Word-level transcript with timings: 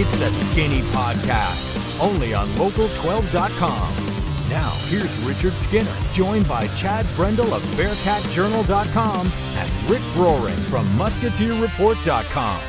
It's 0.00 0.16
the 0.20 0.30
Skinny 0.30 0.82
Podcast, 0.92 2.00
only 2.00 2.32
on 2.32 2.46
Local12.com. 2.50 4.48
Now, 4.48 4.70
here's 4.86 5.18
Richard 5.24 5.54
Skinner, 5.54 5.92
joined 6.12 6.46
by 6.46 6.68
Chad 6.68 7.04
Brendel 7.16 7.52
of 7.52 7.64
BearcatJournal.com 7.74 9.26
and 9.56 9.90
Rick 9.90 10.02
Broering 10.14 10.54
from 10.54 10.86
MusketeerReport.com. 10.90 12.62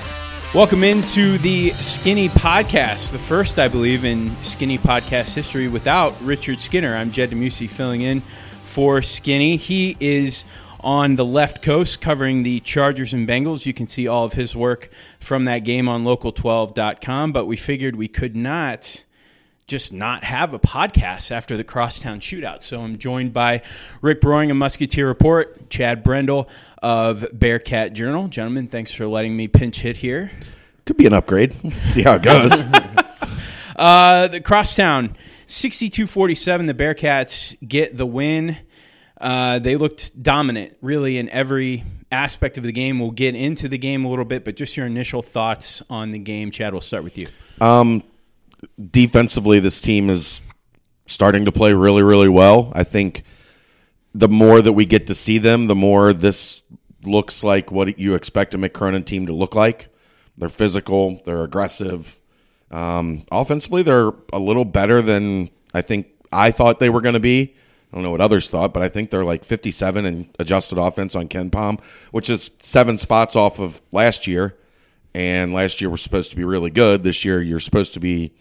Welcome 0.56 0.84
into 0.84 1.38
the 1.38 1.70
Skinny 1.74 2.30
Podcast, 2.30 3.12
the 3.12 3.20
first, 3.20 3.60
I 3.60 3.68
believe, 3.68 4.06
in 4.06 4.36
Skinny 4.42 4.80
Podcast 4.80 5.36
history 5.36 5.68
without 5.68 6.20
Richard 6.24 6.60
Skinner. 6.60 6.96
I'm 6.96 7.12
Jed 7.12 7.30
DeMuesy 7.30 7.70
filling 7.70 8.02
in 8.02 8.22
for 8.64 9.04
Skinny. 9.04 9.56
He 9.58 9.96
is 10.00 10.46
on 10.82 11.16
the 11.16 11.26
left 11.26 11.62
coast 11.62 12.02
covering 12.02 12.44
the 12.44 12.60
Chargers 12.62 13.14
and 13.14 13.28
Bengals. 13.28 13.66
You 13.66 13.74
can 13.74 13.88
see 13.88 14.08
all 14.08 14.26
of 14.26 14.34
his 14.34 14.56
work 14.56 14.90
from 15.20 15.46
that 15.46 15.60
game 15.60 15.90
on 15.90 16.04
local12.com, 16.04 17.32
but 17.32 17.46
we 17.46 17.58
figured 17.58 17.96
we 17.96 18.08
could 18.08 18.36
not 18.36 19.06
just 19.70 19.94
not 19.94 20.24
have 20.24 20.54
a 20.54 20.60
podcast 20.60 21.32
after 21.32 21.56
the 21.56 21.64
crosstown 21.64 22.20
shootout. 22.20 22.64
So 22.64 22.82
I'm 22.82 22.98
joined 22.98 23.34
by 23.34 23.62
Rick 24.02 24.20
Broering 24.20 24.50
of 24.50 24.58
Musketeer 24.58 25.08
Report, 25.08 25.70
Chad 25.70 26.04
Brendel 26.04 26.50
of 26.82 27.26
Bearcat 27.32 27.94
Journal. 27.94 28.28
Gentlemen, 28.28 28.68
thanks 28.68 28.92
for 28.92 29.06
letting 29.06 29.38
me 29.38 29.48
pinch 29.48 29.82
hit 29.82 29.98
here. 29.98 30.32
Could 30.86 30.98
be 30.98 31.06
an 31.06 31.14
upgrade. 31.14 31.56
See 31.84 32.02
how 32.02 32.16
it 32.16 32.24
goes. 32.24 32.66
uh, 33.76 34.28
the 34.28 34.42
crosstown 34.42 35.16
62-47 35.48 36.68
the 36.68 36.74
Bearcats 36.74 37.56
get 37.66 37.96
the 37.96 38.08
win. 38.08 38.58
Uh, 39.20 39.60
they 39.60 39.76
looked 39.76 40.22
dominant 40.22 40.78
really 40.82 41.18
in 41.18 41.30
every 41.30 41.84
aspect 42.12 42.58
of 42.58 42.64
the 42.64 42.72
game. 42.72 43.00
We'll 43.00 43.12
get 43.12 43.36
into 43.36 43.68
the 43.68 43.78
game 43.78 44.06
a 44.06 44.10
little 44.10 44.26
bit, 44.26 44.46
but 44.46 44.56
just 44.56 44.78
your 44.78 44.86
initial 44.86 45.22
thoughts 45.22 45.82
on 45.90 46.12
the 46.12 46.20
game. 46.20 46.52
Chad, 46.52 46.74
we'll 46.74 46.82
start 46.82 47.04
with 47.04 47.18
you. 47.18 47.28
Um, 47.60 48.04
defensively, 48.92 49.60
this 49.60 49.82
team 49.82 50.10
is 50.10 50.42
starting 51.06 51.46
to 51.46 51.52
play 51.52 51.74
really, 51.74 52.04
really 52.04 52.30
well. 52.30 52.72
I 52.74 52.84
think 52.84 53.24
the 54.14 54.30
more 54.30 54.62
that 54.62 54.74
we 54.74 54.86
get 54.86 55.08
to 55.08 55.16
see 55.16 55.38
them, 55.38 55.68
the 55.68 55.76
more 55.76 56.14
this 56.14 56.62
looks 57.04 57.44
like 57.44 57.72
what 57.72 58.00
you 58.00 58.16
expect 58.16 58.54
a 58.54 58.58
Mick 58.58 58.74
Cronin 58.74 59.04
team 59.04 59.28
to 59.28 59.34
look 59.34 59.56
like. 59.56 59.88
They're 60.38 60.50
physical, 60.50 61.22
they're 61.26 61.44
aggressive. 61.44 62.18
Um, 62.72 63.26
offensively, 63.32 63.84
they're 63.84 64.12
a 64.32 64.40
little 64.40 64.66
better 64.66 65.02
than 65.02 65.50
I 65.74 65.82
think 65.82 66.08
I 66.32 66.52
thought 66.52 66.80
they 66.80 66.90
were 66.90 67.02
going 67.02 67.14
to 67.14 67.20
be. 67.20 67.56
I 67.92 67.96
don't 67.96 68.04
know 68.04 68.12
what 68.12 68.22
others 68.22 68.50
thought, 68.50 68.74
but 68.74 68.84
I 68.84 68.90
think 68.90 69.10
they're 69.10 69.26
like 69.26 69.44
57 69.44 70.06
in 70.06 70.30
adjusted 70.38 70.78
offense 70.78 71.16
on 71.16 71.28
KenPom, 71.28 71.82
which 72.12 72.30
is 72.30 72.52
seven 72.60 72.98
spots 72.98 73.36
off 73.36 73.60
of 73.60 73.82
last 73.92 74.28
year. 74.28 74.56
And 75.16 75.54
last 75.54 75.82
year 75.82 75.90
was 75.90 76.02
supposed 76.02 76.30
to 76.30 76.36
be 76.36 76.44
really 76.44 76.70
good. 76.70 77.02
This 77.02 77.26
year, 77.26 77.42
you're 77.42 77.60
supposed 77.60 77.94
to 77.96 78.00
be 78.00 78.32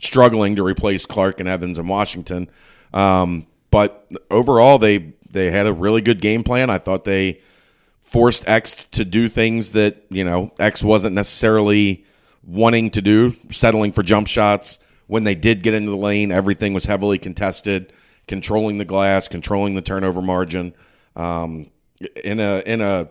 struggling 0.00 0.56
to 0.56 0.64
replace 0.64 1.06
Clark 1.06 1.38
and 1.38 1.48
Evans 1.48 1.78
and 1.78 1.88
Washington. 1.88 2.50
Um, 2.92 3.46
but 3.70 4.10
overall, 4.30 4.78
they 4.78 5.14
they 5.30 5.50
had 5.50 5.66
a 5.66 5.72
really 5.72 6.00
good 6.00 6.20
game 6.20 6.42
plan. 6.42 6.70
I 6.70 6.78
thought 6.78 7.04
they 7.04 7.40
forced 8.00 8.48
X 8.48 8.84
to 8.84 9.04
do 9.04 9.28
things 9.28 9.72
that 9.72 10.04
you 10.08 10.24
know 10.24 10.52
X 10.58 10.82
wasn't 10.82 11.14
necessarily 11.14 12.04
wanting 12.44 12.90
to 12.90 13.02
do, 13.02 13.34
settling 13.50 13.92
for 13.92 14.02
jump 14.02 14.26
shots. 14.26 14.78
When 15.06 15.24
they 15.24 15.34
did 15.34 15.62
get 15.62 15.74
into 15.74 15.90
the 15.90 15.96
lane, 15.96 16.32
everything 16.32 16.74
was 16.74 16.84
heavily 16.84 17.18
contested, 17.18 17.92
controlling 18.28 18.78
the 18.78 18.84
glass, 18.84 19.26
controlling 19.26 19.74
the 19.74 19.82
turnover 19.82 20.22
margin. 20.22 20.74
Um, 21.16 21.70
in 22.24 22.38
a 22.38 22.62
in 22.64 22.80
a 22.80 23.08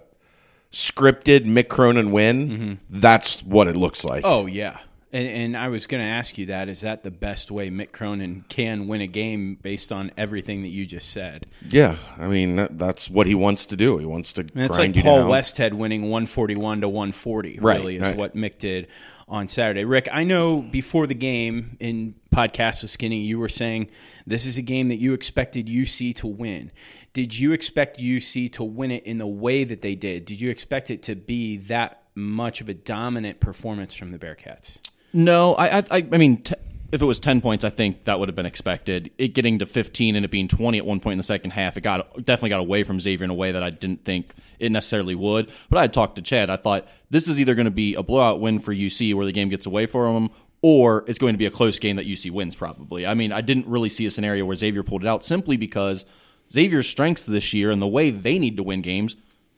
scripted 0.71 1.45
Mick 1.45 1.67
Cronin 1.67 2.11
win, 2.11 2.49
mm-hmm. 2.49 2.73
that's 2.89 3.43
what 3.43 3.67
it 3.67 3.75
looks 3.75 4.05
like. 4.05 4.21
Oh 4.23 4.45
yeah, 4.45 4.79
and, 5.11 5.27
and, 5.27 5.57
I 5.57 5.67
was 5.67 5.87
going 5.87 6.01
to 6.01 6.09
ask 6.09 6.37
you 6.37 6.47
that: 6.47 6.69
is 6.69 6.81
that 6.81 7.03
the 7.03 7.11
best 7.11 7.51
way 7.51 7.69
Mick 7.69 7.91
Cronin 7.91 8.45
can 8.47 8.87
win 8.87 9.01
a 9.01 9.07
game 9.07 9.57
based 9.61 9.91
on 9.91 10.11
everything 10.17 10.61
that 10.61 10.69
you 10.69 10.85
just 10.85 11.09
said? 11.11 11.45
Yeah, 11.67 11.97
I 12.17 12.27
mean 12.27 12.55
that, 12.55 12.77
that's 12.77 13.09
what 13.09 13.27
he 13.27 13.35
wants 13.35 13.65
to 13.67 13.75
do. 13.75 13.97
He 13.97 14.05
wants 14.05 14.33
to. 14.33 14.41
And 14.41 14.63
it's 14.63 14.77
like 14.77 14.95
Paul 14.95 15.21
down. 15.21 15.29
Westhead 15.29 15.73
winning 15.73 16.09
one 16.09 16.25
forty 16.25 16.55
one 16.55 16.81
to 16.81 16.89
one 16.89 17.11
forty. 17.11 17.59
Right, 17.59 17.77
really 17.77 17.97
is 17.97 18.03
right. 18.03 18.17
what 18.17 18.35
Mick 18.35 18.57
did 18.57 18.87
on 19.27 19.47
Saturday. 19.47 19.83
Rick, 19.83 20.07
I 20.11 20.23
know 20.23 20.61
before 20.61 21.05
the 21.05 21.13
game 21.13 21.75
in 21.79 22.15
podcast 22.33 22.81
with 22.81 22.91
Skinny, 22.91 23.21
you 23.21 23.39
were 23.39 23.49
saying 23.49 23.89
this 24.25 24.45
is 24.45 24.57
a 24.57 24.61
game 24.61 24.87
that 24.89 24.97
you 24.97 25.13
expected 25.13 25.67
UC 25.67 26.15
to 26.17 26.27
win. 26.27 26.71
Did 27.13 27.37
you 27.37 27.51
expect 27.51 27.99
UC 27.99 28.51
to 28.53 28.63
win 28.63 28.91
it 28.91 29.03
in 29.03 29.17
the 29.17 29.27
way 29.27 29.63
that 29.63 29.81
they 29.81 29.95
did? 29.95 30.25
Did 30.25 30.39
you 30.39 30.49
expect 30.49 30.89
it 30.89 31.03
to 31.03 31.15
be 31.15 31.57
that 31.57 32.03
much 32.15 32.61
of 32.61 32.69
a 32.69 32.73
dominant 32.73 33.39
performance 33.39 33.93
from 33.93 34.11
the 34.11 34.17
Bearcats? 34.17 34.79
No, 35.13 35.55
I, 35.55 35.79
I, 35.79 35.85
I 35.91 36.01
mean, 36.01 36.43
t- 36.43 36.55
if 36.91 37.01
it 37.01 37.05
was 37.05 37.19
10 37.19 37.41
points, 37.41 37.63
I 37.65 37.69
think 37.69 38.03
that 38.03 38.19
would 38.19 38.29
have 38.29 38.35
been 38.35 38.45
expected. 38.45 39.11
It 39.17 39.29
getting 39.29 39.59
to 39.59 39.65
15 39.65 40.15
and 40.15 40.23
it 40.23 40.31
being 40.31 40.47
20 40.47 40.77
at 40.77 40.85
one 40.85 40.99
point 40.99 41.13
in 41.13 41.17
the 41.17 41.23
second 41.23 41.51
half, 41.51 41.75
it 41.77 41.81
got 41.81 42.13
definitely 42.25 42.49
got 42.49 42.61
away 42.61 42.83
from 42.83 42.99
Xavier 42.99 43.25
in 43.25 43.29
a 43.29 43.35
way 43.35 43.51
that 43.51 43.61
I 43.61 43.69
didn't 43.69 44.05
think 44.05 44.33
it 44.59 44.71
necessarily 44.71 45.15
would. 45.15 45.51
But 45.69 45.79
I 45.79 45.81
had 45.81 45.93
talked 45.93 46.15
to 46.15 46.21
Chad. 46.21 46.49
I 46.49 46.55
thought 46.55 46.87
this 47.09 47.27
is 47.27 47.39
either 47.39 47.55
going 47.55 47.65
to 47.65 47.71
be 47.71 47.95
a 47.95 48.03
blowout 48.03 48.39
win 48.39 48.59
for 48.59 48.73
UC 48.73 49.13
where 49.15 49.25
the 49.25 49.31
game 49.31 49.49
gets 49.49 49.65
away 49.65 49.85
from 49.85 50.13
them, 50.13 50.29
or 50.61 51.03
it's 51.07 51.19
going 51.19 51.33
to 51.33 51.37
be 51.37 51.45
a 51.45 51.51
close 51.51 51.77
game 51.77 51.97
that 51.97 52.07
UC 52.07 52.31
wins 52.31 52.55
probably. 52.55 53.05
I 53.05 53.13
mean, 53.13 53.31
I 53.31 53.41
didn't 53.41 53.67
really 53.67 53.89
see 53.89 54.05
a 54.05 54.11
scenario 54.11 54.45
where 54.45 54.55
Xavier 54.55 54.83
pulled 54.83 55.03
it 55.03 55.07
out 55.07 55.25
simply 55.25 55.57
because 55.57 56.05
Xavier's 56.51 56.87
strengths 56.87 57.25
this 57.25 57.53
year 57.53 57.71
and 57.71 57.81
the 57.81 57.87
way 57.87 58.11
they 58.11 58.39
need 58.39 58.55
to 58.57 58.63
win 58.63 58.81
games 58.81 59.17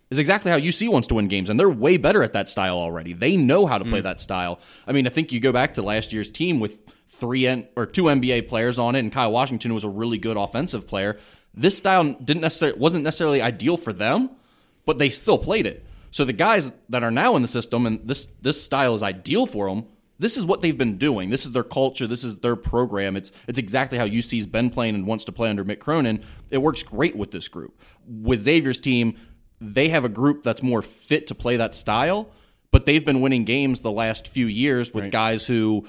is 0.10 0.18
exactly 0.18 0.52
how 0.52 0.58
UC 0.58 0.90
wants 0.90 1.08
to 1.08 1.14
win 1.14 1.28
games, 1.28 1.52
and 1.52 1.60
they're 1.60 1.70
way 1.70 1.98
better 1.98 2.24
at 2.24 2.34
that 2.34 2.50
style 2.50 2.78
already. 2.78 3.14
They 3.14 3.38
know 3.38 3.68
how 3.68 3.78
to 3.78 3.86
play 3.86 4.00
mm. 4.00 4.04
that 4.04 4.20
style. 4.20 4.60
I 4.88 4.92
mean, 4.92 5.06
I 5.06 5.12
think 5.12 5.32
you 5.32 5.40
go 5.40 5.52
back 5.52 5.76
to 5.76 5.84
last 5.84 6.12
year's 6.12 6.32
team 6.32 6.60
with 6.60 6.80
three 7.20 7.48
N- 7.48 7.68
or 7.76 7.86
two 7.86 8.04
NBA 8.04 8.48
players 8.48 8.80
on 8.80 8.96
it, 8.96 9.00
and 9.00 9.12
Kyle 9.12 9.32
Washington 9.32 9.74
was 9.74 9.84
a 9.84 9.90
really 9.90 10.18
good 10.18 10.38
offensive 10.38 10.88
player. 10.88 11.18
This 11.54 11.78
style 11.78 12.04
didn't 12.14 12.42
necessarily 12.42 12.80
wasn't 12.80 13.04
necessarily 13.04 13.42
ideal 13.42 13.78
for 13.78 13.94
them, 13.94 14.32
but 14.86 14.98
they 14.98 15.10
still 15.10 15.38
played 15.38 15.66
it. 15.66 15.86
So 16.12 16.26
the 16.26 16.34
guys 16.34 16.72
that 16.90 17.04
are 17.04 17.12
now 17.12 17.36
in 17.36 17.42
the 17.42 17.48
system, 17.48 17.86
and 17.86 18.08
this 18.08 18.26
this 18.42 18.62
style 18.62 18.96
is 18.96 19.04
ideal 19.04 19.46
for 19.46 19.70
them. 19.70 19.86
This 20.18 20.36
is 20.36 20.46
what 20.46 20.60
they've 20.60 20.78
been 20.78 20.98
doing. 20.98 21.30
This 21.30 21.46
is 21.46 21.54
their 21.54 21.64
culture. 21.64 22.06
This 22.06 22.26
is 22.26 22.40
their 22.40 22.56
program. 22.56 23.16
It's 23.16 23.32
it's 23.48 23.60
exactly 23.60 23.98
how 23.98 24.06
UC's 24.06 24.46
been 24.46 24.70
playing 24.70 24.96
and 24.96 25.08
wants 25.08 25.26
to 25.26 25.32
play 25.32 25.50
under 25.50 25.64
Mick 25.64 25.80
Cronin. 25.80 26.24
It 26.50 26.58
works 26.58 26.84
great 26.84 27.16
with 27.16 27.32
this 27.32 27.48
group. 27.48 27.80
With 28.06 28.42
Xavier's 28.42 28.80
team, 28.80 29.16
they 29.62 29.90
have 29.90 30.06
a 30.06 30.10
group 30.10 30.44
that's 30.44 30.64
more 30.64 30.82
fit 30.82 31.28
to 31.28 31.36
play 31.36 31.58
that 31.58 31.74
style, 31.74 32.32
but 32.72 32.86
they've 32.86 33.06
been 33.06 33.22
winning 33.22 33.46
games 33.46 33.82
the 33.82 33.92
last 33.92 34.28
few 34.28 34.48
years 34.48 34.94
with 34.94 35.06
right. 35.06 35.12
guys 35.12 35.46
who 35.46 35.86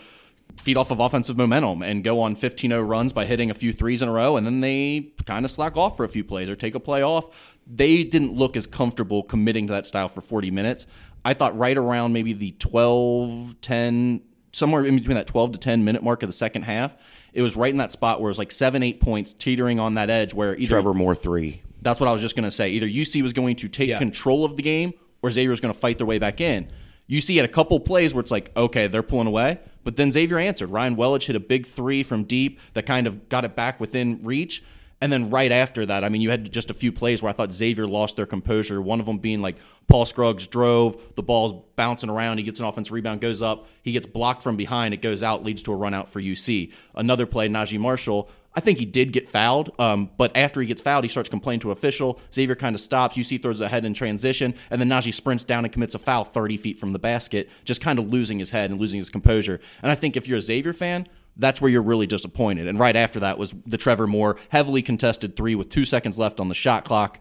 feed 0.60 0.76
off 0.76 0.90
of 0.90 1.00
offensive 1.00 1.36
momentum 1.36 1.82
and 1.82 2.04
go 2.04 2.20
on 2.20 2.36
15-0 2.36 2.86
runs 2.86 3.12
by 3.12 3.24
hitting 3.24 3.50
a 3.50 3.54
few 3.54 3.72
threes 3.72 4.02
in 4.02 4.08
a 4.08 4.12
row 4.12 4.36
and 4.36 4.46
then 4.46 4.60
they 4.60 5.12
kind 5.24 5.44
of 5.44 5.50
slack 5.50 5.76
off 5.76 5.96
for 5.96 6.04
a 6.04 6.08
few 6.08 6.22
plays 6.22 6.48
or 6.48 6.56
take 6.56 6.74
a 6.74 6.80
play 6.80 7.02
off. 7.02 7.56
They 7.66 8.04
didn't 8.04 8.34
look 8.34 8.56
as 8.56 8.66
comfortable 8.66 9.22
committing 9.22 9.66
to 9.68 9.72
that 9.72 9.86
style 9.86 10.08
for 10.08 10.20
40 10.20 10.50
minutes. 10.50 10.86
I 11.24 11.34
thought 11.34 11.56
right 11.56 11.76
around 11.76 12.12
maybe 12.12 12.32
the 12.32 12.52
12 12.52 13.60
10 13.60 14.22
somewhere 14.52 14.84
in 14.84 14.96
between 14.96 15.16
that 15.16 15.26
12 15.28 15.52
to 15.52 15.58
10 15.58 15.84
minute 15.84 16.02
mark 16.02 16.22
of 16.22 16.28
the 16.28 16.34
second 16.34 16.62
half, 16.62 16.94
it 17.32 17.42
was 17.42 17.56
right 17.56 17.70
in 17.70 17.78
that 17.78 17.92
spot 17.92 18.20
where 18.20 18.28
it 18.28 18.32
was 18.32 18.38
like 18.38 18.52
7 18.52 18.82
8 18.82 19.00
points 19.00 19.32
teetering 19.32 19.80
on 19.80 19.94
that 19.94 20.10
edge 20.10 20.34
where 20.34 20.56
either 20.56 20.74
Trevor 20.74 20.94
Moore 20.94 21.14
3 21.14 21.62
that's 21.82 22.00
what 22.00 22.08
I 22.08 22.12
was 22.12 22.20
just 22.20 22.36
going 22.36 22.44
to 22.44 22.50
say. 22.50 22.70
Either 22.70 22.86
UC 22.86 23.22
was 23.22 23.32
going 23.32 23.56
to 23.56 23.68
take 23.68 23.88
yeah. 23.88 23.98
control 23.98 24.44
of 24.44 24.56
the 24.56 24.62
game 24.62 24.92
or 25.22 25.30
Xavier 25.30 25.50
was 25.50 25.60
going 25.60 25.72
to 25.72 25.78
fight 25.78 25.98
their 25.98 26.06
way 26.06 26.18
back 26.18 26.40
in. 26.40 26.70
UC 27.10 27.38
at 27.38 27.44
a 27.44 27.48
couple 27.48 27.80
plays 27.80 28.14
where 28.14 28.20
it's 28.20 28.30
like, 28.30 28.52
okay, 28.56 28.86
they're 28.86 29.02
pulling 29.02 29.26
away, 29.26 29.58
but 29.82 29.96
then 29.96 30.12
Xavier 30.12 30.38
answered. 30.38 30.70
Ryan 30.70 30.96
Welage 30.96 31.26
hit 31.26 31.36
a 31.36 31.40
big 31.40 31.66
three 31.66 32.02
from 32.02 32.24
deep 32.24 32.60
that 32.74 32.86
kind 32.86 33.06
of 33.06 33.28
got 33.28 33.44
it 33.44 33.56
back 33.56 33.80
within 33.80 34.20
reach. 34.22 34.62
And 35.02 35.10
then 35.10 35.30
right 35.30 35.50
after 35.50 35.86
that, 35.86 36.04
I 36.04 36.10
mean, 36.10 36.20
you 36.20 36.28
had 36.28 36.52
just 36.52 36.70
a 36.70 36.74
few 36.74 36.92
plays 36.92 37.22
where 37.22 37.30
I 37.30 37.32
thought 37.32 37.52
Xavier 37.52 37.86
lost 37.86 38.16
their 38.16 38.26
composure. 38.26 38.82
One 38.82 39.00
of 39.00 39.06
them 39.06 39.16
being 39.16 39.40
like 39.40 39.56
Paul 39.88 40.04
Scruggs 40.04 40.46
drove, 40.46 41.14
the 41.14 41.22
ball's 41.22 41.64
bouncing 41.74 42.10
around, 42.10 42.36
he 42.36 42.44
gets 42.44 42.60
an 42.60 42.66
offensive 42.66 42.92
rebound, 42.92 43.22
goes 43.22 43.40
up, 43.40 43.66
he 43.82 43.92
gets 43.92 44.04
blocked 44.04 44.42
from 44.42 44.56
behind, 44.56 44.92
it 44.92 45.00
goes 45.00 45.22
out, 45.22 45.42
leads 45.42 45.62
to 45.62 45.72
a 45.72 45.76
run 45.76 45.94
out 45.94 46.10
for 46.10 46.20
UC. 46.20 46.72
Another 46.94 47.24
play, 47.24 47.48
Naji 47.48 47.80
Marshall 47.80 48.28
I 48.54 48.60
think 48.60 48.78
he 48.78 48.84
did 48.84 49.12
get 49.12 49.28
fouled, 49.28 49.70
um, 49.78 50.10
but 50.16 50.36
after 50.36 50.60
he 50.60 50.66
gets 50.66 50.82
fouled, 50.82 51.04
he 51.04 51.08
starts 51.08 51.28
complaining 51.28 51.60
to 51.60 51.70
official. 51.70 52.20
Xavier 52.34 52.56
kind 52.56 52.74
of 52.74 52.80
stops. 52.80 53.16
UC 53.16 53.42
throws 53.42 53.60
ahead 53.60 53.84
in 53.84 53.94
transition, 53.94 54.54
and 54.70 54.80
then 54.80 54.88
Naji 54.88 55.14
sprints 55.14 55.44
down 55.44 55.64
and 55.64 55.72
commits 55.72 55.94
a 55.94 56.00
foul 56.00 56.24
30 56.24 56.56
feet 56.56 56.78
from 56.78 56.92
the 56.92 56.98
basket, 56.98 57.48
just 57.64 57.80
kind 57.80 57.98
of 58.00 58.08
losing 58.08 58.40
his 58.40 58.50
head 58.50 58.70
and 58.70 58.80
losing 58.80 58.98
his 58.98 59.08
composure. 59.08 59.60
And 59.82 59.92
I 59.92 59.94
think 59.94 60.16
if 60.16 60.26
you're 60.26 60.38
a 60.38 60.42
Xavier 60.42 60.72
fan, 60.72 61.06
that's 61.36 61.60
where 61.60 61.70
you're 61.70 61.82
really 61.82 62.08
disappointed. 62.08 62.66
And 62.66 62.78
right 62.78 62.96
after 62.96 63.20
that 63.20 63.38
was 63.38 63.54
the 63.66 63.78
Trevor 63.78 64.08
Moore 64.08 64.36
heavily 64.48 64.82
contested 64.82 65.36
three 65.36 65.54
with 65.54 65.68
two 65.68 65.84
seconds 65.84 66.18
left 66.18 66.40
on 66.40 66.48
the 66.48 66.54
shot 66.54 66.84
clock. 66.84 67.20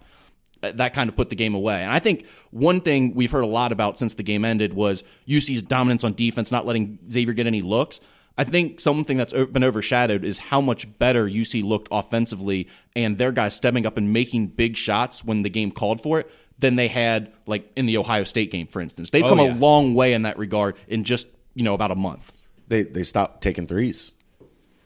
That 0.62 0.94
kind 0.94 1.10
of 1.10 1.16
put 1.16 1.30
the 1.30 1.38
game 1.38 1.56
away. 1.56 1.84
And 1.84 1.92
I 1.92 2.00
think 2.00 2.26
one 2.52 2.82
thing 2.82 3.14
we've 3.14 3.32
heard 3.32 3.46
a 3.46 3.48
lot 3.48 3.72
about 3.72 3.98
since 3.98 4.16
the 4.16 4.24
game 4.24 4.44
ended 4.44 4.74
was 4.74 5.06
UC's 5.26 5.64
dominance 5.64 6.04
on 6.04 6.14
defense, 6.14 6.52
not 6.52 6.66
letting 6.66 7.00
Xavier 7.10 7.34
get 7.34 7.48
any 7.48 7.62
looks. 7.62 8.02
I 8.40 8.46
think 8.46 8.80
something 8.80 9.18
that's 9.18 9.34
been 9.34 9.66
overshadowed 9.66 10.24
is 10.24 10.38
how 10.38 10.62
much 10.62 10.88
better 10.98 11.28
UC 11.28 11.62
looked 11.62 11.90
offensively 11.92 12.70
and 12.96 13.18
their 13.18 13.34
guys 13.34 13.54
stepping 13.54 13.86
up 13.86 13.98
and 13.98 14.14
making 14.14 14.48
big 14.48 14.78
shots 14.78 15.26
when 15.26 15.42
the 15.44 15.50
game 15.50 15.72
called 15.72 16.00
for 16.02 16.22
it 16.22 16.32
than 16.58 16.78
they 16.78 16.88
had 16.88 17.34
like 17.46 17.70
in 17.76 17.86
the 17.86 17.98
Ohio 17.98 18.24
State 18.24 18.50
game, 18.50 18.68
for 18.68 18.80
instance. 18.80 19.10
They've 19.10 19.26
oh, 19.26 19.30
come 19.30 19.40
yeah. 19.40 19.54
a 19.54 19.56
long 19.56 19.94
way 19.94 20.14
in 20.14 20.22
that 20.22 20.38
regard 20.38 20.78
in 20.88 21.04
just, 21.04 21.28
you 21.54 21.64
know, 21.64 21.74
about 21.74 21.92
a 21.92 21.96
month. 21.96 22.32
they 22.70 22.84
they 22.84 23.04
stopped 23.04 23.42
taking 23.42 23.68
threes, 23.68 24.14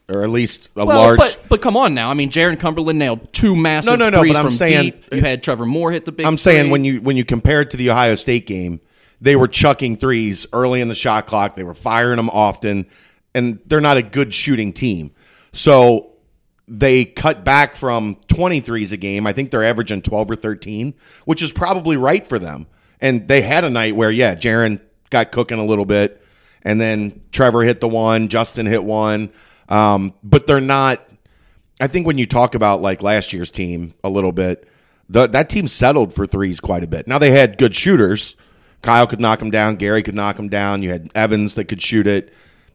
or 0.10 0.24
at 0.24 0.30
least 0.30 0.70
a 0.76 0.84
Well, 0.86 0.98
large. 0.98 1.20
but 1.20 1.40
but 1.48 1.62
come 1.62 1.78
on 1.78 1.94
now. 1.94 2.10
I 2.10 2.16
mean, 2.16 2.32
Jaron 2.32 2.60
Cumberland 2.60 2.98
nailed 2.98 3.32
two 3.34 3.56
massive 3.56 4.00
No, 4.00 4.06
no, 4.06 4.10
no, 4.10 4.20
threes 4.22 4.34
but 4.34 4.40
I'm 4.40 4.46
from 4.46 4.56
saying- 4.56 4.84
deep. 4.84 5.14
You 5.14 5.22
had 5.22 5.44
Trevor 5.44 5.68
Moore 5.68 5.92
hit 5.92 6.06
the 6.06 6.12
big. 6.12 6.26
I'm 6.26 6.38
saying 6.40 6.72
when 6.72 6.84
you 6.84 7.02
when 7.02 7.18
you 7.18 7.24
compare 7.24 7.62
it 7.62 7.70
to 7.70 7.78
the 7.78 7.92
Ohio 7.92 8.16
State 8.16 8.48
game, 8.48 8.82
they 9.22 9.36
were 9.36 9.48
chucking 9.48 9.98
threes 9.98 10.48
early 10.54 10.82
in 10.82 10.88
the 10.88 10.96
shot 10.96 11.28
clock. 11.28 11.56
They 11.56 11.64
were 11.64 11.76
firing 11.76 12.18
them 12.18 12.32
often, 12.32 12.88
and 13.36 13.60
they're 13.66 13.82
not 13.82 13.98
a 13.98 14.04
good 14.04 14.34
shooting 14.34 14.74
team. 14.74 15.12
So 15.52 16.14
they 16.68 17.06
cut 17.06 17.44
back 17.44 17.76
from 17.76 18.16
23s 18.28 18.92
a 18.92 18.98
game. 18.98 19.28
I 19.28 19.34
think 19.34 19.52
they're 19.52 19.64
averaging 19.64 20.02
12 20.02 20.32
or 20.32 20.36
13, 20.36 20.94
which 21.26 21.42
is 21.42 21.52
probably 21.52 21.98
right 21.98 22.26
for 22.26 22.40
them. 22.40 22.68
And 23.02 23.28
they 23.28 23.42
had 23.42 23.64
a 23.64 23.70
night 23.70 23.96
where, 23.96 24.12
yeah, 24.12 24.36
Jaron 24.36 24.80
got 25.10 25.32
cooking 25.32 25.60
a 25.60 25.66
little 25.66 25.86
bit, 25.86 26.22
and 26.62 26.80
then 26.80 27.22
Trevor 27.32 27.64
hit 27.64 27.82
the 27.82 27.88
one, 27.88 28.30
Justin 28.30 28.66
hit 28.66 28.84
one. 28.84 29.32
Um, 29.70 30.14
but 30.24 30.48
they're 30.48 30.62
not. 30.62 31.08
I 31.82 31.88
think 31.88 32.08
when 32.08 32.18
you 32.18 32.26
talk 32.26 32.56
about 32.56 32.82
like 32.82 33.02
last 33.02 33.34
year's 33.34 33.52
team 33.52 33.94
a 34.04 34.10
little 34.10 34.32
bit, 34.32 34.68
the, 35.10 35.28
that 35.28 35.50
team 35.50 35.68
settled 35.68 36.14
for 36.14 36.26
threes 36.26 36.60
quite 36.60 36.84
a 36.84 36.88
bit. 36.88 37.08
Now 37.08 37.18
they 37.18 37.32
had 37.32 37.58
good 37.58 37.76
shooters. 37.76 38.36
Kyle 38.82 39.08
could 39.08 39.20
knock 39.20 39.40
them 39.40 39.52
down. 39.52 39.78
Gary 39.78 40.04
could 40.04 40.16
knock 40.16 40.38
them 40.38 40.50
down. 40.50 40.82
You 40.82 40.92
had 40.92 41.10
Evans 41.16 41.56
that 41.56 41.66
could 41.66 41.82
shoot 41.82 42.08
it. 42.08 42.34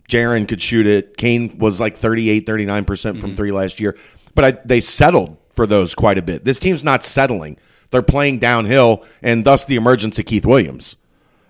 Jaron 0.09 0.49
could 0.49 0.61
shoot 0.61 0.87
it. 0.87 1.17
Kane 1.17 1.59
was 1.59 1.81
like 1.81 1.97
38, 1.99 2.47
39% 2.47 3.21
from 3.21 3.33
mhm. 3.33 3.37
three 3.37 3.53
last 3.53 3.79
year. 3.79 3.97
But 4.35 4.45
I, 4.45 4.51
they 4.65 4.81
settled 4.81 5.37
for 5.51 5.67
those 5.67 5.95
quite 5.95 6.19
a 6.19 6.23
bit. 6.23 6.45
This 6.45 6.59
team's 6.59 6.83
not 6.83 7.05
settling. 7.05 7.59
They're 7.91 8.03
playing 8.03 8.39
downhill, 8.39 9.05
and 9.23 9.45
thus 9.45 9.65
the 9.65 9.77
emergence 9.77 10.19
of 10.19 10.27
Keith 10.27 10.47
Williams. 10.47 10.97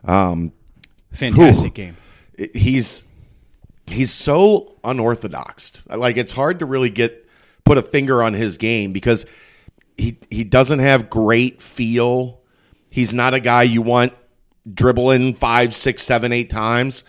Um, 0.04 0.52
Fantastic 1.12 1.74
game. 1.74 1.96
He's 2.54 3.04
he's 3.86 4.12
so 4.12 4.76
unorthodox. 4.84 5.84
Like 5.88 6.16
it's 6.16 6.32
hard 6.32 6.60
to 6.60 6.66
really 6.66 6.90
get 6.90 7.26
put 7.64 7.78
a 7.78 7.82
finger 7.82 8.22
on 8.22 8.34
his 8.34 8.56
game 8.56 8.92
because 8.92 9.26
he 9.96 10.18
he 10.30 10.44
doesn't 10.44 10.78
have 10.78 11.10
great 11.10 11.60
feel. 11.60 12.40
He's 12.90 13.12
not 13.12 13.34
a 13.34 13.40
guy 13.40 13.64
you 13.64 13.82
want 13.82 14.12
dribbling 14.72 15.34
five, 15.34 15.74
six, 15.74 16.02
seven, 16.02 16.32
eight 16.32 16.50
times. 16.50 17.04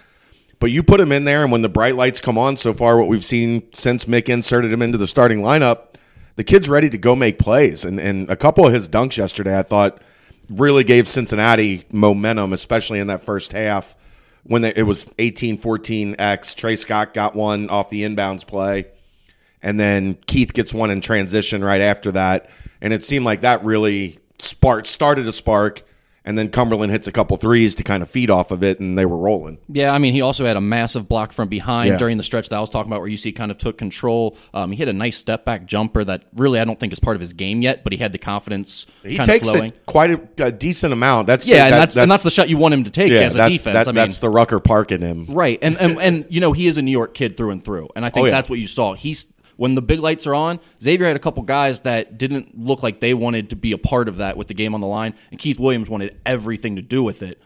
But 0.60 0.72
you 0.72 0.84
put 0.84 1.00
him 1.00 1.12
in 1.12 1.24
there, 1.24 1.44
and 1.44 1.52
when 1.52 1.62
the 1.62 1.70
bright 1.70 1.96
lights 1.96 2.20
come 2.20 2.38
on, 2.38 2.58
so 2.58 2.74
far 2.74 2.98
what 2.98 3.08
we've 3.08 3.24
seen 3.24 3.64
since 3.74 4.06
Mick 4.06 4.28
inserted 4.28 4.72
him 4.72 4.82
into 4.82 4.98
the 4.98 5.08
starting 5.08 5.40
lineup, 5.40 5.96
the 6.36 6.44
kid's 6.44 6.68
ready 6.68 6.90
to 6.90 6.98
go 6.98 7.16
make 7.16 7.40
plays. 7.40 7.86
And 7.86 8.00
and 8.00 8.30
a 8.30 8.36
couple 8.36 8.66
of 8.66 8.74
his 8.74 8.90
dunks 8.90 9.18
yesterday, 9.18 9.58
I 9.58 9.64
thought, 9.64 10.02
really 10.50 10.84
gave 10.84 11.08
Cincinnati 11.08 11.86
momentum, 11.92 12.54
especially 12.54 13.00
in 13.00 13.08
that 13.08 13.22
first 13.22 13.54
half 13.54 13.96
when 14.44 14.62
they, 14.62 14.74
it 14.76 14.84
was 14.84 15.06
18-14x. 15.06 16.56
Tre 16.56 16.76
Scott 16.76 17.14
got 17.14 17.36
one 17.36 17.70
off 17.70 17.90
the 17.90 18.04
inbounds 18.04 18.46
play, 18.46 18.86
and 19.62 19.80
then 19.80 20.16
Keith 20.26 20.54
gets 20.54 20.74
one 20.74 20.92
in 20.92 21.02
transition 21.02 21.64
right 21.64 21.82
after 21.82 22.12
that, 22.14 22.50
and 22.82 22.94
it 22.94 23.04
seemed 23.04 23.26
like 23.26 23.42
that 23.42 23.64
really 23.64 24.20
spark 24.40 24.86
started 24.86 25.28
a 25.28 25.32
spark. 25.32 25.84
And 26.30 26.38
then 26.38 26.50
Cumberland 26.50 26.92
hits 26.92 27.08
a 27.08 27.12
couple 27.12 27.36
threes 27.38 27.74
to 27.74 27.84
kind 27.84 28.04
of 28.04 28.10
feed 28.10 28.30
off 28.30 28.52
of 28.52 28.62
it, 28.62 28.80
and 28.80 28.96
they 28.96 29.06
were 29.08 29.18
rolling. 29.18 29.58
Yeah, 29.68 29.92
I 29.92 29.98
mean, 29.98 30.14
he 30.14 30.22
also 30.22 30.46
had 30.46 30.58
a 30.58 30.62
massive 30.62 31.08
block 31.10 31.32
from 31.32 31.48
behind 31.48 31.90
Yeah. 31.90 31.98
during 31.98 32.18
the 32.18 32.24
stretch 32.24 32.50
that 32.50 32.56
I 32.56 32.60
was 32.62 32.70
talking 32.70 32.88
about, 32.92 33.02
where 33.02 33.10
UC 33.10 33.32
kind 33.32 33.50
of 33.50 33.58
took 33.58 33.80
control. 33.80 34.38
Um, 34.54 34.72
he 34.72 34.78
hit 34.78 34.88
a 34.90 34.94
nice 34.94 35.18
step 35.18 35.44
back 35.44 35.66
jumper 35.66 36.04
that 36.04 36.26
really 36.36 36.60
I 36.60 36.66
don't 36.66 36.80
think 36.80 36.94
is 36.94 37.00
part 37.00 37.16
of 37.16 37.20
his 37.20 37.34
game 37.34 37.64
yet, 37.64 37.84
but 37.84 37.94
he 37.94 37.98
had 37.98 38.12
the 38.12 38.20
confidence 38.20 38.86
He 39.04 39.16
kind 39.18 39.28
takes 39.28 39.48
of 39.48 39.54
flowing. 39.56 39.72
it 39.72 39.86
quite 39.88 40.12
a, 40.12 40.46
a 40.46 40.52
decent 40.52 40.94
amount. 40.94 41.26
That's 41.26 41.48
Yeah, 41.48 41.66
and 41.66 41.74
that- 41.74 41.78
that's, 41.80 41.98
and 41.98 42.12
that's 42.12 42.22
the 42.22 42.30
shot 42.30 42.48
you 42.48 42.58
want 42.58 42.76
him 42.76 42.84
to 42.84 42.92
take 42.92 43.12
yeah, 43.12 43.22
as 43.22 43.34
a 43.34 43.40
that- 43.40 43.50
defense. 43.50 43.74
that- 43.74 43.88
I 43.88 43.92
mean, 43.92 43.96
that's 43.96 44.20
the 44.20 44.30
Rucker 44.30 44.60
Park 44.60 44.92
in 44.92 45.02
him. 45.02 45.26
Right, 45.30 45.58
and, 45.64 45.78
and 45.80 46.00
and 46.00 46.26
you 46.30 46.42
know 46.42 46.54
he 46.54 46.68
is 46.68 46.78
a 46.78 46.84
New 46.84 46.92
York 46.92 47.16
kid 47.16 47.38
through 47.38 47.50
and 47.50 47.66
through, 47.66 47.90
and 47.96 48.06
I 48.06 48.10
think 48.12 48.24
Oh, 48.24 48.26
yeah. 48.28 48.34
that's 48.34 48.52
what 48.52 48.60
you 48.60 48.68
saw. 48.68 48.94
He's 48.94 49.26
when 49.60 49.76
the 49.76 49.82
big 49.82 50.00
lights 50.00 50.26
are 50.26 50.34
on. 50.34 50.58
Xavier 50.82 51.06
had 51.06 51.18
a 51.18 51.20
couple 51.20 51.44
guys 51.44 51.82
that 51.82 52.18
didn't 52.18 52.58
look 52.58 52.82
like 52.82 53.02
they 53.02 53.14
wanted 53.14 53.50
to 53.50 53.58
be 53.58 53.74
a 53.74 53.78
part 53.78 54.08
of 54.08 54.16
that 54.18 54.38
with 54.38 54.48
the 54.48 54.54
game 54.54 54.74
on 54.74 54.80
the 54.80 54.88
line, 54.88 55.14
and 55.32 55.40
Keith 55.40 55.60
Williams 55.60 55.90
wanted 55.90 56.18
everything 56.26 56.78
to 56.78 56.82
do 56.82 57.04
with 57.04 57.22
it. 57.22 57.42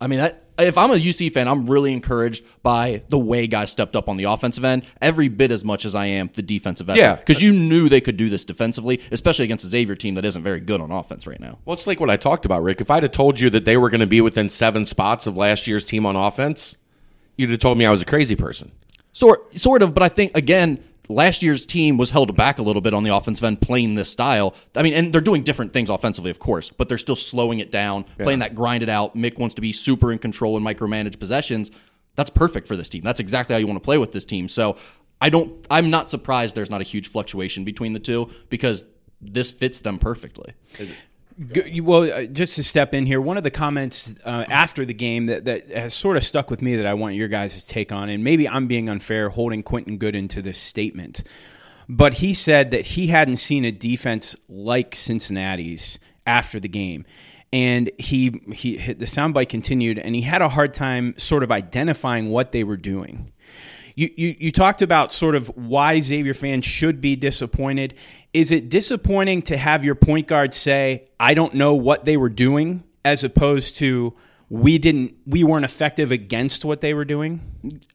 I 0.00 0.06
mean, 0.06 0.20
that, 0.20 0.44
if 0.58 0.78
I'm 0.78 0.92
a 0.92 0.94
UC 0.94 1.32
fan, 1.32 1.48
I'm 1.48 1.66
really 1.66 1.92
encouraged 1.92 2.44
by 2.62 3.02
the 3.08 3.18
way 3.18 3.48
guys 3.48 3.72
stepped 3.72 3.96
up 3.96 4.08
on 4.08 4.16
the 4.16 4.24
offensive 4.24 4.64
end, 4.64 4.84
every 5.02 5.26
bit 5.26 5.50
as 5.50 5.64
much 5.64 5.84
as 5.84 5.96
I 5.96 6.06
am 6.06 6.30
the 6.32 6.42
defensive 6.42 6.88
end. 6.88 6.98
Yeah. 6.98 7.16
because 7.16 7.42
you 7.42 7.52
knew 7.52 7.88
they 7.88 8.00
could 8.00 8.16
do 8.16 8.28
this 8.28 8.44
defensively, 8.44 9.00
especially 9.10 9.46
against 9.46 9.64
a 9.64 9.68
Xavier 9.68 9.96
team 9.96 10.14
that 10.14 10.24
isn't 10.24 10.42
very 10.42 10.60
good 10.60 10.80
on 10.80 10.92
offense 10.92 11.26
right 11.26 11.40
now. 11.40 11.58
Well, 11.64 11.74
it's 11.74 11.88
like 11.88 11.98
what 11.98 12.10
I 12.10 12.16
talked 12.16 12.44
about, 12.44 12.62
Rick. 12.62 12.80
If 12.80 12.92
I'd 12.92 13.02
have 13.02 13.12
told 13.12 13.40
you 13.40 13.50
that 13.50 13.64
they 13.64 13.76
were 13.76 13.90
going 13.90 14.00
to 14.00 14.06
be 14.06 14.20
within 14.20 14.48
seven 14.48 14.86
spots 14.86 15.26
of 15.26 15.36
last 15.36 15.66
year's 15.66 15.84
team 15.84 16.06
on 16.06 16.14
offense, 16.14 16.76
you'd 17.36 17.50
have 17.50 17.58
told 17.58 17.76
me 17.76 17.86
I 17.86 17.90
was 17.90 18.02
a 18.02 18.06
crazy 18.06 18.36
person. 18.36 18.70
Sort, 19.12 19.58
sort 19.58 19.82
of, 19.82 19.94
but 19.94 20.02
I 20.02 20.10
think 20.10 20.36
again, 20.36 20.84
last 21.08 21.42
year's 21.42 21.66
team 21.66 21.96
was 21.96 22.10
held 22.10 22.34
back 22.34 22.58
a 22.58 22.62
little 22.62 22.82
bit 22.82 22.94
on 22.94 23.02
the 23.02 23.14
offensive 23.14 23.44
end, 23.44 23.60
playing 23.60 23.94
this 23.94 24.10
style. 24.10 24.54
I 24.74 24.82
mean, 24.82 24.94
and 24.94 25.12
they're 25.12 25.20
doing 25.20 25.42
different 25.42 25.72
things 25.72 25.90
offensively, 25.90 26.30
of 26.30 26.38
course, 26.38 26.70
but 26.70 26.88
they're 26.88 26.98
still 26.98 27.16
slowing 27.16 27.58
it 27.58 27.70
down, 27.70 28.04
playing 28.18 28.40
that 28.40 28.54
grinded 28.54 28.88
out. 28.88 29.14
Mick 29.16 29.38
wants 29.38 29.54
to 29.56 29.60
be 29.60 29.72
super 29.72 30.12
in 30.12 30.18
control 30.18 30.56
and 30.56 30.66
micromanage 30.66 31.18
possessions. 31.18 31.70
That's 32.14 32.30
perfect 32.30 32.66
for 32.66 32.76
this 32.76 32.88
team. 32.88 33.02
That's 33.02 33.20
exactly 33.20 33.54
how 33.54 33.58
you 33.58 33.66
want 33.66 33.76
to 33.76 33.84
play 33.84 33.98
with 33.98 34.12
this 34.12 34.24
team. 34.24 34.48
So 34.48 34.76
I 35.20 35.30
don't. 35.30 35.66
I'm 35.70 35.90
not 35.90 36.10
surprised 36.10 36.56
there's 36.56 36.70
not 36.70 36.80
a 36.80 36.84
huge 36.84 37.08
fluctuation 37.08 37.64
between 37.64 37.92
the 37.92 38.00
two 38.00 38.30
because 38.48 38.84
this 39.20 39.50
fits 39.50 39.80
them 39.80 39.98
perfectly. 39.98 40.54
G- 41.52 41.80
Well, 41.80 42.10
uh, 42.10 42.24
just 42.24 42.56
to 42.56 42.64
step 42.64 42.94
in 42.94 43.04
here, 43.06 43.20
one 43.20 43.36
of 43.36 43.44
the 43.44 43.50
comments 43.50 44.14
uh, 44.24 44.44
after 44.48 44.84
the 44.86 44.94
game 44.94 45.26
that, 45.26 45.44
that 45.44 45.68
has 45.68 45.92
sort 45.92 46.16
of 46.16 46.24
stuck 46.24 46.50
with 46.50 46.62
me 46.62 46.76
that 46.76 46.86
I 46.86 46.94
want 46.94 47.14
your 47.14 47.28
guys' 47.28 47.62
take 47.62 47.92
on, 47.92 48.08
and 48.08 48.24
maybe 48.24 48.48
I'm 48.48 48.66
being 48.66 48.88
unfair 48.88 49.28
holding 49.28 49.62
Quentin 49.62 49.98
Goodin 49.98 50.28
to 50.28 50.40
this 50.40 50.58
statement, 50.58 51.22
but 51.88 52.14
he 52.14 52.32
said 52.32 52.70
that 52.70 52.86
he 52.86 53.08
hadn't 53.08 53.36
seen 53.36 53.64
a 53.64 53.72
defense 53.72 54.34
like 54.48 54.94
Cincinnati's 54.94 55.98
after 56.26 56.58
the 56.58 56.68
game. 56.68 57.04
And 57.52 57.90
he, 57.96 58.40
he 58.52 58.76
the 58.92 59.04
soundbite 59.06 59.48
continued, 59.48 59.98
and 59.98 60.14
he 60.14 60.22
had 60.22 60.42
a 60.42 60.48
hard 60.48 60.74
time 60.74 61.14
sort 61.16 61.42
of 61.42 61.52
identifying 61.52 62.30
what 62.30 62.52
they 62.52 62.64
were 62.64 62.76
doing. 62.76 63.32
You, 63.96 64.10
you, 64.14 64.36
you 64.38 64.52
talked 64.52 64.82
about 64.82 65.10
sort 65.10 65.34
of 65.34 65.48
why 65.56 65.98
Xavier 66.00 66.34
fans 66.34 66.64
should 66.66 67.00
be 67.00 67.16
disappointed. 67.16 67.94
Is 68.34 68.52
it 68.52 68.68
disappointing 68.68 69.42
to 69.42 69.56
have 69.56 69.84
your 69.84 69.94
point 69.94 70.28
guard 70.28 70.52
say, 70.52 71.08
I 71.18 71.32
don't 71.34 71.54
know 71.54 71.74
what 71.74 72.04
they 72.04 72.16
were 72.18 72.28
doing, 72.28 72.84
as 73.04 73.24
opposed 73.24 73.76
to 73.78 74.14
we 74.50 74.76
didn't 74.78 75.14
we 75.26 75.42
weren't 75.42 75.64
effective 75.64 76.12
against 76.12 76.64
what 76.64 76.82
they 76.82 76.92
were 76.94 77.06
doing? 77.06 77.40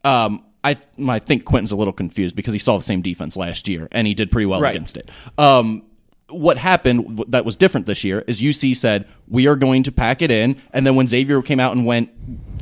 Um, 0.03 0.43
I 0.63 0.75
I 1.07 1.19
think 1.19 1.45
Quentin's 1.45 1.71
a 1.71 1.75
little 1.75 1.93
confused 1.93 2.35
because 2.35 2.53
he 2.53 2.59
saw 2.59 2.77
the 2.77 2.83
same 2.83 3.01
defense 3.03 3.37
last 3.37 3.67
year 3.67 3.87
and 3.91 4.05
he 4.07 4.13
did 4.15 4.31
pretty 4.31 4.47
well 4.47 4.59
Right. 4.59 4.75
against 4.75 4.97
it. 4.97 5.09
Um, 5.37 5.83
what 6.29 6.57
happened 6.57 7.25
that 7.27 7.45
was 7.45 7.55
different 7.57 7.85
this 7.85 8.03
year 8.03 8.23
is 8.25 8.41
UC 8.41 8.75
said 8.75 9.07
we 9.27 9.47
are 9.47 9.55
going 9.55 9.83
to 9.83 9.91
pack 9.91 10.21
it 10.21 10.31
in, 10.31 10.55
and 10.73 10.85
then 10.87 10.95
when 10.95 11.07
Xavier 11.07 11.41
came 11.41 11.59
out 11.59 11.75
and 11.75 11.85
went 11.85 12.09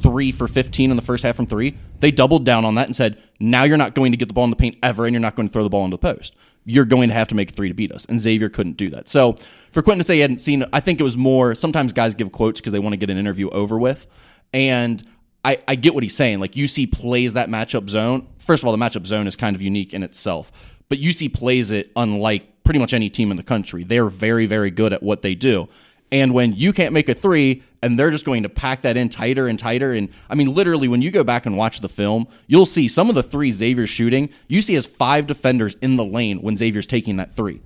three 0.02 0.32
for 0.34 0.48
fifteen 0.48 0.92
in 0.92 0.98
the 0.98 1.04
first 1.04 1.24
half 1.24 1.36
from 1.36 1.46
three, 1.48 1.78
they 2.00 2.12
doubled 2.12 2.46
down 2.46 2.66
on 2.66 2.76
that 2.76 2.86
and 2.86 2.96
said, 2.96 3.22
now 3.40 3.64
you're 3.64 3.78
not 3.78 3.96
going 3.96 4.12
to 4.12 4.18
get 4.18 4.28
the 4.28 4.34
ball 4.34 4.44
in 4.44 4.50
the 4.50 4.56
paint 4.56 4.78
ever, 4.84 5.06
and 5.06 5.14
you're 5.14 5.22
not 5.22 5.36
going 5.36 5.48
to 5.48 5.54
throw 5.54 5.64
the 5.64 5.70
ball 5.70 5.86
into 5.86 5.96
the 5.96 6.02
post. 6.02 6.36
You're 6.66 6.86
going 6.86 7.10
to 7.10 7.16
have 7.16 7.28
to 7.30 7.36
make 7.36 7.52
a 7.52 7.54
three 7.54 7.68
to 7.68 7.74
beat 7.74 7.92
us, 7.92 8.06
and 8.06 8.20
Xavier 8.20 8.50
couldn't 8.50 8.78
do 8.78 8.90
that. 8.90 9.08
So 9.08 9.36
for 9.72 9.82
Quentin 9.82 10.00
to 10.00 10.04
say 10.04 10.16
he 10.16 10.22
hadn't 10.22 10.40
seen, 10.40 10.66
I 10.74 10.80
think 10.80 11.00
it 11.00 11.04
was 11.04 11.18
more. 11.18 11.56
Sometimes 11.56 11.94
guys 11.94 12.14
give 12.14 12.32
quotes 12.32 12.60
because 12.60 12.74
they 12.74 12.80
want 12.80 12.94
to 12.94 12.98
get 12.98 13.10
an 13.10 13.18
interview 13.18 13.50
over 13.50 13.80
with, 13.80 14.08
and 14.54 15.02
I, 15.44 15.58
I 15.68 15.76
get 15.76 15.94
what 15.94 16.04
he's 16.04 16.16
saying. 16.16 16.40
Like 16.40 16.54
UC 16.54 16.92
plays 16.92 17.34
that 17.34 17.50
matchup 17.50 17.90
zone. 17.90 18.28
First 18.40 18.64
of 18.64 18.68
all, 18.68 18.76
the 18.76 18.84
matchup 18.84 19.08
zone 19.08 19.26
is 19.26 19.36
kind 19.36 19.56
of 19.56 19.62
unique 19.62 19.94
in 19.94 20.04
itself, 20.04 20.52
but 20.90 21.00
UC 21.00 21.34
plays 21.34 21.72
it 21.72 21.92
unlike 21.96 22.64
pretty 22.64 22.80
much 22.80 22.94
any 22.94 23.10
team 23.10 23.32
in 23.32 23.38
the 23.38 23.44
country. 23.44 23.84
They're 23.84 24.10
very, 24.10 24.46
very 24.46 24.70
good 24.70 24.94
at 24.94 25.02
what 25.02 25.22
they 25.22 25.34
do. 25.34 25.70
And 26.12 26.34
when 26.34 26.54
you 26.54 26.74
can't 26.74 26.94
make 26.94 27.10
a 27.10 27.16
three 27.16 27.64
and 27.82 27.98
they're 27.98 28.12
just 28.12 28.26
going 28.26 28.44
to 28.44 28.50
pack 28.50 28.82
that 28.82 28.98
in 28.98 29.10
tighter 29.10 29.48
and 29.48 29.58
tighter, 29.58 29.94
and 29.94 30.10
I 30.30 30.36
mean, 30.36 30.54
literally, 30.54 30.88
when 30.88 31.02
you 31.02 31.12
go 31.12 31.24
back 31.24 31.46
and 31.46 31.58
watch 31.58 31.80
the 31.80 31.90
film, 31.90 32.28
you'll 32.48 32.66
see 32.66 32.88
some 32.88 33.10
of 33.10 33.16
the 33.16 33.24
three 33.24 33.52
Xavier's 33.52 33.90
shooting. 33.90 34.30
UC 34.50 34.74
has 34.74 34.86
five 34.86 35.28
defenders 35.28 35.76
in 35.82 35.96
the 35.96 36.06
lane 36.06 36.42
when 36.42 36.58
Xavier's 36.58 36.88
taking 36.88 37.18
that 37.18 37.34
three. 37.34 37.62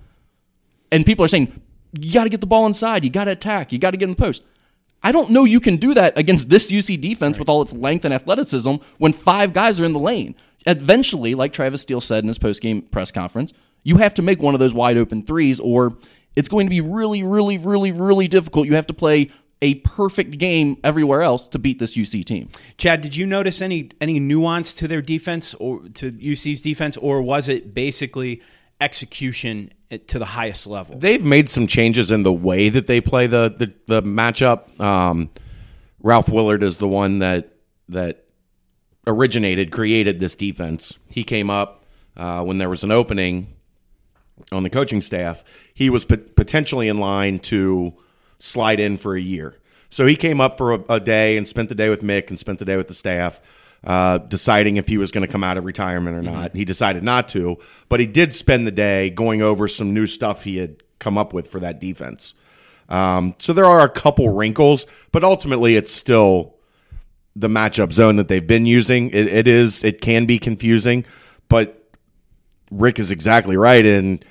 And 0.91 1.05
people 1.05 1.25
are 1.25 1.29
saying, 1.29 1.61
you 1.99 2.13
got 2.13 2.23
to 2.23 2.29
get 2.29 2.41
the 2.41 2.47
ball 2.47 2.65
inside. 2.65 3.03
You 3.03 3.09
got 3.09 3.25
to 3.25 3.31
attack. 3.31 3.71
You 3.71 3.79
got 3.79 3.91
to 3.91 3.97
get 3.97 4.05
in 4.05 4.11
the 4.11 4.15
post. 4.15 4.43
I 5.01 5.11
don't 5.11 5.31
know 5.31 5.43
you 5.43 5.59
can 5.59 5.77
do 5.77 5.93
that 5.95 6.17
against 6.17 6.49
this 6.49 6.71
UC 6.71 7.01
defense 7.01 7.37
with 7.37 7.49
all 7.49 7.61
its 7.61 7.73
length 7.73 8.05
and 8.05 8.13
athleticism 8.13 8.75
when 8.99 9.11
five 9.11 9.51
guys 9.51 9.79
are 9.79 9.85
in 9.85 9.91
the 9.91 9.99
lane. 9.99 10.35
Eventually, 10.65 11.35
like 11.35 11.51
Travis 11.51 11.81
Steele 11.81 11.99
said 11.99 12.23
in 12.23 12.29
his 12.29 12.39
post-game 12.39 12.83
press 12.83 13.11
conference, 13.11 13.51
you 13.83 13.97
have 13.97 14.13
to 14.13 14.21
make 14.21 14.41
one 14.41 14.53
of 14.53 14.61
those 14.61 14.73
wide 14.73 14.97
open 14.97 15.23
threes 15.23 15.59
or 15.59 15.97
it's 16.35 16.49
going 16.49 16.65
to 16.65 16.69
be 16.69 16.81
really, 16.81 17.21
really, 17.21 17.57
really, 17.57 17.91
really 17.91 18.27
difficult. 18.27 18.65
You 18.65 18.75
have 18.75 18.87
to 18.87 18.93
play 18.93 19.29
a 19.63 19.75
perfect 19.75 20.37
game 20.37 20.77
everywhere 20.83 21.21
else 21.21 21.47
to 21.47 21.57
beat 21.57 21.79
this 21.79 21.95
UC 21.95 22.25
team. 22.25 22.49
Chad, 22.77 22.99
did 22.99 23.15
you 23.15 23.25
notice 23.25 23.61
any 23.61 23.89
any 24.01 24.19
nuance 24.19 24.73
to 24.75 24.89
their 24.89 25.01
defense 25.01 25.53
or 25.55 25.79
to 25.95 26.11
UC's 26.11 26.59
defense, 26.59 26.97
or 26.97 27.21
was 27.21 27.47
it 27.47 27.73
basically 27.73 28.41
execution 28.81 29.71
to 30.07 30.19
the 30.19 30.25
highest 30.25 30.67
level? 30.67 30.99
They've 30.99 31.23
made 31.23 31.49
some 31.49 31.65
changes 31.65 32.11
in 32.11 32.23
the 32.23 32.33
way 32.33 32.67
that 32.67 32.87
they 32.87 32.99
play 32.99 33.25
the 33.27 33.55
the, 33.57 33.73
the 33.87 34.03
matchup. 34.03 34.77
Um, 34.81 35.29
Ralph 36.01 36.27
Willard 36.27 36.61
is 36.61 36.77
the 36.79 36.87
one 36.87 37.19
that 37.19 37.53
that 37.87 38.25
originated, 39.07 39.71
created 39.71 40.19
this 40.19 40.35
defense. 40.35 40.97
He 41.09 41.23
came 41.23 41.49
up 41.49 41.85
uh, 42.17 42.43
when 42.43 42.57
there 42.57 42.69
was 42.69 42.83
an 42.83 42.91
opening 42.91 43.53
on 44.51 44.63
the 44.63 44.69
coaching 44.69 44.99
staff. 44.99 45.41
He 45.73 45.89
was 45.89 46.03
pot- 46.03 46.35
potentially 46.35 46.89
in 46.89 46.97
line 46.97 47.39
to 47.39 47.93
slide 48.43 48.79
in 48.79 48.97
for 48.97 49.15
a 49.15 49.21
year. 49.21 49.55
So 49.89 50.05
he 50.05 50.15
came 50.15 50.41
up 50.41 50.57
for 50.57 50.73
a, 50.73 50.83
a 50.89 50.99
day 50.99 51.37
and 51.37 51.47
spent 51.47 51.69
the 51.69 51.75
day 51.75 51.89
with 51.89 52.01
Mick 52.01 52.29
and 52.29 52.37
spent 52.37 52.59
the 52.59 52.65
day 52.65 52.75
with 52.75 52.87
the 52.87 52.93
staff, 52.93 53.41
uh, 53.83 54.17
deciding 54.17 54.77
if 54.77 54.87
he 54.87 54.97
was 54.97 55.11
going 55.11 55.25
to 55.25 55.31
come 55.31 55.43
out 55.43 55.57
of 55.57 55.65
retirement 55.65 56.17
or 56.17 56.21
not. 56.21 56.55
He 56.55 56.65
decided 56.65 57.03
not 57.03 57.29
to, 57.29 57.57
but 57.89 57.99
he 57.99 58.05
did 58.05 58.35
spend 58.35 58.67
the 58.67 58.71
day 58.71 59.09
going 59.09 59.41
over 59.41 59.67
some 59.67 59.93
new 59.93 60.07
stuff 60.07 60.43
he 60.43 60.57
had 60.57 60.83
come 60.99 61.17
up 61.17 61.31
with 61.33 61.47
for 61.47 61.59
that 61.61 61.79
defense. 61.79 62.33
Um, 62.89 63.35
so 63.39 63.53
there 63.53 63.65
are 63.65 63.81
a 63.81 63.89
couple 63.89 64.29
wrinkles, 64.29 64.85
but 65.11 65.23
ultimately 65.23 65.75
it's 65.75 65.91
still 65.91 66.55
the 67.35 67.47
matchup 67.47 67.93
zone 67.93 68.17
that 68.17 68.27
they've 68.27 68.45
been 68.45 68.65
using. 68.65 69.09
It, 69.11 69.27
it 69.27 69.47
is 69.47 69.83
it 69.83 70.01
can 70.01 70.25
be 70.25 70.37
confusing, 70.37 71.05
but 71.49 71.89
Rick 72.71 72.99
is 72.99 73.09
exactly 73.09 73.57
right, 73.57 73.85
and 73.85 74.23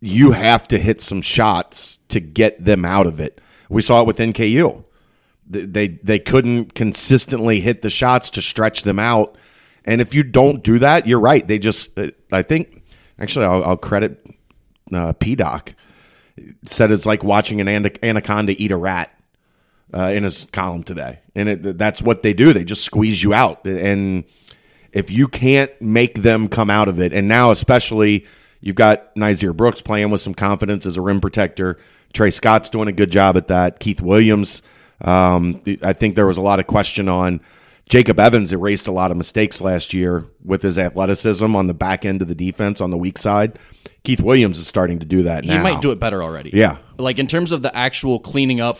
you 0.00 0.32
have 0.32 0.66
to 0.68 0.78
hit 0.78 1.00
some 1.00 1.22
shots 1.22 2.00
to 2.08 2.18
get 2.18 2.64
them 2.64 2.84
out 2.84 3.06
of 3.06 3.20
it. 3.20 3.40
We 3.68 3.82
saw 3.82 4.00
it 4.00 4.06
with 4.06 4.18
NKU. 4.18 4.84
They 5.48 5.88
they, 5.88 6.18
couldn't 6.18 6.74
consistently 6.74 7.60
hit 7.60 7.82
the 7.82 7.90
shots 7.90 8.30
to 8.30 8.42
stretch 8.42 8.82
them 8.82 8.98
out, 8.98 9.36
and 9.84 10.00
if 10.00 10.14
you 10.14 10.22
don't 10.22 10.62
do 10.62 10.78
that, 10.78 11.06
you're 11.06 11.20
right. 11.20 11.46
They 11.46 11.58
just 11.58 11.98
I 12.30 12.42
think 12.42 12.84
actually 13.18 13.46
I'll, 13.46 13.64
I'll 13.64 13.76
credit 13.76 14.24
uh, 14.92 15.12
P 15.14 15.34
Doc 15.34 15.74
said 16.64 16.90
it's 16.90 17.06
like 17.06 17.22
watching 17.22 17.60
an 17.60 17.68
anaconda 18.02 18.54
eat 18.60 18.70
a 18.70 18.76
rat 18.76 19.16
uh, 19.94 20.06
in 20.06 20.24
his 20.24 20.46
column 20.52 20.82
today, 20.82 21.20
and 21.34 21.48
it, 21.48 21.78
that's 21.78 22.00
what 22.00 22.22
they 22.22 22.32
do. 22.32 22.52
They 22.52 22.64
just 22.64 22.84
squeeze 22.84 23.22
you 23.22 23.34
out, 23.34 23.64
and 23.66 24.24
if 24.92 25.10
you 25.10 25.28
can't 25.28 25.70
make 25.80 26.22
them 26.22 26.48
come 26.48 26.70
out 26.70 26.88
of 26.88 27.00
it, 27.00 27.12
and 27.12 27.28
now 27.28 27.50
especially 27.50 28.26
you've 28.60 28.76
got 28.76 29.14
Nysier 29.16 29.54
Brooks 29.54 29.82
playing 29.82 30.10
with 30.10 30.20
some 30.20 30.34
confidence 30.34 30.86
as 30.86 30.96
a 30.96 31.02
rim 31.02 31.20
protector. 31.20 31.78
Tre 32.12 32.30
Scott's 32.30 32.68
doing 32.68 32.88
a 32.88 32.92
good 32.92 33.10
job 33.10 33.36
at 33.36 33.48
that. 33.48 33.78
Keith 33.80 34.00
Williams, 34.00 34.62
um, 35.00 35.60
I 35.82 35.92
think 35.92 36.14
there 36.14 36.26
was 36.26 36.36
a 36.36 36.42
lot 36.42 36.60
of 36.60 36.66
question 36.66 37.08
on. 37.08 37.40
Jacob 37.88 38.18
Evans 38.20 38.52
erased 38.52 38.86
a 38.86 38.92
lot 38.92 39.10
of 39.10 39.16
mistakes 39.16 39.60
last 39.60 39.92
year 39.92 40.24
with 40.44 40.62
his 40.62 40.78
athleticism 40.78 41.54
on 41.54 41.66
the 41.66 41.74
back 41.74 42.04
end 42.04 42.22
of 42.22 42.28
the 42.28 42.34
defense 42.34 42.80
on 42.80 42.90
the 42.90 42.96
weak 42.96 43.18
side. 43.18 43.58
Keith 44.04 44.20
Williams 44.20 44.58
is 44.58 44.66
starting 44.66 44.98
to 45.00 45.04
do 45.04 45.22
that 45.24 45.44
He 45.44 45.50
now. 45.50 45.62
might 45.62 45.80
do 45.80 45.90
it 45.90 46.00
better 46.00 46.22
already. 46.22 46.50
Yeah. 46.54 46.78
Like 46.98 47.18
in 47.18 47.26
terms 47.26 47.52
of 47.52 47.60
the 47.62 47.74
actual 47.76 48.18
cleaning 48.18 48.60
up 48.60 48.76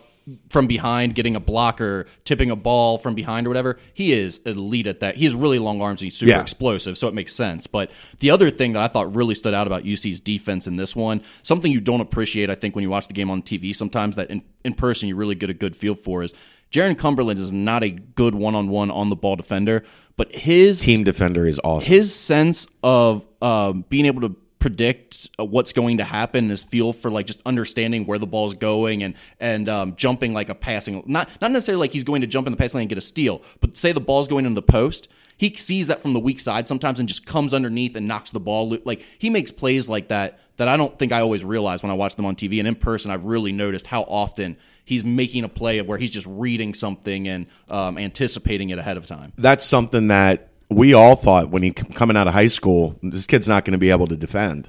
from 0.51 0.67
behind, 0.67 1.15
getting 1.15 1.35
a 1.37 1.41
blocker, 1.41 2.07
tipping 2.25 2.51
a 2.51 2.57
ball 2.57 2.97
from 2.99 3.15
behind 3.15 3.47
or 3.47 3.51
whatever, 3.51 3.79
he 3.95 4.13
is 4.13 4.39
elite 4.47 4.87
at 4.87 5.01
that. 5.01 5.17
He 5.17 5.25
has 5.25 5.35
really 5.35 5.59
long 5.59 5.81
arms 5.83 6.01
and 6.01 6.07
he's 6.07 6.17
super 6.17 6.31
Yeah. 6.31 6.41
explosive, 6.41 6.97
so 6.97 7.09
it 7.09 7.15
makes 7.15 7.35
sense. 7.35 7.67
But 7.67 7.91
the 8.21 8.31
other 8.31 8.51
thing 8.51 8.73
that 8.75 8.83
I 8.83 8.89
thought 8.89 9.15
really 9.17 9.35
stood 9.35 9.55
out 9.55 9.67
about 9.67 9.85
UC's 9.85 10.21
defense 10.21 10.67
in 10.67 10.77
this 10.77 10.95
one, 10.95 11.23
something 11.43 11.73
you 11.73 11.81
don't 11.81 12.01
appreciate, 12.01 12.51
I 12.51 12.55
think, 12.55 12.75
when 12.77 12.83
you 12.83 12.91
watch 12.91 13.09
the 13.09 13.15
game 13.15 13.31
on 13.31 13.43
TV 13.43 13.75
sometimes 13.75 14.17
that 14.17 14.31
in, 14.31 14.43
in 14.65 14.75
person 14.75 15.09
you 15.09 15.17
really 15.17 15.35
get 15.35 15.51
a 15.51 15.55
good 15.55 15.75
feel 15.77 15.95
for 15.95 16.23
is 16.23 16.33
Jaron 16.71 16.97
Cumberland 16.97 17.39
is 17.39 17.53
not 17.53 17.85
a 17.85 17.91
good 17.91 18.35
one 18.35 18.55
on 18.55 18.69
one 18.71 18.91
on 18.91 19.11
the 19.11 19.17
ball 19.17 19.37
defender, 19.37 19.83
but 20.17 20.33
his 20.35 20.81
Team 20.81 21.05
defender 21.05 21.47
is 21.47 21.61
awesome. 21.63 21.87
his 21.87 22.15
sense 22.15 22.67
of 22.83 23.27
um, 23.43 23.85
being 23.91 24.07
able 24.07 24.23
to 24.23 24.35
predict 24.63 25.29
uh, 25.41 25.45
what's 25.45 25.73
going 25.73 25.99
to 25.99 26.05
happen, 26.05 26.49
is 26.51 26.63
feel 26.63 26.93
for 26.93 27.11
like 27.11 27.27
just 27.27 27.43
understanding 27.45 28.07
where 28.07 28.19
the 28.19 28.27
ball's 28.29 28.55
going 28.55 29.03
and 29.03 29.15
and 29.41 29.69
um, 29.69 29.97
jumping 29.97 30.33
like 30.33 30.49
a 30.49 30.55
passing, 30.55 31.03
not 31.05 31.29
not 31.41 31.51
necessarily 31.51 31.81
like 31.81 31.93
he's 31.93 32.05
going 32.05 32.21
to 32.21 32.29
jump 32.29 32.47
in 32.47 32.53
the 32.53 32.57
passing 32.57 32.79
lane 32.79 32.85
and 32.85 32.89
get 32.89 32.99
a 32.99 33.03
steal, 33.03 33.43
but 33.61 33.77
say 33.77 33.91
the 33.91 34.01
ball's 34.01 34.29
going 34.29 34.47
into 34.47 34.55
the 34.55 34.67
post. 34.67 35.09
He 35.37 35.57
sees 35.57 35.89
that 35.89 36.01
from 36.01 36.13
the 36.13 36.21
weak 36.21 36.39
side 36.39 36.69
sometimes 36.69 37.01
and 37.01 37.09
just 37.09 37.27
comes 37.27 37.53
underneath 37.53 37.97
and 37.97 38.07
knocks 38.07 38.31
the 38.31 38.39
ball. 38.39 38.79
Like 38.85 39.05
he 39.19 39.29
makes 39.29 39.51
plays 39.51 39.89
like 39.89 40.09
that 40.09 40.39
that 40.59 40.69
I 40.69 40.77
don't 40.77 40.97
think 40.97 41.11
I 41.11 41.21
always 41.23 41.45
realize 41.45 41.83
when 41.83 41.91
I 41.91 41.95
watch 41.95 42.15
them 42.15 42.27
on 42.27 42.37
TV 42.37 42.61
and 42.61 42.69
in 42.69 42.77
person. 42.77 43.11
I've 43.11 43.25
really 43.25 43.51
noticed 43.51 43.89
how 43.89 44.03
often 44.03 44.57
he's 44.85 45.05
making 45.05 45.43
a 45.43 45.49
play 45.49 45.79
of 45.79 45.89
where 45.89 45.99
he's 45.99 46.13
just 46.13 46.27
reading 46.29 46.75
something 46.75 47.27
and 47.27 47.47
um, 47.69 47.99
anticipating 47.99 48.71
it 48.71 48.79
ahead 48.79 48.97
of 48.97 49.07
time. 49.07 49.33
that's 49.37 49.67
something 49.67 50.07
that 50.09 50.52
we 50.75 50.95
all 50.95 51.17
thought 51.17 51.51
when 51.51 51.63
he 51.63 51.73
coming 51.73 52.17
out 52.17 52.27
of 52.27 52.35
high 52.35 52.49
school, 52.49 52.99
this 53.03 53.27
kid's 53.27 53.49
not 53.49 53.65
going 53.65 53.73
to 53.73 53.79
be 53.79 53.91
able 53.91 54.07
to 54.07 54.17
defend 54.17 54.69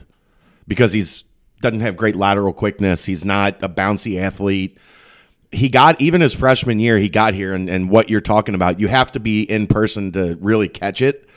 because 0.68 0.94
he's 0.94 1.24
doesn't 1.62 1.80
have 1.80 1.98
great 1.98 2.16
lateral 2.16 2.54
quickness. 2.54 3.06
He's 3.06 3.26
not 3.26 3.64
a 3.64 3.70
bouncy 3.70 4.20
athlete. 4.20 4.78
He 5.52 5.70
got 5.70 6.00
even 6.02 6.22
his 6.22 6.34
freshman 6.34 6.80
year, 6.80 6.98
he 6.98 7.10
got 7.10 7.34
here, 7.34 7.54
and, 7.54 7.70
and 7.70 7.90
what 7.90 8.10
you're 8.10 8.22
talking 8.22 8.54
about, 8.54 8.80
you 8.80 8.88
have 8.88 9.12
to 9.14 9.20
be 9.20 9.44
in 9.44 9.68
person 9.68 10.12
to 10.12 10.36
really 10.42 10.68
catch 10.68 11.02
it. 11.02 11.30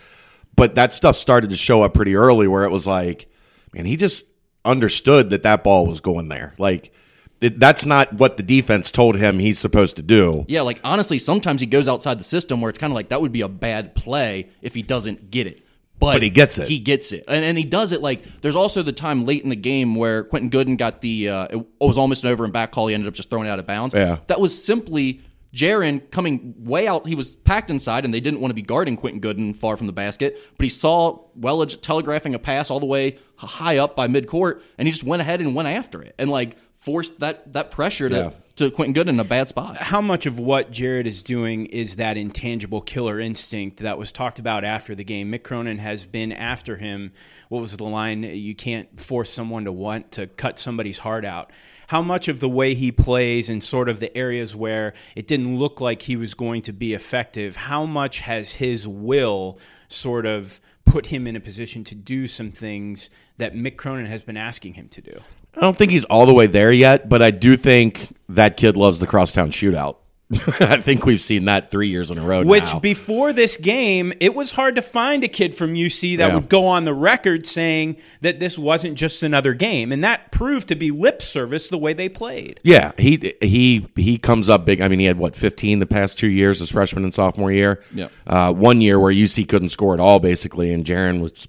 But 0.56 0.74
that 0.74 0.94
stuff 0.94 1.16
started 1.16 1.50
to 1.50 1.56
show 1.56 1.82
up 1.82 1.94
pretty 1.94 2.16
early, 2.16 2.48
where 2.48 2.64
it 2.64 2.70
was 2.70 2.86
like, 2.86 3.30
man, 3.72 3.84
he 3.84 3.96
just 3.96 4.24
understood 4.64 5.30
that 5.30 5.44
that 5.44 5.62
ball 5.62 5.86
was 5.86 6.00
going 6.00 6.28
there. 6.28 6.54
Like 6.58 6.92
it, 7.40 7.60
that's 7.60 7.84
not 7.84 8.12
what 8.14 8.36
the 8.36 8.42
defense 8.42 8.90
told 8.90 9.16
him 9.16 9.38
he's 9.38 9.58
supposed 9.58 9.96
to 9.96 10.02
do. 10.02 10.44
Yeah, 10.48 10.62
like 10.62 10.80
honestly, 10.82 11.18
sometimes 11.18 11.60
he 11.60 11.66
goes 11.66 11.88
outside 11.88 12.18
the 12.18 12.24
system 12.24 12.60
where 12.60 12.70
it's 12.70 12.78
kind 12.78 12.90
of 12.90 12.94
like 12.94 13.10
that 13.10 13.20
would 13.20 13.32
be 13.32 13.42
a 13.42 13.48
bad 13.48 13.94
play 13.94 14.50
if 14.62 14.74
he 14.74 14.82
doesn't 14.82 15.30
get 15.30 15.46
it. 15.46 15.62
But, 15.98 16.14
But 16.14 16.22
he 16.22 16.30
gets 16.30 16.58
it. 16.58 16.68
He 16.68 16.78
gets 16.78 17.12
it, 17.12 17.24
and, 17.26 17.42
and 17.42 17.56
he 17.56 17.64
does 17.64 17.92
it. 17.92 18.02
Like 18.02 18.22
there's 18.42 18.56
also 18.56 18.82
the 18.82 18.92
time 18.92 19.24
late 19.24 19.42
in 19.42 19.48
the 19.48 19.56
game 19.56 19.94
where 19.94 20.24
Quentin 20.24 20.50
Goodin 20.50 20.76
got 20.76 21.00
the 21.00 21.30
uh, 21.30 21.48
it 21.58 21.66
was 21.80 21.96
almost 21.96 22.24
an 22.24 22.30
over 22.30 22.44
and 22.44 22.52
back 22.52 22.72
call. 22.72 22.86
He 22.88 22.94
ended 22.94 23.08
up 23.08 23.14
just 23.14 23.30
throwing 23.30 23.46
it 23.46 23.50
out 23.50 23.58
of 23.58 23.66
bounds. 23.66 23.94
Yeah. 23.94 24.18
that 24.26 24.38
was 24.38 24.62
simply 24.62 25.22
Jaron 25.54 26.10
coming 26.10 26.54
way 26.58 26.86
out. 26.86 27.06
He 27.06 27.14
was 27.14 27.36
packed 27.36 27.70
inside, 27.70 28.04
and 28.04 28.12
they 28.12 28.20
didn't 28.20 28.40
want 28.40 28.50
to 28.50 28.54
be 28.54 28.60
guarding 28.62 28.96
Quentin 28.96 29.20
Goodin 29.20 29.54
far 29.54 29.78
from 29.78 29.86
the 29.86 29.92
basket. 29.92 30.38
But 30.58 30.64
he 30.64 30.68
saw 30.68 31.20
Welage 31.40 31.80
telegraphing 31.80 32.34
a 32.34 32.38
pass 32.38 32.70
all 32.70 32.78
the 32.78 32.86
way 32.86 33.18
high 33.36 33.78
up 33.78 33.96
by 33.96 34.06
midcourt, 34.06 34.60
and 34.76 34.86
he 34.86 34.92
just 34.92 35.04
went 35.04 35.22
ahead 35.22 35.40
and 35.40 35.54
went 35.54 35.68
after 35.68 36.02
it, 36.02 36.14
and 36.18 36.30
like 36.30 36.56
forced 36.86 37.18
that 37.18 37.52
that 37.52 37.70
pressure 37.72 38.08
to 38.08 38.16
Yeah. 38.16 38.30
to 38.54 38.70
Quentin 38.70 38.94
Goodin 38.94 39.20
a 39.20 39.24
bad 39.24 39.48
spot. 39.48 39.76
how 39.82 40.00
much 40.00 40.24
of 40.24 40.38
what 40.38 40.70
Jared 40.70 41.06
is 41.06 41.22
doing 41.22 41.66
is 41.66 41.96
that 41.96 42.16
intangible 42.16 42.80
killer 42.80 43.20
instinct 43.20 43.80
that 43.80 43.98
was 43.98 44.10
talked 44.12 44.38
about 44.38 44.64
after 44.64 44.94
the 44.94 45.04
game? 45.04 45.30
Mick 45.30 45.42
Cronin 45.42 45.78
has 45.78 46.06
been 46.06 46.32
after 46.32 46.76
him. 46.76 47.12
What 47.50 47.60
was 47.60 47.76
the 47.76 47.84
line? 47.84 48.22
You 48.22 48.54
can't 48.54 48.98
force 48.98 49.28
someone 49.30 49.64
to 49.64 49.72
want 49.72 50.12
to 50.12 50.28
cut 50.28 50.58
somebody's 50.58 51.00
heart 51.00 51.26
out. 51.26 51.50
How 51.88 52.00
much 52.02 52.28
of 52.28 52.40
the 52.40 52.48
way 52.48 52.74
he 52.74 52.90
plays 52.92 53.50
and 53.50 53.62
sort 53.62 53.88
of 53.88 54.00
the 54.00 54.16
areas 54.16 54.56
where 54.56 54.94
it 55.14 55.26
didn't 55.26 55.58
look 55.58 55.80
like 55.80 56.02
he 56.02 56.16
was 56.16 56.34
going 56.34 56.62
to 56.62 56.72
be 56.72 56.94
effective, 56.94 57.56
how 57.56 57.84
much 57.84 58.20
has 58.20 58.52
his 58.52 58.88
will 58.88 59.58
sort 59.88 60.24
of 60.24 60.60
put 60.84 61.06
him 61.06 61.26
in 61.26 61.36
a 61.36 61.40
position 61.40 61.82
to 61.84 61.94
do 61.94 62.26
some 62.28 62.52
things 62.52 63.10
that 63.38 63.54
Mick 63.54 63.76
Cronin 63.76 64.06
has 64.06 64.22
been 64.22 64.36
asking 64.36 64.74
him 64.74 64.88
to 64.88 65.00
do? 65.02 65.20
I 65.56 65.60
don't 65.60 65.76
think 65.76 65.90
he's 65.90 66.04
all 66.04 66.26
the 66.26 66.34
way 66.34 66.46
there 66.46 66.72
yet, 66.72 67.08
but 67.08 67.22
I 67.22 67.30
do 67.30 67.56
think 67.56 68.14
that 68.28 68.56
kid 68.56 68.76
loves 68.76 68.98
the 68.98 69.06
crosstown 69.06 69.50
shootout. 69.50 69.96
I 70.60 70.80
think 70.80 71.06
we've 71.06 71.20
seen 71.20 71.44
that 71.44 71.70
three 71.70 71.88
years 71.88 72.10
in 72.10 72.18
a 72.18 72.20
row. 72.20 72.42
Which 72.42 72.74
now. 72.74 72.80
before 72.80 73.32
this 73.32 73.56
game, 73.56 74.12
it 74.18 74.34
was 74.34 74.50
hard 74.50 74.74
to 74.74 74.82
find 74.82 75.22
a 75.22 75.28
kid 75.28 75.54
from 75.54 75.74
UC 75.74 76.16
that 76.18 76.28
Yeah. 76.30 76.34
would 76.34 76.48
go 76.48 76.66
on 76.66 76.84
the 76.84 76.92
record 76.92 77.46
saying 77.46 77.96
that 78.22 78.40
this 78.40 78.58
wasn't 78.58 78.98
just 78.98 79.22
another 79.22 79.54
game, 79.54 79.92
and 79.92 80.02
that 80.02 80.32
proved 80.32 80.66
to 80.66 80.74
be 80.74 80.90
lip 80.90 81.22
service 81.22 81.68
the 81.68 81.78
way 81.78 81.92
they 81.92 82.08
played. 82.08 82.58
yeah, 82.64 82.90
he 82.98 83.34
he 83.40 83.86
he 83.94 84.18
comes 84.18 84.48
up 84.48 84.64
big. 84.64 84.80
I 84.80 84.88
mean, 84.88 84.98
he 84.98 85.04
had 85.06 85.16
what 85.16 85.36
fifteen 85.36 85.78
the 85.78 85.86
past 85.86 86.18
two 86.18 86.26
years, 86.28 86.58
his 86.58 86.70
freshman 86.72 87.04
and 87.04 87.14
sophomore 87.14 87.52
year. 87.52 87.84
Yep. 87.94 88.10
Uh, 88.26 88.52
one 88.52 88.80
year 88.80 88.98
where 88.98 89.12
UC 89.12 89.48
couldn't 89.48 89.68
score 89.68 89.94
at 89.94 90.00
all, 90.00 90.18
basically, 90.18 90.72
and 90.72 90.84
Jaron 90.84 91.20
was 91.20 91.46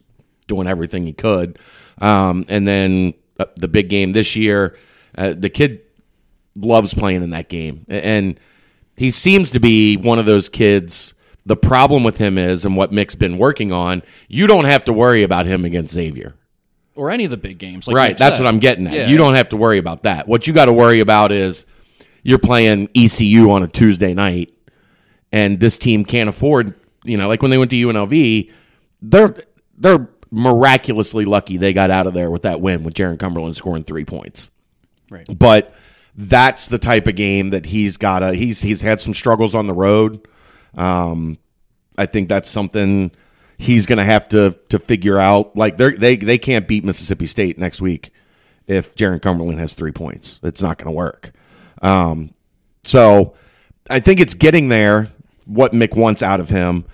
doing 0.47 0.67
everything 0.67 1.07
he 1.07 1.13
could. 1.13 1.57
Um, 1.99 2.45
and 2.47 2.67
then 2.67 3.15
the 3.55 3.67
big 3.67 3.89
game 3.89 4.11
this 4.11 4.35
year, 4.35 4.77
uh, 5.17 5.33
the 5.37 5.49
kid 5.49 5.81
loves 6.55 6.93
playing 6.93 7.23
in 7.23 7.29
that 7.31 7.49
game, 7.49 7.85
and 7.87 8.39
he 8.95 9.11
seems 9.11 9.51
to 9.51 9.59
be 9.59 9.95
one 9.97 10.19
of 10.19 10.25
those 10.25 10.49
kids. 10.49 11.13
The 11.45 11.55
problem 11.55 12.03
with 12.03 12.17
him 12.17 12.37
is, 12.37 12.65
and 12.65 12.75
what 12.75 12.91
Mick's 12.91 13.15
been 13.15 13.37
working 13.37 13.71
on, 13.71 14.03
you 14.27 14.47
don't 14.47 14.65
have 14.65 14.83
to 14.85 14.93
worry 14.93 15.23
about 15.23 15.45
him 15.45 15.63
against 15.65 15.93
Xavier. 15.93 16.35
or 16.95 17.11
any 17.11 17.23
of 17.25 17.31
the 17.31 17.37
big 17.37 17.57
games. 17.59 17.87
Like 17.87 17.95
right, 17.95 18.17
that's 18.17 18.37
said. 18.37 18.43
what 18.43 18.49
I'm 18.49 18.59
getting 18.59 18.87
at. 18.87 18.93
Yeah. 18.93 19.07
You 19.07 19.17
don't 19.17 19.35
have 19.35 19.49
to 19.49 19.57
worry 19.57 19.77
about 19.77 20.03
that. 20.03 20.27
What 20.27 20.47
you 20.47 20.53
got 20.53 20.65
to 20.65 20.73
worry 20.73 20.99
about 20.99 21.31
is 21.31 21.65
you're 22.23 22.39
playing 22.39 22.89
ECU 22.95 23.49
on 23.51 23.63
a 23.63 23.67
Tuesday 23.67 24.13
night, 24.13 24.51
and 25.31 25.59
this 25.59 25.77
team 25.77 26.03
can't 26.03 26.27
afford. 26.27 26.73
You 27.05 27.15
know, 27.17 27.27
like 27.27 27.41
when 27.41 27.51
they 27.51 27.57
went 27.57 27.71
to 27.71 27.77
UNLV, 27.77 28.51
they're 29.01 29.35
they're 29.77 30.09
miraculously 30.31 31.25
lucky 31.25 31.57
they 31.57 31.73
got 31.73 31.89
out 31.89 32.07
of 32.07 32.13
there 32.13 32.29
with 32.29 32.43
that 32.43 32.61
win 32.61 32.83
with 32.83 32.93
Jaron 32.93 33.19
Cumberland 33.19 33.55
scoring 33.55 33.83
three 33.83 34.05
points. 34.05 34.49
Right. 35.09 35.27
But 35.37 35.73
that's 36.15 36.67
the 36.67 36.79
type 36.79 37.07
of 37.07 37.15
game 37.15 37.51
that 37.51 37.65
he's 37.65 37.97
got 37.97 38.19
to. 38.19 38.33
He's 38.33 38.61
he's 38.61 38.81
had 38.81 38.99
some 38.99 39.13
struggles 39.13 39.55
on 39.55 39.67
the 39.67 39.73
road. 39.73 40.27
Um, 40.75 41.37
I 41.97 42.05
think 42.05 42.29
that's 42.29 42.49
something 42.49 43.11
he's 43.57 43.85
going 43.85 43.97
to 43.97 44.03
have 44.03 44.27
to 44.29 44.57
to 44.69 44.79
figure 44.79 45.17
out. 45.17 45.55
Like 45.55 45.77
they 45.77 45.91
they 45.91 46.15
they 46.17 46.37
can't 46.37 46.67
beat 46.67 46.83
Mississippi 46.83 47.25
State 47.25 47.57
next 47.57 47.81
week 47.81 48.11
if 48.67 48.95
Jaron 48.95 49.21
Cumberland 49.21 49.59
has 49.59 49.73
three 49.73 49.91
points. 49.91 50.39
It's 50.43 50.61
not 50.61 50.77
going 50.77 50.87
to 50.87 50.91
work. 50.91 51.31
Um, 51.81 52.33
so 52.83 53.35
I 53.89 53.99
think 53.99 54.19
it's 54.19 54.33
getting 54.33 54.69
there 54.69 55.09
what 55.45 55.71
Mick 55.71 55.95
wants 55.95 56.21
out 56.21 56.39
of 56.39 56.49
him. 56.49 56.85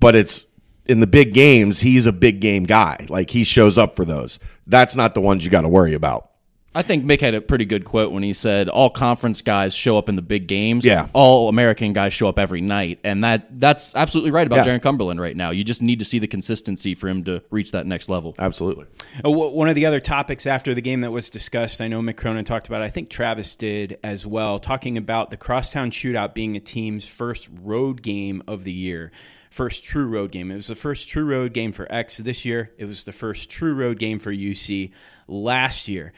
but 0.00 0.14
it's 0.14 0.46
in 0.86 1.00
the 1.00 1.06
big 1.06 1.32
games. 1.34 1.80
He's 1.80 2.06
a 2.06 2.12
big 2.12 2.40
game 2.40 2.64
guy. 2.64 3.06
Like 3.08 3.30
he 3.30 3.44
shows 3.44 3.78
up 3.78 3.96
for 3.96 4.04
those. 4.04 4.38
That's 4.66 4.96
not 4.96 5.14
the 5.14 5.20
ones 5.20 5.44
you 5.44 5.50
got 5.50 5.62
to 5.62 5.68
worry 5.68 5.94
about. 5.94 6.28
I 6.74 6.80
think 6.80 7.04
Mick 7.04 7.20
had 7.20 7.34
a 7.34 7.42
pretty 7.42 7.66
good 7.66 7.84
quote 7.84 8.12
when 8.12 8.22
he 8.22 8.32
said, 8.32 8.70
"All 8.70 8.88
conference 8.88 9.42
guys 9.42 9.74
show 9.74 9.98
up 9.98 10.08
in 10.08 10.16
the 10.16 10.22
big 10.22 10.46
games. 10.46 10.86
Yeah. 10.86 11.08
all 11.12 11.50
American 11.50 11.92
guys 11.92 12.14
show 12.14 12.28
up 12.28 12.38
every 12.38 12.62
night." 12.62 12.98
And 13.04 13.22
that 13.24 13.60
that's 13.60 13.94
absolutely 13.94 14.30
right 14.30 14.46
about 14.46 14.64
Yeah. 14.64 14.78
Jaron 14.78 14.80
Cumberland 14.80 15.20
right 15.20 15.36
now. 15.36 15.50
You 15.50 15.64
just 15.64 15.82
need 15.82 15.98
to 15.98 16.06
see 16.06 16.18
the 16.18 16.26
consistency 16.26 16.94
for 16.94 17.08
him 17.08 17.24
to 17.24 17.42
reach 17.50 17.72
that 17.72 17.84
next 17.86 18.08
level. 18.08 18.34
Absolutely. 18.38 18.86
Uh, 19.22 19.30
One 19.30 19.68
of 19.68 19.74
the 19.74 19.84
other 19.84 20.00
topics 20.00 20.46
after 20.46 20.72
the 20.72 20.80
game 20.80 21.00
that 21.02 21.10
was 21.10 21.28
discussed, 21.28 21.82
I 21.82 21.88
know 21.88 22.00
Mick 22.00 22.16
Cronin 22.16 22.46
talked 22.46 22.68
about 22.68 22.80
it, 22.80 22.86
I 22.86 22.88
think 22.88 23.10
Travis 23.10 23.54
did 23.54 23.98
as 24.02 24.26
well, 24.26 24.58
talking 24.58 24.96
about 24.96 25.28
the 25.30 25.36
Crosstown 25.36 25.90
Shootout 25.90 26.32
being 26.32 26.56
a 26.56 26.60
team's 26.60 27.06
first 27.06 27.50
road 27.62 28.00
game 28.00 28.42
of 28.48 28.64
the 28.64 28.72
year. 28.72 29.12
First 29.52 29.84
true 29.84 30.06
road 30.06 30.32
game. 30.32 30.50
It 30.50 30.56
was 30.56 30.68
the 30.68 30.74
first 30.74 31.10
true 31.10 31.26
road 31.26 31.52
game 31.52 31.72
for 31.72 31.86
X 31.92 32.16
this 32.16 32.46
year. 32.46 32.72
It 32.78 32.86
was 32.86 33.04
the 33.04 33.12
first 33.12 33.50
true 33.50 33.74
road 33.74 33.98
game 33.98 34.18
for 34.18 34.32
UC 34.32 34.92
last 35.28 35.88
year. 35.88 36.14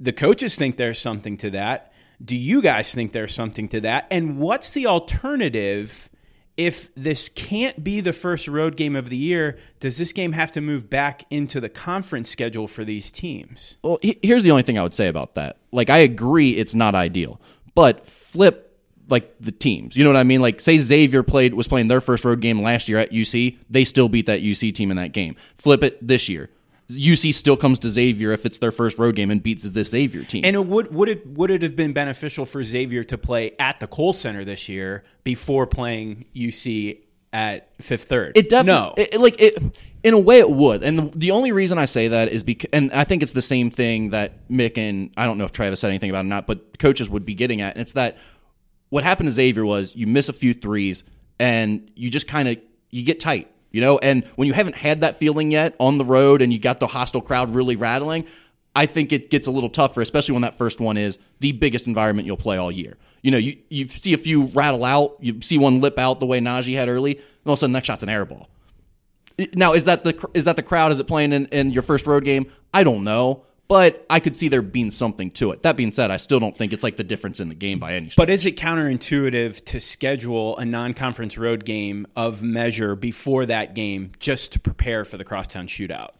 The 0.00 0.12
coaches 0.12 0.56
think 0.56 0.76
there's 0.76 0.98
something 0.98 1.36
to 1.36 1.50
that. 1.50 1.92
Do 2.24 2.36
you 2.36 2.60
guys 2.60 2.92
think 2.92 3.12
there's 3.12 3.32
something 3.32 3.68
to 3.68 3.82
that? 3.82 4.08
And 4.10 4.38
what's 4.38 4.72
the 4.72 4.88
alternative 4.88 6.10
if 6.56 6.92
this 6.96 7.28
can't 7.28 7.84
be 7.84 8.00
the 8.00 8.12
first 8.12 8.48
road 8.48 8.76
game 8.76 8.96
of 8.96 9.10
the 9.10 9.16
year? 9.16 9.58
Does 9.78 9.96
this 9.98 10.12
game 10.12 10.32
have 10.32 10.50
to 10.50 10.60
move 10.60 10.90
back 10.90 11.24
into 11.30 11.60
the 11.60 11.68
conference 11.68 12.30
schedule 12.30 12.66
for 12.66 12.84
these 12.84 13.12
teams? 13.12 13.78
Well, 13.84 14.00
here's 14.02 14.42
the 14.42 14.50
only 14.50 14.64
thing 14.64 14.76
I 14.76 14.82
would 14.82 14.92
say 14.92 15.06
about 15.06 15.36
that. 15.36 15.58
Like, 15.70 15.88
I 15.88 15.98
agree 15.98 16.56
it's 16.56 16.74
not 16.74 16.96
ideal, 16.96 17.40
but 17.76 18.08
flip 18.08 18.65
like 19.08 19.34
the 19.40 19.52
teams. 19.52 19.96
You 19.96 20.04
know 20.04 20.10
what 20.10 20.16
I 20.18 20.24
mean? 20.24 20.40
Like, 20.40 20.60
say 20.60 20.78
Xavier 20.78 21.22
played 21.22 21.54
was 21.54 21.68
playing 21.68 21.88
their 21.88 22.00
first 22.00 22.24
road 22.24 22.40
game 22.40 22.60
last 22.62 22.88
year 22.88 22.98
at 22.98 23.12
UC, 23.12 23.58
they 23.70 23.84
still 23.84 24.08
beat 24.08 24.26
that 24.26 24.40
UC 24.42 24.74
team 24.74 24.90
in 24.90 24.96
that 24.96 25.12
game. 25.12 25.36
Flip 25.56 25.82
it 25.82 26.06
this 26.06 26.28
year. 26.28 26.50
UC 26.90 27.34
still 27.34 27.56
comes 27.56 27.80
to 27.80 27.88
Xavier 27.88 28.30
if 28.32 28.46
it's 28.46 28.58
their 28.58 28.70
first 28.70 28.96
road 28.98 29.16
game 29.16 29.30
and 29.30 29.42
beats 29.42 29.64
this 29.64 29.90
Xavier 29.90 30.22
team. 30.22 30.44
And 30.44 30.54
it 30.54 30.66
would 30.66 30.94
would 30.94 31.08
it 31.08 31.26
would 31.26 31.50
it 31.50 31.62
have 31.62 31.74
been 31.74 31.92
beneficial 31.92 32.44
for 32.44 32.62
Xavier 32.62 33.02
to 33.04 33.18
play 33.18 33.56
at 33.58 33.78
the 33.78 33.88
Kohl 33.88 34.12
Center 34.12 34.44
this 34.44 34.68
year 34.68 35.02
before 35.24 35.66
playing 35.66 36.26
UC 36.34 36.98
at 37.32 37.68
Fifth 37.82 38.04
Third? 38.04 38.36
It 38.36 38.48
definitely, 38.48 38.80
no. 38.80 38.94
it, 38.96 39.14
it- 39.14 39.20
like 39.20 39.40
it, 39.40 39.80
in 40.04 40.14
a 40.14 40.18
way, 40.18 40.38
it 40.38 40.48
would. 40.48 40.84
And 40.84 40.96
the, 40.96 41.18
the 41.18 41.30
only 41.32 41.50
reason 41.50 41.78
I 41.78 41.84
say 41.86 42.06
that 42.06 42.28
is 42.28 42.44
because, 42.44 42.70
and 42.72 42.92
I 42.92 43.02
think 43.02 43.24
it's 43.24 43.32
the 43.32 43.42
same 43.42 43.72
thing 43.72 44.10
that 44.10 44.48
Mick 44.48 44.78
and 44.78 45.10
I 45.16 45.24
don't 45.26 45.36
know 45.38 45.44
if 45.44 45.50
Travis 45.50 45.80
said 45.80 45.88
anything 45.88 46.10
about 46.10 46.20
it 46.20 46.26
or 46.26 46.30
not, 46.30 46.46
but 46.46 46.78
coaches 46.78 47.10
would 47.10 47.26
be 47.26 47.34
getting 47.34 47.60
at. 47.60 47.74
And 47.74 47.82
it's 47.82 47.94
that 47.94 48.16
what 48.88 49.04
happened 49.04 49.28
to 49.28 49.32
Xavier 49.32 49.64
was 49.64 49.94
you 49.96 50.06
miss 50.06 50.28
a 50.28 50.32
few 50.32 50.54
threes 50.54 51.04
and 51.38 51.90
you 51.94 52.10
just 52.10 52.26
kind 52.26 52.48
of 52.48 52.58
you 52.90 53.02
get 53.02 53.20
tight, 53.20 53.50
you 53.70 53.80
know. 53.80 53.98
And 53.98 54.24
when 54.36 54.46
you 54.46 54.54
haven't 54.54 54.76
had 54.76 55.00
that 55.00 55.16
feeling 55.16 55.50
yet 55.50 55.74
on 55.80 55.98
the 55.98 56.04
road 56.04 56.42
and 56.42 56.52
you 56.52 56.58
got 56.58 56.80
the 56.80 56.86
hostile 56.86 57.20
crowd 57.20 57.54
really 57.54 57.76
rattling, 57.76 58.26
I 58.74 58.86
think 58.86 59.12
it 59.12 59.30
gets 59.30 59.48
a 59.48 59.50
little 59.50 59.70
tougher, 59.70 60.02
especially 60.02 60.32
when 60.32 60.42
that 60.42 60.54
first 60.54 60.80
one 60.80 60.96
is 60.96 61.18
the 61.40 61.52
biggest 61.52 61.86
environment 61.86 62.26
you'll 62.26 62.36
play 62.36 62.58
all 62.58 62.70
year. 62.70 62.96
You 63.22 63.30
know, 63.30 63.38
you, 63.38 63.56
you 63.70 63.88
see 63.88 64.12
a 64.12 64.18
few 64.18 64.44
rattle 64.48 64.84
out, 64.84 65.16
you 65.20 65.40
see 65.40 65.58
one 65.58 65.80
lip 65.80 65.98
out 65.98 66.20
the 66.20 66.26
way 66.26 66.40
Naji 66.40 66.74
had 66.74 66.88
early, 66.88 67.16
and 67.16 67.24
all 67.46 67.54
of 67.54 67.56
a 67.56 67.60
sudden 67.60 67.72
next 67.72 67.86
shot's 67.86 68.02
an 68.02 68.08
air 68.08 68.24
ball. 68.24 68.48
Now, 69.54 69.72
is 69.72 69.84
that 69.84 70.04
the 70.04 70.28
is 70.32 70.44
that 70.44 70.56
the 70.56 70.62
crowd? 70.62 70.92
Is 70.92 71.00
it 71.00 71.04
playing 71.04 71.32
in, 71.32 71.46
in 71.46 71.70
your 71.70 71.82
first 71.82 72.06
road 72.06 72.24
game? 72.24 72.46
I 72.72 72.84
don't 72.84 73.02
know, 73.02 73.44
but 73.68 74.06
I 74.08 74.20
could 74.20 74.36
see 74.36 74.48
there 74.48 74.62
being 74.62 74.90
something 74.90 75.30
to 75.32 75.50
it. 75.50 75.62
That 75.62 75.76
being 75.76 75.92
said, 75.92 76.10
I 76.10 76.18
still 76.18 76.38
don't 76.40 76.56
think 76.56 76.72
it's 76.72 76.84
like 76.84 76.96
the 76.96 77.04
difference 77.04 77.40
in 77.40 77.48
the 77.48 77.54
game 77.54 77.78
by 77.78 77.94
any 77.94 78.08
stretch. 78.10 78.16
But 78.26 78.30
is 78.30 78.46
it 78.46 78.56
counterintuitive 78.56 79.64
to 79.66 79.80
schedule 79.80 80.56
a 80.58 80.64
non-conference 80.64 81.36
road 81.36 81.64
game 81.64 82.06
of 82.16 82.42
measure 82.42 82.94
before 82.94 83.46
that 83.46 83.74
game 83.74 84.12
just 84.20 84.52
to 84.52 84.60
prepare 84.60 85.04
for 85.04 85.16
the 85.16 85.24
crosstown 85.24 85.66
shootout? 85.66 86.10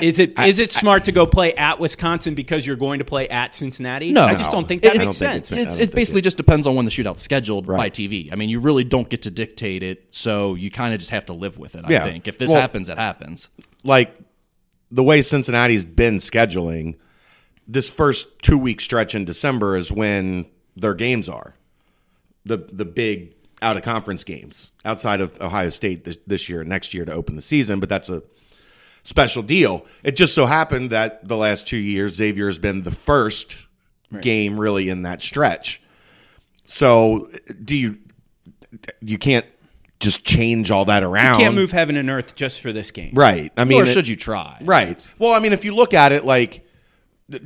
Is 0.00 0.18
it 0.18 0.38
is 0.38 0.60
it 0.60 0.72
smart 0.72 1.04
to 1.04 1.12
go 1.12 1.26
play 1.26 1.52
at 1.54 1.78
Wisconsin 1.78 2.34
because 2.34 2.66
you're 2.66 2.76
going 2.76 3.00
to 3.00 3.04
play 3.04 3.28
at 3.28 3.54
Cincinnati? 3.54 4.12
No. 4.12 4.24
I 4.24 4.34
just 4.34 4.50
don't 4.50 4.66
think 4.66 4.82
that 4.82 4.94
I 4.94 4.98
makes 4.98 5.18
don't 5.18 5.28
think 5.30 5.44
sense. 5.46 5.52
it's- 5.52 5.74
it's, 5.76 5.82
it 5.88 5.94
basically 5.94 6.20
it- 6.20 6.24
just 6.24 6.36
depends 6.38 6.66
on 6.66 6.74
when 6.74 6.84
the 6.86 6.90
shootout's 6.90 7.20
scheduled 7.20 7.66
by 7.66 7.90
TV. 7.90 8.32
I 8.32 8.36
mean, 8.36 8.48
you 8.48 8.60
really 8.60 8.84
don't 8.84 9.08
get 9.10 9.22
to 9.22 9.30
dictate 9.30 9.82
it, 9.82 10.06
so 10.10 10.54
you 10.54 10.70
kind 10.70 10.94
of 10.94 11.00
just 11.00 11.10
have 11.10 11.26
to 11.26 11.32
live 11.34 11.58
with 11.58 11.74
it. 11.74 11.84
I 11.84 11.90
Yeah. 11.90 12.04
think 12.04 12.28
if 12.28 12.38
this 12.38 12.50
Well- 12.50 12.60
happens, 12.60 12.88
it 12.88 12.96
happens. 12.98 13.48
like 13.82 14.14
the 14.90 15.02
way 15.02 15.22
Cincinnati's 15.22 15.84
been 15.84 16.18
scheduling, 16.18 16.96
this 17.66 17.88
first 17.88 18.40
two 18.40 18.58
week 18.58 18.80
stretch 18.80 19.14
in 19.14 19.24
December 19.24 19.76
is 19.76 19.92
when 19.92 20.46
their 20.76 20.94
games 20.94 21.28
are 21.28 21.54
the 22.44 22.58
the 22.72 22.84
big 22.84 23.34
out 23.62 23.76
of 23.76 23.82
conference 23.82 24.24
games 24.24 24.72
outside 24.84 25.20
of 25.20 25.38
Ohio 25.40 25.70
State 25.70 26.04
this, 26.04 26.16
this 26.26 26.48
year, 26.48 26.64
next 26.64 26.94
year 26.94 27.04
to 27.04 27.12
open 27.12 27.36
the 27.36 27.42
season. 27.42 27.78
But 27.78 27.88
that's 27.88 28.08
a 28.08 28.22
special 29.02 29.42
deal. 29.42 29.86
It 30.02 30.12
just 30.12 30.34
so 30.34 30.46
happened 30.46 30.90
that 30.90 31.26
the 31.28 31.36
last 31.36 31.66
two 31.66 31.76
years 31.76 32.14
Xavier 32.14 32.46
has 32.46 32.58
been 32.58 32.82
the 32.82 32.90
first 32.90 33.56
game 34.20 34.58
really 34.58 34.88
in 34.88 35.02
that 35.02 35.22
stretch. 35.22 35.80
So 36.64 37.30
do 37.64 37.76
you 37.76 37.98
you 39.00 39.18
can't 39.18 39.46
just 40.00 40.24
change 40.24 40.70
all 40.70 40.86
that 40.86 41.02
around? 41.02 41.38
You 41.38 41.44
can't 41.44 41.54
move 41.54 41.70
heaven 41.70 41.96
and 41.96 42.08
earth 42.10 42.34
just 42.34 42.60
for 42.60 42.72
this 42.72 42.90
game. 42.90 43.12
right. 43.14 43.52
I 43.56 43.64
mean, 43.64 43.80
or 43.80 43.84
it- 43.84 43.92
should 43.92 44.08
you 44.08 44.16
try? 44.16 44.58
Right. 44.62 45.04
Well, 45.18 45.32
I 45.32 45.38
mean, 45.38 45.52
if 45.52 45.64
you 45.64 45.74
look 45.74 45.94
at 45.94 46.12
it 46.12 46.24
like, 46.24 46.66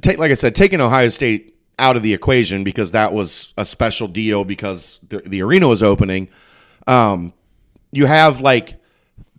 take, 0.01 0.19
like 0.19 0.31
I 0.31 0.35
said, 0.35 0.55
taking 0.55 0.81
Ohio 0.81 1.09
State 1.09 1.57
out 1.79 1.97
of 1.97 2.03
the 2.03 2.14
equation 2.14 2.62
because 2.64 2.93
that 2.93 3.12
was 3.12 3.53
a 3.59 3.64
special 3.64 4.07
deal 4.07 4.45
because 4.45 5.01
the, 5.09 5.19
the 5.19 5.43
arena 5.43 5.67
was 5.69 5.83
opening. 5.83 6.29
Um, 6.87 7.33
you 7.90 8.07
have 8.07 8.40
like 8.40 8.77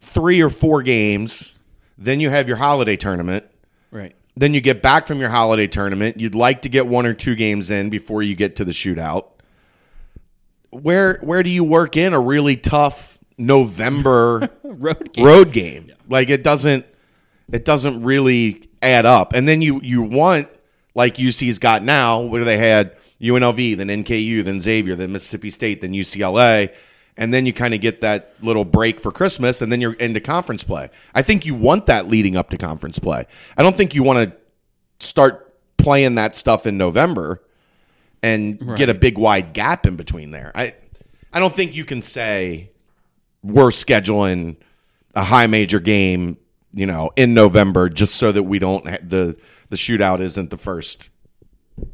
three 0.02 0.42
or 0.42 0.50
four 0.50 0.84
games, 0.84 1.54
then 1.98 2.20
you 2.20 2.30
have 2.30 2.48
your 2.48 2.58
holiday 2.58 2.98
tournament. 2.98 3.46
Right. 3.92 4.16
Then 4.36 4.54
you 4.54 4.60
get 4.60 4.82
back 4.82 5.08
from 5.08 5.20
your 5.22 5.30
holiday 5.30 5.68
tournament. 5.68 6.20
You'd 6.20 6.36
like 6.36 6.64
to 6.64 6.70
get 6.70 6.88
one 6.88 7.06
or 7.06 7.14
two 7.14 7.36
games 7.36 7.72
in 7.72 7.90
before 7.90 8.22
you 8.22 8.36
get 8.36 8.58
to 8.58 8.66
the 8.66 8.74
shootout. 8.74 9.28
Where 10.82 11.20
where 11.22 11.44
do 11.44 11.50
you 11.50 11.64
work 11.64 11.98
in 11.98 12.14
a 12.14 12.20
really 12.20 12.58
tough 12.58 13.18
November 13.38 14.50
Road 14.64 15.14
game. 15.14 15.26
road 15.26 15.52
game. 15.52 15.92
Like 16.10 16.30
it 16.30 16.44
doesn't 16.44 16.86
it 17.52 17.66
doesn't 17.66 18.04
really 18.04 18.70
add 18.82 19.06
up. 19.06 19.34
And 19.34 19.48
then 19.48 19.62
you 19.62 19.80
you 19.82 20.02
want 20.02 20.48
like 20.94 21.16
UC's 21.16 21.60
got 21.60 21.84
now, 21.84 22.22
where 22.22 22.44
they 22.44 22.58
had 22.58 22.96
UNLV, 23.22 23.78
then 23.78 23.88
NKU, 23.88 24.44
then 24.44 24.62
Xavier, 24.62 24.96
then 24.96 25.12
Mississippi 25.12 25.50
State, 25.50 25.82
then 25.82 25.92
UCLA, 25.92 26.74
and 27.18 27.34
then 27.34 27.46
you 27.46 27.54
kind 27.54 27.74
of 27.74 27.82
get 27.82 28.02
that 28.02 28.34
little 28.42 28.66
break 28.66 29.00
for 29.00 29.12
Christmas, 29.12 29.62
and 29.62 29.72
then 29.72 29.82
you're 29.82 29.94
into 29.94 30.20
conference 30.20 30.64
play. 30.64 30.90
I 31.14 31.22
think 31.22 31.46
you 31.46 31.56
want 31.56 31.86
that 31.88 32.08
leading 32.08 32.36
up 32.38 32.50
to 32.52 32.58
conference 32.58 33.00
play. 33.00 33.26
I 33.58 33.64
don't 33.64 33.76
think 33.76 33.94
you 33.94 34.04
want 34.04 34.32
to 34.32 35.06
start 35.06 35.54
playing 35.78 36.16
that 36.16 36.36
stuff 36.36 36.66
in 36.66 36.78
November 36.78 37.42
and 38.26 38.78
get 38.78 38.90
a 38.90 38.94
big 38.94 39.18
wide 39.18 39.54
gap 39.54 39.86
in 39.86 39.96
between 39.96 40.32
there. 40.32 40.52
I 40.56 40.74
I 41.32 41.40
don't 41.40 41.54
think 41.56 41.76
you 41.76 41.86
can 41.86 42.02
say 42.02 42.72
we're 43.44 43.70
scheduling 43.70 44.58
a 45.14 45.24
high 45.24 45.48
major 45.48 45.80
game, 45.80 46.38
you 46.74 46.86
know, 46.86 47.12
in 47.16 47.34
November 47.34 47.90
just 47.90 48.16
so 48.16 48.32
that 48.32 48.44
we 48.44 48.60
don't 48.60 48.88
ha- 48.88 48.98
the 49.04 49.38
the 49.70 49.76
shootout 49.76 50.20
isn't 50.20 50.50
the 50.50 50.58
first. 50.58 51.10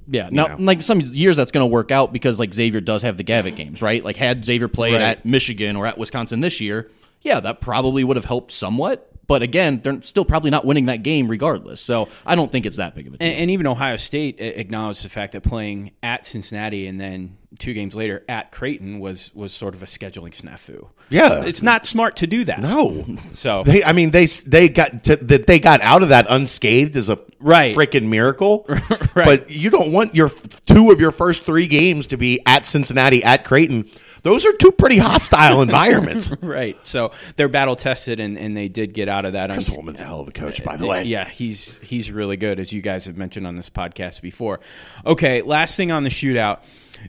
Yeah. 0.07 0.29
Now, 0.31 0.47
know. 0.47 0.55
like 0.59 0.81
some 0.83 1.01
years 1.01 1.35
that's 1.37 1.51
going 1.51 1.63
to 1.63 1.71
work 1.71 1.89
out 1.91 2.13
because 2.13 2.37
like 2.39 2.53
Xavier 2.53 2.81
does 2.81 3.01
have 3.01 3.17
the 3.17 3.23
Gavitt 3.23 3.55
games, 3.55 3.81
right? 3.81 4.03
Like 4.03 4.15
had 4.15 4.45
Xavier 4.45 4.67
played 4.67 4.93
Right. 4.93 5.01
at 5.01 5.25
Michigan 5.25 5.75
or 5.75 5.87
at 5.87 5.97
Wisconsin 5.97 6.39
this 6.39 6.61
year, 6.61 6.89
yeah, 7.21 7.39
that 7.39 7.61
probably 7.61 8.03
would 8.03 8.15
have 8.15 8.25
helped 8.25 8.51
somewhat. 8.51 9.10
But 9.31 9.43
again, 9.43 9.79
they're 9.81 10.01
still 10.01 10.25
probably 10.25 10.51
not 10.51 10.65
winning 10.65 10.87
that 10.87 11.03
game 11.03 11.29
regardless. 11.29 11.79
So 11.79 12.09
I 12.25 12.35
don't 12.35 12.51
think 12.51 12.65
it's 12.65 12.75
that 12.75 12.95
big 12.95 13.07
of 13.07 13.13
a 13.13 13.17
deal. 13.17 13.25
And, 13.29 13.37
and 13.43 13.51
even 13.51 13.65
Ohio 13.65 13.95
State 13.95 14.41
acknowledged 14.41 15.05
the 15.05 15.09
fact 15.09 15.31
that 15.31 15.41
playing 15.43 15.91
at 16.03 16.25
Cincinnati 16.25 16.85
and 16.85 16.99
then 16.99 17.37
two 17.59 17.73
games 17.73 17.95
later 17.95 18.25
at 18.27 18.51
Creighton 18.51 18.99
was 18.99 19.33
was 19.33 19.53
sort 19.53 19.73
of 19.73 19.81
a 19.83 19.85
scheduling 19.85 20.31
snafu. 20.35 20.87
Yeah. 21.09 21.43
It's 21.45 21.61
not 21.61 21.85
smart 21.85 22.17
to 22.17 22.27
do 22.27 22.43
that. 22.43 22.59
No. 22.59 23.05
So 23.31 23.63
They 23.65 23.85
I 23.85 23.93
mean 23.93 24.11
they 24.11 24.25
they 24.25 24.67
got 24.67 25.05
to, 25.05 25.15
that 25.15 25.47
they 25.47 25.59
got 25.59 25.79
out 25.79 26.03
of 26.03 26.09
that 26.09 26.25
unscathed 26.29 26.97
is 26.97 27.07
a 27.07 27.17
Right. 27.39 27.73
freaking 27.75 28.07
miracle. 28.09 28.65
Right. 29.13 29.25
But 29.25 29.49
you 29.51 29.69
don't 29.69 29.91
want 29.91 30.13
your 30.15 30.29
two 30.29 30.91
of 30.91 31.01
your 31.01 31.11
first 31.11 31.43
3 31.43 31.67
games 31.67 32.07
to 32.07 32.17
be 32.17 32.39
at 32.45 32.65
Cincinnati 32.65 33.21
at 33.25 33.43
Creighton. 33.43 33.89
Those 34.23 34.45
are 34.45 34.53
two 34.53 34.71
pretty 34.71 34.97
hostile 34.97 35.61
environments. 35.63 36.31
right. 36.41 36.77
So 36.83 37.11
they're 37.35 37.49
battle 37.49 37.75
tested 37.75 38.19
and, 38.19 38.37
and 38.37 38.55
they 38.55 38.67
did 38.67 38.93
get 38.93 39.09
out 39.09 39.25
of 39.25 39.33
that. 39.33 39.49
Chris 39.49 39.67
uns- 39.67 39.75
Holman's 39.75 40.01
a 40.01 40.05
hell 40.05 40.19
of 40.21 40.27
a 40.27 40.31
coach, 40.31 40.63
by 40.63 40.77
the 40.77 40.85
way. 40.85 41.03
Yeah, 41.03 41.27
he's 41.27 41.79
he's 41.79 42.11
really 42.11 42.37
good, 42.37 42.59
as 42.59 42.71
you 42.71 42.81
guys 42.81 43.05
have 43.05 43.17
mentioned 43.17 43.47
on 43.47 43.55
this 43.55 43.69
podcast 43.69 44.21
before. 44.21 44.59
Okay, 45.05 45.41
last 45.41 45.75
thing 45.75 45.91
on 45.91 46.03
the 46.03 46.09
shootout. 46.09 46.59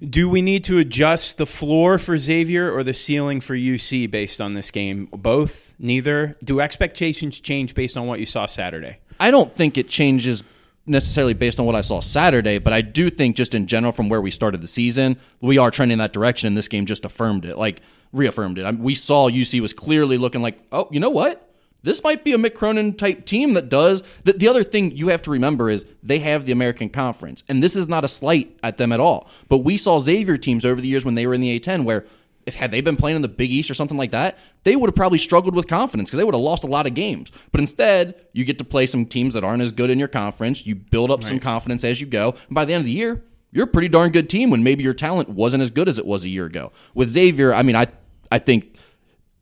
Do 0.09 0.27
we 0.31 0.41
need 0.41 0.65
to 0.65 0.79
adjust 0.79 1.37
the 1.37 1.45
floor 1.45 1.99
for 1.99 2.17
Xavier 2.17 2.73
or 2.73 2.83
the 2.83 2.95
ceiling 2.95 3.43
for 3.43 3.55
UC 3.55 4.11
based 4.11 4.41
on 4.41 4.55
this 4.55 4.71
game? 4.71 5.07
Both? 5.13 5.75
Neither? 5.79 6.39
Do 6.43 6.61
expectations 6.61 7.39
change 7.41 7.75
based 7.75 7.99
on 7.99 8.07
what 8.07 8.19
you 8.19 8.25
saw 8.25 8.47
Saturday? 8.47 8.99
I 9.21 9.31
don't 9.31 9.55
think 9.55 9.77
it 9.77 9.89
changes 9.89 10.43
necessarily 10.87 11.35
based 11.35 11.61
on 11.61 11.67
what 11.67 11.75
I 11.75 11.81
saw 11.81 12.01
Saturday, 12.01 12.59
but 12.59 12.73
I 12.73 12.81
do 12.83 13.11
think 13.11 13.37
just 13.37 13.55
in 13.55 13.67
general 13.67 13.93
from 13.93 14.09
where 14.09 14.21
we 14.21 14.31
started 14.31 14.61
the 14.61 14.69
season, 14.69 15.17
we 15.41 15.59
are 15.59 15.71
trending 15.71 15.95
in 15.95 15.99
that 15.99 16.13
direction, 16.13 16.49
and 16.49 16.57
this 16.57 16.69
game 16.69 16.87
just 16.87 17.05
affirmed 17.05 17.45
it. 17.45 17.57
Like 17.57 17.81
reaffirmed 18.13 18.59
it. 18.59 18.65
I 18.65 18.73
mean, 18.73 18.83
we 18.83 18.95
saw 18.95 19.31
UC 19.31 19.61
was 19.61 19.73
clearly 19.73 20.19
looking 20.19 20.43
like, 20.43 20.61
oh, 20.71 20.89
you 20.91 21.01
know 21.01 21.11
what? 21.11 21.49
This 21.85 22.05
might 22.05 22.23
be 22.23 22.33
a 22.33 22.39
Mick 22.39 22.55
Cronin 22.55 22.95
type 22.95 23.25
team 23.27 23.55
that 23.55 23.69
does. 23.69 24.05
The, 24.23 24.35
the 24.35 24.47
other 24.47 24.63
thing 24.63 24.97
you 24.97 25.09
have 25.09 25.23
to 25.23 25.31
remember 25.31 25.69
is 25.69 25.85
they 26.03 26.21
have 26.21 26.45
the 26.47 26.53
American 26.53 26.89
Conference, 26.89 27.43
and 27.49 27.63
this 27.63 27.75
is 27.75 27.89
not 27.89 28.05
a 28.05 28.09
slight 28.09 28.57
at 28.63 28.77
them 28.77 28.93
at 28.93 29.01
all. 29.01 29.29
But 29.49 29.59
we 29.59 29.77
saw 29.77 29.99
Xavier 29.99 30.37
teams 30.39 30.65
over 30.65 30.81
the 30.81 30.87
years 30.87 31.05
when 31.05 31.15
they 31.15 31.27
were 31.27 31.35
in 31.35 31.41
the 31.41 31.59
A10 31.59 31.85
where 31.85 32.07
if 32.47 32.55
had 32.55 32.71
they 32.71 32.81
been 32.81 32.97
playing 32.97 33.17
in 33.17 33.23
the 33.23 33.29
Big 33.29 33.51
East 33.51 33.71
or 33.71 33.75
something 33.75 33.97
like 33.97 34.11
that, 34.11 34.39
they 34.65 34.77
would 34.77 34.89
have 34.89 34.95
probably 34.95 35.19
struggled 35.19 35.55
with 35.55 35.69
confidence 35.69 36.11
because 36.11 36.19
they 36.19 36.25
would 36.25 36.35
have 36.35 36.43
lost 36.43 36.65
a 36.65 36.67
lot 36.67 36.87
of 36.87 36.95
games. 36.95 37.31
But 37.51 37.61
instead, 37.61 38.27
you 38.33 38.45
get 38.45 38.59
to 38.59 38.65
play 38.65 38.87
some 38.87 39.07
teams 39.07 39.35
that 39.35 39.45
aren't 39.45 39.63
as 39.63 39.73
good 39.73 39.91
in 39.91 39.99
your 39.99 40.09
conference. 40.09 40.67
You 40.67 40.75
build 40.75 41.11
up 41.11 41.23
some 41.23 41.41
confidence 41.41 41.85
as 41.85 42.01
you 42.01 42.07
go, 42.07 42.35
and 42.47 42.55
by 42.55 42.65
the 42.65 42.75
end 42.75 42.81
of 42.81 42.87
the 42.87 42.93
year, 42.93 43.23
you're 43.53 43.65
a 43.65 43.69
pretty 43.69 43.89
darn 43.89 44.11
good 44.13 44.29
team. 44.29 44.51
When 44.51 44.63
maybe 44.63 44.83
your 44.83 44.95
talent 44.95 45.29
wasn't 45.29 45.63
as 45.63 45.71
good 45.71 45.89
as 45.89 45.99
it 45.99 46.07
was 46.07 46.25
a 46.25 46.29
year 46.29 46.47
ago. 46.47 46.73
With 46.95 47.11
Xavier, 47.11 47.53
I 47.55 47.63
mean, 47.63 47.77
I 47.77 47.87
I 48.31 48.39
think 48.39 48.77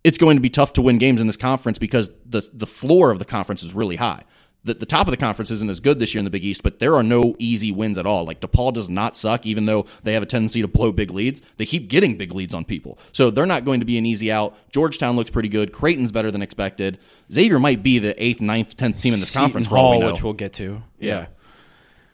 it's 0.02 0.18
going 0.18 0.36
to 0.36 0.40
be 0.40 0.50
tough 0.50 0.72
to 0.74 0.82
win 0.82 0.98
games 0.98 1.20
in 1.20 1.26
this 1.26 1.36
conference 1.36 1.78
because 1.78 2.10
the 2.26 2.48
the 2.52 2.66
floor 2.66 3.10
of 3.10 3.18
the 3.18 3.24
conference 3.24 3.62
is 3.62 3.74
really 3.74 3.96
high. 3.96 4.24
The, 4.62 4.74
the 4.74 4.84
top 4.86 5.06
of 5.06 5.10
the 5.10 5.16
conference 5.16 5.50
isn't 5.50 5.70
as 5.70 5.80
good 5.80 5.98
this 5.98 6.12
year 6.12 6.18
in 6.18 6.26
the 6.26 6.30
Big 6.30 6.44
East, 6.44 6.62
but 6.62 6.80
there 6.80 6.94
are 6.94 7.02
no 7.02 7.34
easy 7.38 7.72
wins 7.72 7.96
at 7.96 8.04
all. 8.04 8.26
Like 8.26 8.40
DePaul 8.40 8.74
does 8.74 8.90
not 8.90 9.16
suck, 9.16 9.46
even 9.46 9.64
though 9.64 9.86
they 10.02 10.12
have 10.12 10.22
a 10.22 10.26
tendency 10.26 10.60
to 10.60 10.68
blow 10.68 10.92
big 10.92 11.10
leads. 11.10 11.40
They 11.56 11.64
keep 11.64 11.88
getting 11.88 12.18
big 12.18 12.32
leads 12.32 12.52
on 12.52 12.66
people, 12.66 12.98
so 13.12 13.30
they're 13.30 13.46
not 13.46 13.64
going 13.64 13.80
to 13.80 13.86
be 13.86 13.96
an 13.96 14.04
easy 14.04 14.30
out. 14.30 14.54
Georgetown 14.70 15.16
looks 15.16 15.30
pretty 15.30 15.48
good. 15.48 15.72
Creighton's 15.72 16.12
better 16.12 16.30
than 16.30 16.42
expected. 16.42 16.98
Xavier 17.32 17.58
might 17.58 17.82
be 17.82 17.98
the 17.98 18.22
eighth, 18.22 18.42
ninth, 18.42 18.76
tenth 18.76 19.00
team 19.00 19.14
in 19.14 19.20
this 19.20 19.30
Seton 19.30 19.44
conference. 19.46 19.68
for 19.68 19.78
all 19.78 19.92
we 19.92 20.00
Hall, 20.02 20.12
which 20.12 20.22
we'll 20.22 20.34
get 20.34 20.52
to. 20.54 20.82
yeah. 20.98 21.26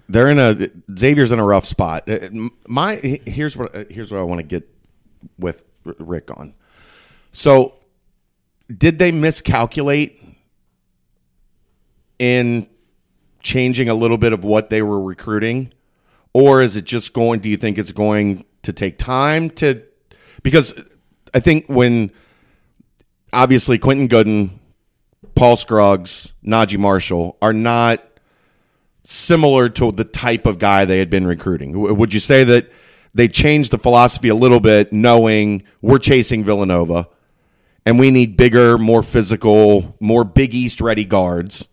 they're 0.08 0.28
in 0.30 0.38
a 0.38 0.70
Xavier's 0.96 1.32
in 1.32 1.40
a 1.40 1.44
rough 1.44 1.64
spot. 1.64 2.08
Uh, 2.08 2.28
My 2.68 2.94
here's 2.96 3.56
what 3.56 3.74
uh, 3.74 3.84
here's 3.90 4.12
what 4.12 4.20
I 4.20 4.22
want 4.22 4.38
to 4.38 4.46
get 4.46 4.68
with 5.36 5.64
Rick 5.84 6.30
on. 6.30 6.54
So, 7.32 7.74
did 8.74 8.98
they 9.00 9.10
miscalculate 9.12 10.20
in 12.18 12.68
changing 13.42 13.88
a 13.88 13.94
little 13.94 14.18
bit 14.18 14.32
of 14.32 14.44
what 14.44 14.70
they 14.70 14.82
were 14.82 15.00
recruiting, 15.00 15.72
or 16.32 16.62
is 16.62 16.76
it 16.76 16.84
just 16.84 17.12
going? 17.12 17.40
Do 17.40 17.48
you 17.48 17.56
think 17.56 17.78
it's 17.78 17.92
going 17.92 18.44
to 18.62 18.72
take 18.72 18.98
time 18.98 19.50
to? 19.50 19.82
Because 20.42 20.74
I 21.34 21.40
think 21.40 21.66
when 21.66 22.10
obviously 23.32 23.78
Quentin 23.78 24.08
Goodin, 24.08 24.58
Paul 25.34 25.56
Scruggs, 25.56 26.32
Naji 26.44 26.78
Marshall 26.78 27.36
are 27.42 27.52
not 27.52 28.02
similar 29.04 29.68
to 29.68 29.92
the 29.92 30.04
type 30.04 30.46
of 30.46 30.58
guy 30.58 30.84
they 30.84 30.98
had 30.98 31.10
been 31.10 31.26
recruiting. 31.26 31.96
Would 31.96 32.12
you 32.12 32.20
say 32.20 32.44
that 32.44 32.70
they 33.14 33.28
changed 33.28 33.70
the 33.70 33.78
philosophy 33.78 34.28
a 34.28 34.34
little 34.34 34.60
bit, 34.60 34.92
knowing 34.92 35.62
we're 35.80 35.98
chasing 35.98 36.42
Villanova 36.44 37.08
and 37.84 37.98
we 37.98 38.10
need 38.10 38.36
bigger, 38.36 38.78
more 38.78 39.02
physical, 39.02 39.96
more 40.00 40.24
Big 40.24 40.54
East 40.54 40.80
ready 40.80 41.04
guards? 41.04 41.68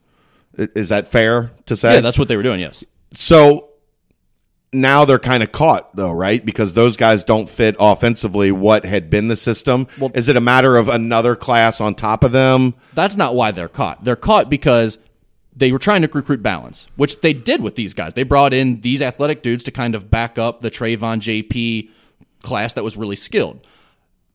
Is 0.57 0.89
that 0.89 1.07
fair 1.07 1.51
to 1.65 1.75
say? 1.75 1.95
Yeah, 1.95 2.01
that's 2.01 2.19
what 2.19 2.27
they 2.27 2.37
were 2.37 2.43
doing. 2.43 2.59
Yes. 2.59 2.83
so 3.13 3.69
now 4.75 5.05
they're 5.05 5.19
kind 5.19 5.43
of 5.43 5.51
caught 5.51 5.95
though, 5.95 6.11
right? 6.11 6.43
Because 6.43 6.73
those 6.73 6.97
guys 6.97 7.23
don't 7.23 7.47
fit 7.47 7.75
offensively 7.79 8.51
what 8.51 8.85
had 8.85 9.09
been 9.09 9.27
the 9.27 9.35
system. 9.35 9.87
Well, 9.99 10.11
Is 10.15 10.27
it 10.29 10.35
a 10.35 10.41
matter 10.41 10.77
of 10.77 10.89
another 10.89 11.35
class 11.35 11.79
on 11.79 11.93
top 11.95 12.23
of 12.23 12.31
them? 12.31 12.73
That's 12.95 13.15
not 13.15 13.35
why 13.35 13.51
they're 13.51 13.67
caught. 13.69 14.03
They're 14.03 14.15
caught 14.15 14.49
because 14.49 14.97
they 15.55 15.71
were 15.71 15.77
trying 15.79 16.01
to 16.01 16.07
recruit 16.07 16.41
balance, 16.41 16.87
which 16.95 17.21
they 17.21 17.33
did 17.33 17.61
with 17.61 17.75
these 17.75 17.93
guys. 17.93 18.15
They 18.15 18.23
brought 18.23 18.51
in 18.53 18.81
these 18.81 19.01
athletic 19.03 19.43
dudes 19.43 19.63
to 19.65 19.71
kind 19.71 19.93
of 19.93 20.09
back 20.09 20.39
up 20.39 20.61
the 20.61 20.71
Trevon 20.71 21.19
JP 21.19 21.89
class 22.41 22.73
that 22.73 22.83
was 22.83 22.97
really 22.97 23.15
skilled. 23.15 23.65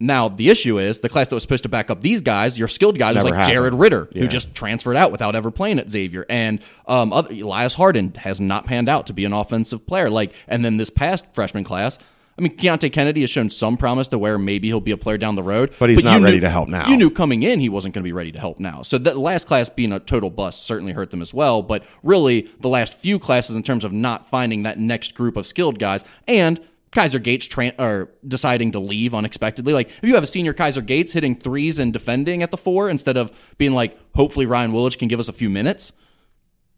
Now 0.01 0.29
the 0.29 0.49
issue 0.49 0.79
is 0.79 1.01
the 1.01 1.09
class 1.09 1.27
that 1.29 1.35
was 1.35 1.43
supposed 1.43 1.65
to 1.65 1.69
back 1.69 1.91
up 1.91 2.01
these 2.03 2.21
guys, 2.21 2.57
your 2.59 2.69
skilled 2.69 2.99
guys, 2.99 3.17
was 3.17 3.25
Never 3.25 3.35
like 3.35 3.39
happened. 3.41 3.53
Jared 3.55 3.75
Ritter, 3.75 4.09
Yeah. 4.13 4.23
who 4.23 4.29
just 4.29 4.55
transferred 4.55 4.97
out 4.97 5.11
without 5.11 5.35
ever 5.35 5.51
playing 5.51 5.79
at 5.81 5.91
Xavier, 5.91 6.25
and 6.29 6.61
um, 6.87 7.13
other, 7.13 7.33
Elias 7.33 7.75
Harden 7.75 8.15
has 8.19 8.41
not 8.41 8.65
panned 8.65 8.89
out 8.89 9.07
to 9.07 9.13
be 9.13 9.25
an 9.25 9.33
offensive 9.33 9.87
player. 9.87 10.09
Like, 10.09 10.33
and 10.47 10.65
then 10.65 10.77
this 10.77 10.89
past 10.91 11.25
freshman 11.33 11.65
class, 11.65 11.99
I 12.39 12.41
mean, 12.41 12.57
Keontae 12.57 12.93
Kennedy 12.93 13.23
has 13.23 13.31
shown 13.31 13.51
some 13.51 13.77
promise 13.77 14.07
to 14.09 14.19
where 14.21 14.39
maybe 14.39 14.69
he'll 14.69 14.81
be 14.81 14.93
a 14.93 14.97
player 14.97 15.19
down 15.19 15.35
the 15.35 15.43
road, 15.43 15.75
But 15.81 15.89
he's 15.89 15.99
you 15.99 16.05
not 16.05 16.21
ready 16.23 16.37
knew- 16.37 16.43
to 16.43 16.51
help 16.51 16.69
now. 16.69 16.87
You 16.89 16.97
knew 16.97 17.11
coming 17.11 17.43
in 17.43 17.59
he 17.59 17.69
wasn't 17.69 17.95
going 17.95 18.05
to 18.05 18.09
be 18.09 18.13
ready 18.13 18.31
to 18.31 18.39
help 18.39 18.61
now. 18.61 18.83
So 18.83 18.99
the 18.99 19.19
last 19.19 19.49
class 19.49 19.69
being 19.69 19.91
a 19.91 19.99
total 19.99 20.31
bust 20.31 20.65
certainly 20.65 20.93
hurt 20.93 21.11
them 21.11 21.21
as 21.21 21.35
well. 21.35 21.63
But 21.65 21.83
really, 22.05 22.49
the 22.61 22.69
last 22.69 22.95
few 22.95 23.19
classes 23.19 23.57
in 23.57 23.65
terms 23.65 23.83
of 23.85 23.93
not 23.93 24.25
finding 24.25 24.63
that 24.63 24.79
next 24.79 25.17
group 25.17 25.37
of 25.37 25.45
skilled 25.49 25.81
guys 25.81 26.05
and 26.29 26.61
Kaiser 26.92 27.18
Gates 27.18 27.46
tran 27.46 27.79
or 27.79 28.11
deciding 28.27 28.72
to 28.72 28.79
leave 28.79 29.14
unexpectedly. 29.14 29.72
Like 29.72 29.88
if 29.88 30.05
you 30.05 30.14
have 30.14 30.22
a 30.22 30.29
senior 30.29 30.53
Kaiser 30.53 30.81
Gates 30.81 31.12
hitting 31.12 31.35
threes 31.35 31.79
and 31.79 31.92
defending 31.92 32.42
at 32.42 32.51
the 32.51 32.57
four 32.57 32.88
instead 32.88 33.16
of 33.16 33.31
being 33.59 33.72
like, 33.72 33.98
hopefully 34.14 34.46
Ryan 34.46 34.72
Welage 34.72 34.98
can 34.98 35.09
give 35.09 35.20
us 35.20 35.29
a 35.29 35.33
few 35.33 35.51
minutes. 35.51 35.92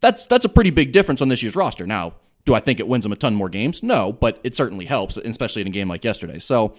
That's 0.01 0.25
that's 0.25 0.45
a 0.45 0.49
pretty 0.49 0.71
big 0.71 0.91
difference 0.91 1.21
on 1.21 1.27
this 1.27 1.43
year's 1.43 1.55
roster. 1.55 1.85
Now, 1.85 2.13
do 2.45 2.53
I 2.53 2.59
think 2.59 2.79
it 2.79 2.87
wins 2.87 3.03
them 3.03 3.11
a 3.11 3.15
ton 3.15 3.35
more 3.35 3.49
games? 3.49 3.83
No, 3.83 4.13
but 4.13 4.39
it 4.43 4.55
certainly 4.55 4.85
helps, 4.85 5.17
especially 5.17 5.61
in 5.61 5.67
a 5.67 5.71
game 5.71 5.87
like 5.87 6.03
yesterday. 6.03 6.39
So 6.39 6.73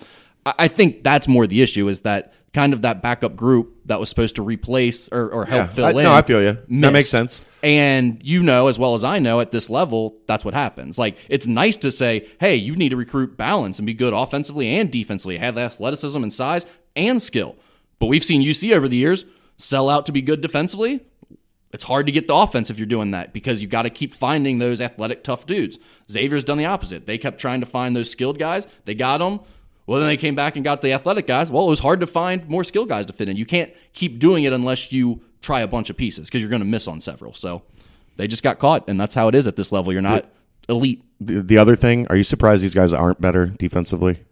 I 0.45 0.69
think 0.69 1.05
that's 1.05 1.29
more 1.29 1.47
the 1.47 1.63
issue 1.63 1.87
is 1.89 2.01
that 2.01 2.33
kind 2.53 2.73
of 2.73 2.83
that 2.83 3.01
backup 3.01 3.37
group 3.37 3.77
that 3.87 3.99
was 4.01 4.09
supposed 4.09 4.37
to 4.37 4.43
replace 4.43 5.09
or, 5.11 5.31
or 5.31 5.45
help 5.47 5.69
Yeah. 5.71 5.75
fill 5.75 5.85
I- 5.87 5.91
in. 5.91 5.97
no, 6.03 6.13
I 6.13 6.23
feel 6.23 6.43
you. 6.43 6.59
That 6.81 6.93
makes 6.93 7.09
sense. 7.09 7.43
And 7.63 8.21
you 8.25 8.43
know 8.43 8.67
as 8.67 8.79
well 8.79 8.95
as 8.95 9.05
I 9.05 9.21
know 9.21 9.41
at 9.41 9.53
this 9.53 9.71
level, 9.71 10.17
that's 10.27 10.45
what 10.45 10.53
happens. 10.53 10.99
Like 10.99 11.17
it's 11.29 11.47
nice 11.47 11.77
to 11.79 11.91
say, 11.93 12.27
hey, 12.41 12.57
you 12.57 12.75
need 12.77 12.89
to 12.91 12.97
recruit 12.97 13.37
balance 13.37 13.79
and 13.79 13.87
be 13.87 13.95
good 13.95 14.13
offensively 14.13 14.69
and 14.69 14.91
defensively, 14.91 15.39
have 15.39 15.57
athleticism 15.57 16.23
and 16.23 16.33
size 16.33 16.67
and 16.97 17.23
skill. 17.23 17.55
But 18.01 18.07
we've 18.07 18.25
seen 18.25 18.43
UC 18.43 18.75
over 18.75 18.89
the 18.89 18.97
years 18.97 19.25
sell 19.59 19.89
out 19.89 20.07
to 20.07 20.13
be 20.13 20.23
good 20.23 20.41
defensively. 20.41 21.01
It's 21.73 21.85
hard 21.85 22.05
to 22.07 22.13
get 22.13 22.27
the 22.27 22.35
offense 22.35 22.69
if 22.69 22.79
you're 22.79 22.87
doing 22.87 23.13
that 23.13 23.33
because 23.33 23.63
you've 23.63 23.71
got 23.71 23.83
to 23.83 23.91
keep 23.91 24.13
finding 24.13 24.59
those 24.59 24.81
athletic, 24.83 25.23
tough 25.25 25.47
dudes. 25.47 25.79
Xavier's 26.11 26.45
done 26.45 26.59
the 26.59 26.67
opposite. 26.67 27.07
They 27.07 27.17
kept 27.17 27.41
trying 27.41 27.61
to 27.61 27.67
find 27.67 27.97
those 27.97 28.11
skilled 28.11 28.39
guys. 28.39 28.67
They 28.85 28.95
got 28.95 29.19
them. 29.19 29.41
Well, 29.87 30.01
then 30.01 30.09
they 30.09 30.17
came 30.17 30.35
back 30.35 30.57
and 30.57 30.65
got 30.65 30.81
the 30.81 30.93
athletic 30.93 31.27
guys. 31.27 31.51
Well, 31.51 31.67
it 31.67 31.71
was 31.71 31.81
hard 31.81 32.01
to 32.01 32.07
find 32.07 32.49
more 32.49 32.65
skill 32.65 32.87
guys 32.87 33.07
to 33.07 33.13
fit 33.13 33.29
in. 33.29 33.37
You 33.37 33.47
can't 33.47 33.73
keep 33.93 34.19
doing 34.19 34.45
it 34.45 34.53
unless 34.53 34.93
you 34.93 35.21
try 35.41 35.61
a 35.61 35.67
bunch 35.67 35.91
of 35.91 35.97
pieces 35.97 36.29
because 36.29 36.41
you're 36.41 36.51
going 36.51 36.63
to 36.63 36.67
miss 36.67 36.87
on 36.87 37.01
several. 37.01 37.35
So 37.35 37.63
they 38.17 38.29
just 38.29 38.43
got 38.43 38.59
caught, 38.59 38.89
and 38.89 39.01
that's 39.01 39.15
how 39.15 39.29
it 39.29 39.35
is 39.35 39.47
at 39.47 39.57
this 39.57 39.73
level. 39.73 39.93
You're 39.93 40.03
not 40.03 40.27
elite. 40.69 41.03
The, 41.21 41.43
the 41.43 41.59
other 41.59 41.77
thing, 41.77 42.07
are 42.09 42.17
you 42.17 42.23
surprised 42.23 42.63
these 42.63 42.75
guys 42.75 42.93
aren't 42.93 43.21
better 43.21 43.47
defensively? 43.47 44.23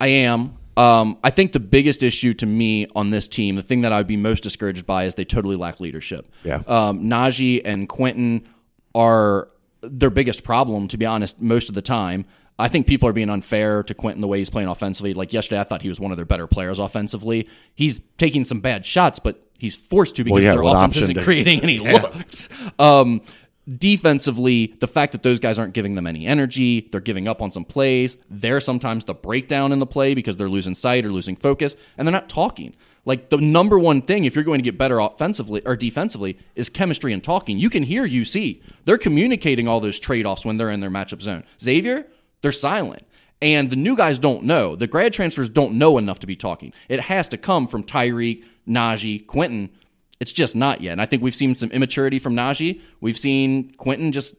I 0.00 0.08
am. 0.08 0.56
Um, 0.76 1.18
I 1.24 1.30
think 1.30 1.52
the 1.52 1.60
biggest 1.60 2.04
issue 2.04 2.32
to 2.34 2.46
me 2.46 2.86
on 2.94 3.10
this 3.10 3.26
team, 3.26 3.56
the 3.56 3.62
thing 3.62 3.80
that 3.80 3.92
I 3.92 3.96
would 3.96 4.06
be 4.06 4.16
most 4.16 4.42
discouraged 4.42 4.86
by, 4.86 5.04
is 5.04 5.16
they 5.16 5.24
totally 5.24 5.56
lack 5.56 5.80
leadership. 5.80 6.30
Yeah. 6.44 6.62
Um, 6.68 7.04
Naji 7.04 7.62
and 7.64 7.88
Quentin 7.88 8.48
are 8.94 9.48
their 9.80 10.10
biggest 10.10 10.44
problem, 10.44 10.86
to 10.88 10.96
be 10.96 11.04
honest, 11.04 11.40
most 11.40 11.68
of 11.68 11.74
the 11.74 11.82
time. 11.82 12.26
I 12.58 12.68
think 12.68 12.86
people 12.86 13.08
are 13.08 13.12
being 13.12 13.30
unfair 13.30 13.82
to 13.84 13.94
Quentin 13.94 14.20
the 14.20 14.26
way 14.28 14.38
he's 14.38 14.50
playing 14.50 14.68
offensively. 14.68 15.14
Like 15.14 15.32
yesterday, 15.32 15.60
I 15.60 15.64
thought 15.64 15.82
he 15.82 15.88
was 15.88 16.00
one 16.00 16.10
of 16.10 16.16
their 16.16 16.26
better 16.26 16.46
players 16.46 16.78
offensively. 16.78 17.48
He's 17.74 18.00
taking 18.16 18.44
some 18.44 18.60
bad 18.60 18.84
shots, 18.84 19.18
but 19.18 19.40
he's 19.58 19.76
forced 19.76 20.16
to 20.16 20.24
because 20.24 20.42
yeah, 20.44 20.54
their 20.54 20.62
offense 20.64 20.96
isn't 20.96 21.14
did- 21.14 21.24
creating 21.24 21.62
any 21.62 21.78
looks. 21.78 22.48
Um, 22.78 23.20
defensively, 23.68 24.74
the 24.80 24.86
fact 24.86 25.12
that 25.12 25.22
those 25.22 25.38
guys 25.38 25.58
aren't 25.58 25.74
giving 25.74 25.94
them 25.94 26.06
any 26.06 26.26
energy, 26.26 26.88
they're 26.90 27.00
giving 27.00 27.28
up 27.28 27.42
on 27.42 27.50
some 27.50 27.64
plays. 27.64 28.16
They're 28.30 28.60
sometimes 28.60 29.04
the 29.04 29.14
breakdown 29.14 29.72
in 29.72 29.78
the 29.78 29.86
play 29.86 30.14
because 30.14 30.36
they're 30.36 30.48
losing 30.48 30.74
sight 30.74 31.04
or 31.04 31.12
losing 31.12 31.36
focus, 31.36 31.76
and 31.96 32.06
they're 32.06 32.12
not 32.12 32.28
talking. 32.28 32.74
Like 33.04 33.30
the 33.30 33.38
number 33.38 33.78
one 33.78 34.02
thing, 34.02 34.24
if 34.24 34.34
you're 34.34 34.44
going 34.44 34.58
to 34.58 34.64
get 34.64 34.76
better 34.76 34.98
offensively 34.98 35.62
or 35.64 35.76
defensively, 35.76 36.38
is 36.54 36.68
chemistry 36.68 37.12
and 37.12 37.22
talking. 37.22 37.58
You 37.58 37.70
can 37.70 37.82
hear 37.82 38.06
UC. 38.06 38.62
They're 38.84 38.98
communicating 38.98 39.68
all 39.68 39.80
those 39.80 40.00
trade 40.00 40.26
offs 40.26 40.44
when 40.44 40.56
they're 40.56 40.70
in 40.70 40.80
their 40.80 40.90
matchup 40.90 41.22
zone. 41.22 41.44
Xavier, 41.62 42.06
they're 42.42 42.52
silent. 42.52 43.04
And 43.40 43.70
the 43.70 43.76
new 43.76 43.96
guys 43.96 44.18
don't 44.18 44.44
know. 44.44 44.74
The 44.74 44.86
grad 44.86 45.12
transfers 45.12 45.48
don't 45.48 45.74
know 45.74 45.96
enough 45.98 46.18
to 46.20 46.26
be 46.26 46.36
talking. 46.36 46.72
It 46.88 47.00
has 47.00 47.28
to 47.28 47.38
come 47.38 47.68
from 47.68 47.84
Tyrique, 47.84 48.44
Naji, 48.68 49.24
Quentin. 49.26 49.70
It's 50.18 50.32
just 50.32 50.56
not 50.56 50.80
yet. 50.80 50.92
And 50.92 51.00
I 51.00 51.06
think 51.06 51.22
we've 51.22 51.36
seen 51.36 51.54
some 51.54 51.70
immaturity 51.70 52.18
from 52.18 52.34
Naji. 52.34 52.80
We've 53.00 53.18
seen 53.18 53.72
Quentin 53.74 54.10
just 54.10 54.34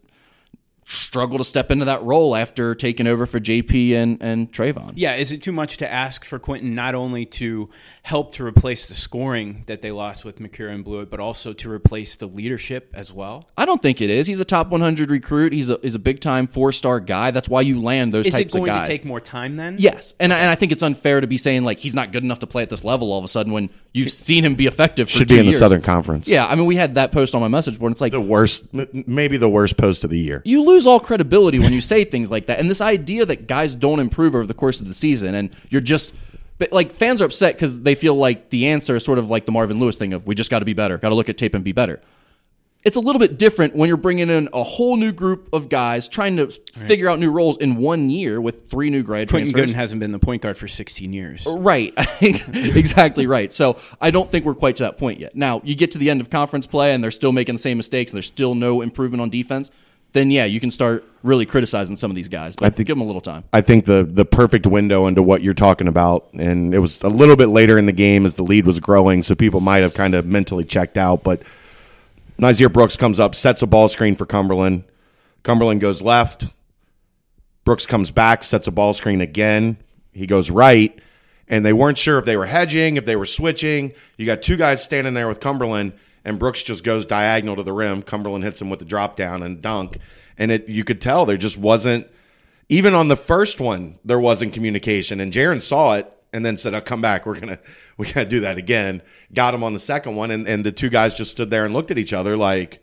struggle 0.89 1.37
to 1.37 1.43
step 1.43 1.69
into 1.69 1.85
that 1.85 2.01
role 2.03 2.35
after 2.35 2.73
taking 2.73 3.05
over 3.05 3.25
for 3.25 3.39
JP 3.39 3.93
and, 3.93 4.21
and 4.21 4.51
Trevon. 4.51 4.93
Yeah, 4.95 5.15
is 5.15 5.31
it 5.31 5.43
too 5.43 5.51
much 5.51 5.77
to 5.77 5.91
ask 5.91 6.25
for 6.25 6.39
Quentin 6.39 6.73
not 6.73 6.95
only 6.95 7.25
to 7.25 7.69
help 8.01 8.33
to 8.35 8.45
replace 8.45 8.87
the 8.87 8.95
scoring 8.95 9.63
that 9.67 9.81
they 9.81 9.91
lost 9.91 10.25
with 10.25 10.39
Macura 10.39 10.73
and 10.73 10.83
Bluiett, 10.83 11.09
but 11.09 11.19
also 11.19 11.53
to 11.53 11.71
replace 11.71 12.15
the 12.15 12.25
leadership 12.25 12.91
as 12.95 13.13
well? 13.13 13.47
I 13.55 13.65
don't 13.65 13.81
think 13.81 14.01
it 14.01 14.09
is. 14.09 14.25
He's 14.25 14.39
a 14.39 14.45
top 14.45 14.69
100 14.69 15.11
recruit. 15.11 15.53
He's 15.53 15.69
a, 15.69 15.77
he's 15.81 15.95
a 15.95 15.99
big 15.99 16.21
time 16.21 16.47
four 16.47 16.71
star 16.71 16.99
guy. 16.99 17.31
That's 17.31 17.47
why 17.47 17.61
you 17.61 17.81
land 17.81 18.13
those 18.13 18.25
Is 18.25 18.33
types 18.33 18.53
it 18.53 18.57
going 18.57 18.73
to 18.73 18.87
take 18.87 19.05
more 19.05 19.19
time 19.19 19.57
then? 19.57 19.75
Yes, 19.77 20.15
and 20.19 20.33
I, 20.33 20.39
and 20.39 20.49
I 20.49 20.55
think 20.55 20.71
it's 20.71 20.83
unfair 20.83 21.21
to 21.21 21.27
be 21.27 21.37
saying 21.37 21.63
like 21.63 21.77
he's 21.77 21.93
not 21.93 22.11
good 22.11 22.23
enough 22.23 22.39
to 22.39 22.47
play 22.47 22.63
at 22.63 22.69
this 22.69 22.83
level 22.83 23.11
all 23.11 23.19
of 23.19 23.25
a 23.25 23.29
sudden 23.29 23.53
when 23.53 23.69
you've 23.93 24.11
seen 24.11 24.45
him 24.45 24.55
be 24.55 24.65
effective. 24.65 25.09
For 25.09 25.17
Should 25.19 25.29
two 25.29 25.35
be 25.35 25.39
in 25.39 25.45
the. 25.47 25.53
Southern 25.53 25.81
Conference. 25.81 26.27
Yeah, 26.27 26.45
I 26.47 26.55
mean 26.55 26.65
we 26.65 26.75
had 26.75 26.95
that 26.95 27.11
post 27.11 27.35
on 27.35 27.41
my 27.41 27.47
message 27.47 27.79
board. 27.79 27.91
It's 27.91 28.01
like 28.01 28.11
the 28.11 28.21
worst, 28.21 28.65
maybe 28.73 29.37
the 29.37 29.49
worst 29.49 29.77
post 29.77 30.03
of 30.03 30.09
the 30.09 30.19
year. 30.19 30.41
you 30.45 30.63
lose 30.63 30.87
all 30.87 30.99
credibility 30.99 31.59
when 31.59 31.73
you 31.73 31.81
say 31.93 32.03
things 32.05 32.29
like 32.31 32.47
that. 32.47 32.59
And 32.59 32.69
this 32.69 32.81
idea 32.81 33.25
that 33.25 33.47
guys 33.47 33.75
don't 33.75 33.99
improve 33.99 34.35
over 34.35 34.45
the 34.45 34.53
course 34.53 34.81
of 34.81 34.87
the 34.87 34.93
season 34.93 35.35
and 35.35 35.49
you're 35.69 35.81
just 35.81 36.13
but 36.57 36.71
like 36.73 36.91
fans 36.91 37.21
are 37.21 37.25
upset 37.25 37.55
because 37.55 37.81
they 37.81 37.95
feel 37.95 38.15
like 38.15 38.49
the 38.49 38.67
answer 38.67 38.95
is 38.97 39.03
sort 39.05 39.17
of 39.17 39.29
like 39.29 39.45
the 39.45 39.51
Marvin 39.51 39.79
Lewis 39.79 39.95
thing 39.95 40.13
of 40.13 40.27
we 40.27 40.35
just 40.35 40.51
got 40.51 40.59
to 40.59 40.65
be 40.65 40.73
better, 40.73 40.97
got 40.97 41.09
to 41.09 41.15
look 41.15 41.29
at 41.29 41.37
tape 41.37 41.55
and 41.55 41.63
be 41.63 41.71
better. 41.71 42.01
It's 42.85 42.95
a 42.95 43.01
little 43.01 43.19
bit 43.19 43.37
different 43.37 43.75
when 43.75 43.89
you're 43.89 43.97
bringing 43.97 44.29
in 44.29 44.47
a 44.53 44.63
whole 44.63 44.95
new 44.95 45.11
group 45.11 45.49
of 45.51 45.67
guys 45.67 46.07
trying 46.07 46.37
to 46.37 46.49
figure 46.73 47.09
out 47.09 47.19
new 47.19 47.29
roles 47.29 47.57
in 47.57 47.75
one 47.75 48.09
year 48.09 48.39
with 48.39 48.69
three 48.69 48.89
new 48.89 49.03
grad 49.03 49.27
Quentin 49.27 49.51
transfers. 49.51 49.61
Goodin 49.61 49.75
hasn't 49.75 49.99
been 49.99 50.13
the 50.13 50.19
point 50.19 50.41
guard 50.41 50.57
for 50.57 50.69
16 50.69 51.11
years. 51.11 51.45
Right. 51.45 51.93
exactly 52.21 53.27
right. 53.27 53.51
So 53.51 53.77
I 53.99 54.11
don't 54.11 54.31
think 54.31 54.45
we're 54.45 54.55
quite 54.55 54.77
to 54.77 54.83
that 54.83 54.97
point 54.97 55.19
yet. 55.19 55.35
Now, 55.35 55.61
you 55.65 55.75
get 55.75 55.91
to 55.91 55.97
the 55.97 56.09
end 56.09 56.21
of 56.21 56.29
conference 56.29 56.67
play 56.67 56.93
and 56.93 57.03
they're 57.03 57.11
still 57.11 57.33
making 57.33 57.55
the 57.55 57.61
same 57.61 57.75
mistakes 57.75 58.11
and 58.11 58.17
there's 58.17 58.27
still 58.27 58.55
no 58.55 58.79
improvement 58.79 59.21
on 59.21 59.29
defense, 59.29 59.71
then 60.13 60.31
yeah, 60.31 60.45
you 60.45 60.59
can 60.59 60.71
start 60.71 61.03
really 61.21 61.45
criticizing 61.45 61.95
some 61.95 62.09
of 62.09 62.15
these 62.15 62.29
guys. 62.29 62.55
But 62.55 62.75
give 62.77 62.87
them 62.87 63.01
a 63.01 63.05
little 63.05 63.21
time. 63.21 63.43
I 63.53 63.61
think 63.61 63.85
the 63.85 64.07
the 64.09 64.25
perfect 64.25 64.65
window 64.65 65.05
into 65.05 65.21
what 65.21 65.43
you're 65.43 65.53
talking 65.53 65.87
about, 65.87 66.29
and 66.33 66.73
it 66.73 66.79
was 66.79 67.01
a 67.03 67.09
little 67.09 67.35
bit 67.35 67.47
later 67.47 67.77
in 67.77 67.85
the 67.85 67.91
game 67.91 68.25
as 68.25 68.35
the 68.35 68.43
lead 68.43 68.65
was 68.65 68.79
growing, 68.79 69.21
so 69.21 69.35
people 69.35 69.59
might 69.59 69.79
have 69.79 69.93
kind 69.93 70.15
of 70.15 70.25
mentally 70.25 70.63
checked 70.63 70.97
out. 70.97 71.23
But 71.23 71.43
Nysier 72.39 72.71
Brooks 72.71 72.95
comes 72.95 73.19
up, 73.19 73.35
sets 73.35 73.61
a 73.61 73.67
ball 73.67 73.89
screen 73.89 74.15
for 74.15 74.25
Cumberland. 74.25 74.85
Cumberland 75.43 75.81
goes 75.81 76.01
left. 76.01 76.47
Brooks 77.65 77.85
comes 77.85 78.11
back, 78.11 78.43
sets 78.43 78.67
a 78.67 78.71
ball 78.71 78.93
screen 78.93 79.19
again. 79.19 79.77
He 80.13 80.25
goes 80.25 80.49
right, 80.49 80.97
and 81.47 81.65
they 81.65 81.73
weren't 81.73 81.97
sure 81.97 82.17
if 82.17 82.25
they 82.25 82.37
were 82.37 82.45
hedging, 82.45 82.95
if 82.95 83.05
they 83.05 83.17
were 83.17 83.25
switching. 83.25 83.93
You 84.17 84.25
got 84.25 84.41
two 84.41 84.55
guys 84.55 84.81
standing 84.81 85.13
there 85.13 85.27
with 85.27 85.41
Cumberland, 85.41 85.93
and 86.23 86.39
Brooks 86.39 86.63
just 86.63 86.83
goes 86.83 87.05
diagonal 87.05 87.57
to 87.57 87.63
the 87.63 87.73
rim. 87.73 88.01
Cumberland 88.01 88.45
hits 88.45 88.61
him 88.61 88.69
with 88.69 88.79
the 88.79 88.85
drop 88.85 89.17
down 89.17 89.43
and 89.43 89.61
dunk, 89.61 89.97
and 90.37 90.49
it 90.49 90.69
you 90.69 90.85
could 90.85 91.01
tell 91.01 91.25
there 91.25 91.37
just 91.37 91.57
wasn't 91.57 92.07
even 92.69 92.93
on 92.93 93.09
the 93.09 93.15
first 93.17 93.59
one 93.59 93.99
there 94.05 94.19
wasn't 94.19 94.53
communication, 94.53 95.19
and 95.19 95.33
Jaron 95.33 95.61
saw 95.61 95.95
it 95.95 96.11
and 96.33 96.45
then 96.45 96.57
said, 96.57 96.73
"I'll 96.73 96.81
come 96.81 97.01
back. 97.01 97.25
We're 97.25 97.39
gonna 97.39 97.59
we 97.97 98.07
gotta 98.07 98.29
do 98.29 98.41
that 98.41 98.57
again." 98.57 99.01
Got 99.33 99.53
him 99.53 99.63
on 99.63 99.73
the 99.73 99.79
second 99.79 100.15
one, 100.15 100.31
and 100.31 100.47
and 100.47 100.65
the 100.65 100.71
two 100.71 100.89
guys 100.89 101.13
just 101.13 101.31
stood 101.31 101.49
there 101.49 101.65
and 101.65 101.73
looked 101.73 101.91
at 101.91 101.97
each 101.97 102.13
other 102.13 102.37
like 102.37 102.81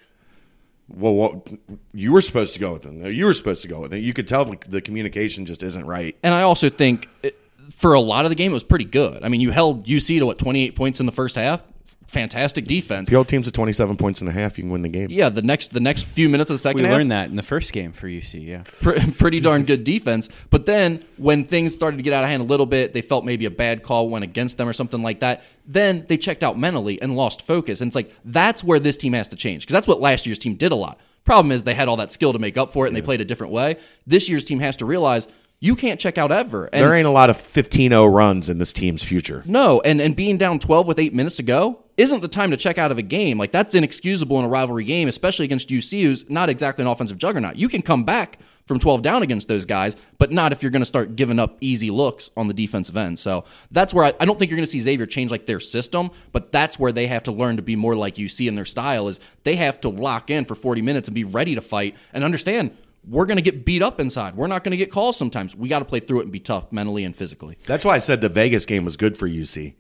well, 0.89 1.15
what, 1.15 1.49
you 1.93 2.13
were 2.13 2.21
supposed 2.21 2.55
to 2.55 2.61
go 2.61 2.73
with 2.73 2.83
them. 2.83 3.05
You 3.05 3.25
were 3.25 3.35
supposed 3.35 3.63
to 3.63 3.69
go 3.69 3.81
with 3.81 3.91
them. 3.91 4.01
You 4.01 4.13
could 4.13 4.29
tell 4.29 4.45
the, 4.45 4.57
the 4.69 4.81
communication 4.81 5.45
just 5.45 5.63
isn't 5.63 5.85
right. 5.85 6.17
And 6.23 6.33
I 6.33 6.43
also 6.43 6.71
think 6.71 7.09
it, 7.23 7.37
for 7.75 7.95
a 7.95 8.01
lot 8.01 8.25
of 8.25 8.31
the 8.31 8.35
game, 8.35 8.53
it 8.53 8.55
was 8.55 8.65
pretty 8.65 8.85
good. 8.85 9.23
I 9.23 9.29
mean, 9.29 9.41
you 9.41 9.51
held 9.51 9.87
UC 9.87 10.19
to 10.21 10.27
what, 10.27 10.39
28 10.39 10.77
points 10.77 11.01
in 11.01 11.07
the 11.07 11.13
first 11.13 11.37
half? 11.37 11.63
Fantastic 12.07 12.67
defense. 12.67 13.09
The 13.09 13.17
old 13.17 13.27
team's 13.27 13.49
at 13.49 13.55
27 13.55 13.97
points 13.97 14.21
and 14.21 14.29
a 14.29 14.33
half. 14.33 14.57
You 14.59 14.65
can 14.65 14.71
win 14.71 14.83
the 14.83 14.89
game. 14.89 15.09
Yeah, 15.11 15.29
the 15.29 15.43
next 15.43 15.73
the 15.73 15.81
next 15.81 16.05
few 16.05 16.29
minutes 16.29 16.51
of 16.51 16.55
the 16.55 16.59
second 16.59 16.83
We 16.83 16.89
half, 16.89 16.97
learned 16.99 17.11
that 17.11 17.31
in 17.31 17.37
the 17.37 17.43
first 17.43 17.73
game 17.73 17.93
for 17.93 18.07
UC, 18.07 18.47
yeah. 18.47 18.63
pr- 18.65 19.11
pretty 19.19 19.41
darn 19.41 19.65
good 19.65 19.83
defense. 19.83 20.29
But 20.51 20.67
then 20.67 21.05
when 21.17 21.45
things 21.45 21.75
started 21.75 21.97
to 21.97 22.03
get 22.05 22.13
out 22.13 22.23
of 22.23 22.31
hand 22.31 22.43
a 22.43 22.47
little 22.47 22.67
bit, 22.67 22.93
they 22.93 23.03
felt 23.03 23.25
maybe 23.25 23.45
a 23.45 23.51
bad 23.51 23.83
call 23.83 24.09
went 24.09 24.23
against 24.25 24.57
them 24.57 24.69
or 24.69 24.73
something 24.73 25.03
like 25.03 25.21
that. 25.21 25.43
Then 25.67 26.05
they 26.09 26.17
checked 26.17 26.45
out 26.45 26.57
mentally 26.57 27.03
and 27.03 27.17
lost 27.17 27.43
focus. 27.43 27.81
And 27.81 27.89
it's 27.89 27.97
like 27.97 28.13
that's 28.25 28.63
where 28.63 28.79
this 28.79 28.97
team 28.97 29.13
has 29.15 29.29
to 29.29 29.37
change 29.37 29.65
because 29.65 29.75
that's 29.75 29.89
what 29.89 30.01
last 30.01 30.27
year's 30.27 30.39
team 30.39 30.55
did 30.55 30.71
a 30.71 30.77
lot. 30.77 31.01
Problem 31.25 31.51
is 31.51 31.65
they 31.65 31.75
had 31.75 31.89
all 31.89 31.97
that 31.97 32.13
skill 32.13 32.33
to 32.33 32.39
make 32.39 32.57
up 32.57 32.73
for 32.73 32.87
it 32.87 32.89
and 32.89 32.97
they 32.97 33.03
played 33.03 33.21
a 33.21 33.25
different 33.25 33.53
way. 33.53 33.79
This 34.07 34.29
year's 34.29 34.45
team 34.45 34.61
has 34.61 34.77
to 34.77 34.85
realize 34.87 35.27
you 35.61 35.75
can't 35.75 35.99
check 35.99 36.19
out 36.19 36.31
ever. 36.33 36.67
And 36.67 36.83
There 36.83 36.95
ain't 36.95 37.07
a 37.07 37.11
lot 37.11 37.31
of 37.31 37.37
15-0 37.39 38.13
runs 38.13 38.49
in 38.49 38.59
this 38.59 38.73
team's 38.73 39.03
future. 39.03 39.43
no, 39.47 39.81
and 39.81 40.01
and 40.01 40.15
being 40.15 40.37
down 40.37 40.59
12 40.59 40.87
with 40.87 40.99
8 40.99 41.15
minutes 41.15 41.37
to 41.37 41.43
go 41.43 41.83
isn't 41.97 42.21
the 42.21 42.29
time 42.29 42.51
to 42.51 42.57
check 42.59 42.77
out 42.77 42.91
of 42.93 42.99
a 42.99 43.03
game. 43.03 43.39
Like 43.39 43.53
that's 43.53 43.75
inexcusable 43.75 44.39
in 44.39 44.45
a 44.45 44.49
rivalry 44.49 44.85
game, 44.85 45.09
especially 45.09 45.45
against 45.47 45.71
UC 45.71 46.03
who's 46.03 46.29
not 46.29 46.51
exactly 46.51 46.83
an 46.83 46.89
offensive 46.89 47.17
juggernaut. 47.17 47.57
You 47.57 47.69
can 47.71 47.81
come 47.81 48.05
back 48.05 48.39
from 48.67 48.79
12 48.81 49.01
down 49.01 49.23
against 49.23 49.47
those 49.49 49.65
guys, 49.65 49.97
but 50.19 50.33
not 50.33 50.53
if 50.53 50.61
you're 50.61 50.73
going 50.73 50.83
to 50.83 50.87
start 50.87 51.15
giving 51.17 51.39
up 51.39 51.57
easy 51.61 51.89
looks 51.91 52.31
on 52.37 52.49
the 52.49 52.55
defensive 52.55 52.97
end. 52.97 53.19
So 53.19 53.45
that's 53.71 53.95
where 53.95 54.05
I, 54.07 54.13
I 54.19 54.25
don't 54.25 54.39
think 54.39 54.51
you're 54.51 54.57
going 54.57 54.67
to 54.67 54.71
see 54.71 54.81
Xavier 54.81 55.07
change 55.07 55.31
like 55.31 55.47
their 55.47 55.61
system, 55.61 56.11
but 56.33 56.51
that's 56.53 56.77
where 56.79 56.91
they 56.93 57.07
have 57.07 57.23
to 57.25 57.33
learn 57.33 57.57
to 57.57 57.63
be 57.63 57.77
more 57.77 57.95
like 57.95 58.17
UC 58.17 58.49
in 58.49 58.57
their 58.57 58.65
style 58.65 59.07
is 59.09 59.21
they 59.45 59.55
have 59.55 59.81
to 59.83 59.89
lock 59.89 60.31
in 60.31 60.45
for 60.45 60.55
40 60.57 60.83
minutes 60.83 61.07
and 61.09 61.15
be 61.15 61.25
ready 61.25 61.55
to 61.55 61.61
fight 61.61 61.95
and 62.13 62.25
understand 62.25 62.77
we're 63.07 63.27
going 63.27 63.37
to 63.37 63.43
get 63.43 63.65
beat 63.65 63.83
up 63.83 64.01
inside. 64.01 64.37
We're 64.37 64.47
not 64.49 64.65
going 64.65 64.73
to 64.73 64.77
get 64.77 64.91
calls 64.91 65.17
sometimes. 65.17 65.55
We 65.55 65.69
got 65.69 65.79
to 65.79 65.85
play 65.85 66.01
through 66.01 66.21
it 66.21 66.23
and 66.25 66.33
be 66.33 66.41
tough 66.41 66.73
mentally 66.73 67.05
and 67.05 67.15
physically. 67.15 67.59
That's 67.67 67.85
why 67.85 67.95
I 67.95 67.99
said 67.99 68.21
the 68.21 68.29
Vegas 68.29 68.67
game 68.67 68.85
was 68.85 68.97
good 68.97 69.17
for 69.17 69.29
UC 69.29 69.75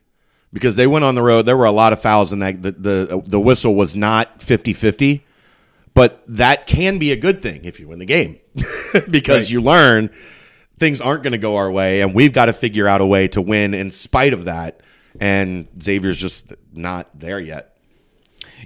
because 0.52 0.76
they 0.76 0.86
went 0.86 1.04
on 1.04 1.14
the 1.14 1.22
road. 1.22 1.42
There 1.42 1.56
were 1.56 1.64
a 1.64 1.72
lot 1.72 1.92
of 1.92 2.00
fouls 2.00 2.32
in 2.32 2.38
that. 2.40 2.62
The 2.62 2.72
the, 2.72 3.22
the 3.26 3.40
whistle 3.40 3.74
was 3.74 3.96
not 3.96 4.38
50-50, 4.38 5.22
but 5.94 6.22
that 6.28 6.66
can 6.66 6.98
be 6.98 7.12
a 7.12 7.16
good 7.16 7.42
thing 7.42 7.64
if 7.64 7.80
you 7.80 7.88
win 7.88 7.98
the 7.98 8.06
game 8.06 8.38
because 9.10 9.50
you 9.50 9.60
learn 9.60 10.10
things 10.78 11.00
aren't 11.00 11.22
going 11.22 11.32
to 11.32 11.38
go 11.38 11.56
our 11.56 11.70
way, 11.70 12.02
and 12.02 12.14
we've 12.14 12.32
got 12.32 12.46
to 12.46 12.52
figure 12.52 12.86
out 12.86 13.00
a 13.00 13.06
way 13.06 13.28
to 13.28 13.40
win 13.40 13.74
in 13.74 13.90
spite 13.90 14.32
of 14.32 14.44
that. 14.44 14.80
And 15.18 15.66
Xavier's 15.82 16.18
just 16.18 16.52
not 16.72 17.18
there 17.18 17.40
yet. 17.40 17.76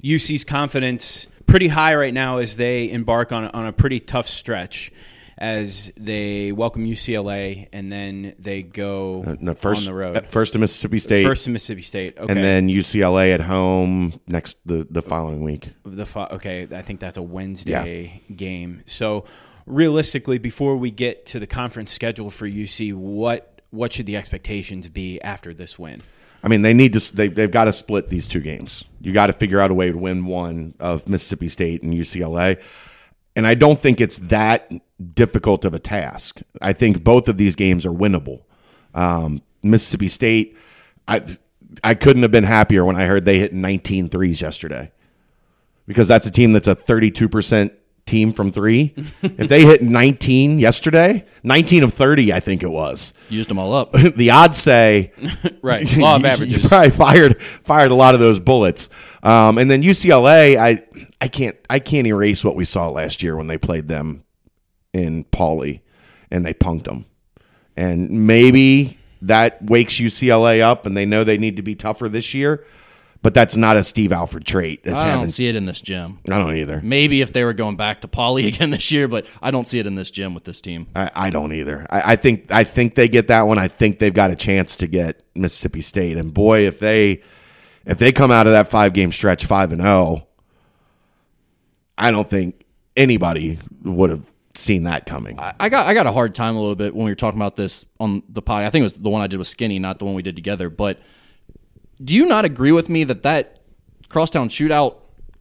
UC's 0.04 0.44
confidence 0.44 1.28
pretty 1.50 1.68
high 1.68 1.94
right 1.94 2.14
now 2.14 2.38
as 2.38 2.56
they 2.56 2.90
embark 2.90 3.32
on, 3.32 3.44
on 3.48 3.66
a 3.66 3.72
pretty 3.72 4.00
tough 4.00 4.28
stretch 4.28 4.92
as 5.38 5.90
they 5.96 6.52
welcome 6.52 6.84
UCLA 6.84 7.66
and 7.72 7.90
then 7.90 8.34
they 8.38 8.62
go 8.62 9.24
Uh, 9.26 9.36
No, 9.40 9.54
first, 9.54 9.80
on 9.80 9.86
the 9.86 9.94
road. 9.94 10.26
first 10.28 10.52
to 10.52 10.58
Mississippi 10.58 10.98
State, 10.98 11.24
First 11.24 11.44
to 11.44 11.50
Mississippi 11.50 11.80
State. 11.82 12.18
Okay. 12.18 12.30
and 12.32 12.42
then 12.44 12.68
UCLA 12.68 13.32
at 13.34 13.40
home 13.40 14.20
next 14.26 14.58
the 14.66 14.86
the 14.90 15.00
following 15.02 15.42
week. 15.42 15.70
the 15.84 16.04
fo- 16.06 16.28
okay, 16.32 16.68
I 16.70 16.82
think 16.82 17.00
that's 17.00 17.16
a 17.16 17.22
Wednesday 17.22 18.22
game. 18.36 18.82
So 18.86 19.24
realistically, 19.66 20.38
before 20.38 20.76
we 20.76 20.90
get 20.90 21.24
to 21.26 21.38
the 21.40 21.46
conference 21.46 21.90
schedule 21.92 22.30
for 22.30 22.46
UC, 22.46 22.92
what 22.94 23.62
what 23.70 23.92
should 23.94 24.06
the 24.06 24.16
expectations 24.16 24.88
be 24.90 25.20
after 25.22 25.54
this 25.54 25.78
win? 25.78 26.02
I 26.42 26.48
mean, 26.48 26.62
they 26.62 26.74
need 26.74 26.94
to. 26.94 27.16
They, 27.16 27.28
they've 27.28 27.50
got 27.50 27.64
to 27.64 27.72
split 27.72 28.08
these 28.08 28.26
two 28.26 28.40
games. 28.40 28.84
You 29.00 29.12
got 29.12 29.26
to 29.26 29.32
figure 29.32 29.60
out 29.60 29.70
a 29.70 29.74
way 29.74 29.90
to 29.90 29.96
win 29.96 30.26
one 30.26 30.74
of 30.80 31.08
Mississippi 31.08 31.48
State 31.48 31.82
and 31.82 31.92
UCLA. 31.92 32.60
And 33.36 33.46
I 33.46 33.54
don't 33.54 33.78
think 33.78 34.00
it's 34.00 34.18
that 34.18 34.70
difficult 35.14 35.64
of 35.64 35.74
a 35.74 35.78
task. 35.78 36.40
I 36.60 36.72
think 36.72 37.04
both 37.04 37.28
of 37.28 37.36
these 37.36 37.56
games 37.56 37.86
are 37.86 37.92
winnable. 37.92 38.42
Um, 38.94 39.42
Mississippi 39.62 40.08
State, 40.08 40.56
I 41.06 41.24
I 41.84 41.94
couldn't 41.94 42.22
have 42.22 42.30
been 42.30 42.44
happier 42.44 42.84
when 42.84 42.96
I 42.96 43.06
heard 43.06 43.24
they 43.24 43.38
hit 43.38 43.52
19 43.52 44.08
threes 44.08 44.40
yesterday 44.40 44.90
because 45.86 46.08
that's 46.08 46.26
a 46.26 46.30
team 46.30 46.52
that's 46.52 46.68
a 46.68 46.74
32% 46.74 47.70
team 48.10 48.32
from 48.32 48.50
three. 48.52 48.92
if 49.22 49.48
they 49.48 49.62
hit 49.62 49.82
19 49.82 50.58
yesterday, 50.58 51.24
19 51.44 51.84
of 51.84 51.94
30, 51.94 52.32
I 52.32 52.40
think 52.40 52.62
it 52.62 52.68
was. 52.68 53.14
Used 53.28 53.48
them 53.48 53.58
all 53.58 53.72
up. 53.72 53.94
The 54.16 54.30
odds 54.30 54.58
say 54.58 55.12
Right, 55.62 55.96
law 55.96 56.16
of 56.16 56.24
averages. 56.24 56.64
You 56.64 56.68
probably 56.68 56.90
fired 56.90 57.40
fired 57.64 57.90
a 57.90 57.94
lot 57.94 58.14
of 58.14 58.20
those 58.20 58.38
bullets. 58.38 58.88
Um, 59.22 59.56
and 59.56 59.70
then 59.70 59.82
UCLA, 59.82 60.56
I 60.56 60.82
I 61.20 61.28
can't 61.28 61.56
I 61.70 61.78
can't 61.78 62.06
erase 62.06 62.44
what 62.44 62.56
we 62.56 62.64
saw 62.64 62.90
last 62.90 63.22
year 63.22 63.36
when 63.36 63.46
they 63.46 63.56
played 63.56 63.88
them 63.88 64.24
in 64.92 65.24
Pauley 65.24 65.80
and 66.30 66.44
they 66.44 66.52
punked 66.52 66.84
them. 66.84 67.06
And 67.76 68.26
maybe 68.26 68.98
that 69.22 69.62
wakes 69.62 69.94
UCLA 69.94 70.60
up 70.60 70.86
and 70.86 70.96
they 70.96 71.06
know 71.06 71.24
they 71.24 71.38
need 71.38 71.56
to 71.56 71.62
be 71.62 71.74
tougher 71.74 72.08
this 72.08 72.34
year. 72.34 72.64
But 73.22 73.34
that's 73.34 73.54
not 73.54 73.76
a 73.76 73.84
Steve 73.84 74.12
Alford 74.12 74.46
trait. 74.46 74.80
as 74.84 74.96
I 74.96 75.10
don't 75.10 75.28
see 75.28 75.46
it 75.46 75.54
in 75.54 75.66
this 75.66 75.82
gym. 75.82 76.20
I 76.30 76.38
don't 76.38 76.56
either. 76.56 76.80
Maybe 76.82 77.20
if 77.20 77.34
they 77.34 77.44
were 77.44 77.52
going 77.52 77.76
back 77.76 78.00
to 78.00 78.08
Pauley 78.08 78.46
again 78.54 78.70
this 78.70 78.90
year, 78.90 79.08
but 79.08 79.26
I 79.42 79.50
don't 79.50 79.66
see 79.66 79.78
it 79.78 79.86
in 79.86 79.94
this 79.94 80.10
gym 80.10 80.32
with 80.32 80.44
this 80.44 80.62
team. 80.62 80.86
I, 80.96 81.10
I 81.14 81.30
don't 81.30 81.52
either. 81.52 81.86
I, 81.90 82.12
I 82.12 82.16
think 82.16 82.50
I 82.50 82.64
think 82.64 82.94
they 82.94 83.08
get 83.08 83.28
that 83.28 83.42
one. 83.42 83.58
I 83.58 83.68
think 83.68 83.98
they've 83.98 84.14
got 84.14 84.30
a 84.30 84.36
chance 84.36 84.74
to 84.76 84.86
get 84.86 85.22
Mississippi 85.34 85.82
State. 85.82 86.16
And 86.16 86.32
boy, 86.32 86.66
if 86.66 86.78
they 86.78 87.22
if 87.84 87.98
they 87.98 88.10
come 88.10 88.30
out 88.30 88.46
of 88.46 88.52
that 88.52 88.68
five 88.68 88.94
game 88.94 89.12
stretch 89.12 89.44
five 89.44 89.72
and 89.72 89.82
zero, 89.82 90.26
I 91.98 92.10
don't 92.10 92.28
think 92.28 92.64
anybody 92.96 93.58
would 93.84 94.08
have 94.08 94.24
seen 94.54 94.84
that 94.84 95.04
coming. 95.04 95.38
I 95.38 95.68
got 95.68 95.86
I 95.86 95.92
got 95.92 96.06
a 96.06 96.12
hard 96.12 96.34
time 96.34 96.56
a 96.56 96.60
little 96.60 96.74
bit 96.74 96.94
when 96.94 97.04
we 97.04 97.10
were 97.10 97.16
talking 97.16 97.38
about 97.38 97.56
this 97.56 97.84
on 97.98 98.22
the 98.30 98.40
pod. 98.40 98.62
I 98.62 98.70
think 98.70 98.80
it 98.80 98.84
was 98.84 98.94
the 98.94 99.10
one 99.10 99.20
I 99.20 99.26
did 99.26 99.36
with 99.38 99.48
Skinny, 99.48 99.78
not 99.78 99.98
the 99.98 100.06
one 100.06 100.14
we 100.14 100.22
did 100.22 100.36
together. 100.36 100.70
But 100.70 101.00
do 102.02 102.14
you 102.14 102.26
not 102.26 102.44
agree 102.44 102.72
with 102.72 102.88
me 102.88 103.04
that 103.04 103.22
that 103.24 103.60
crosstown 104.08 104.48
shootout 104.48 104.96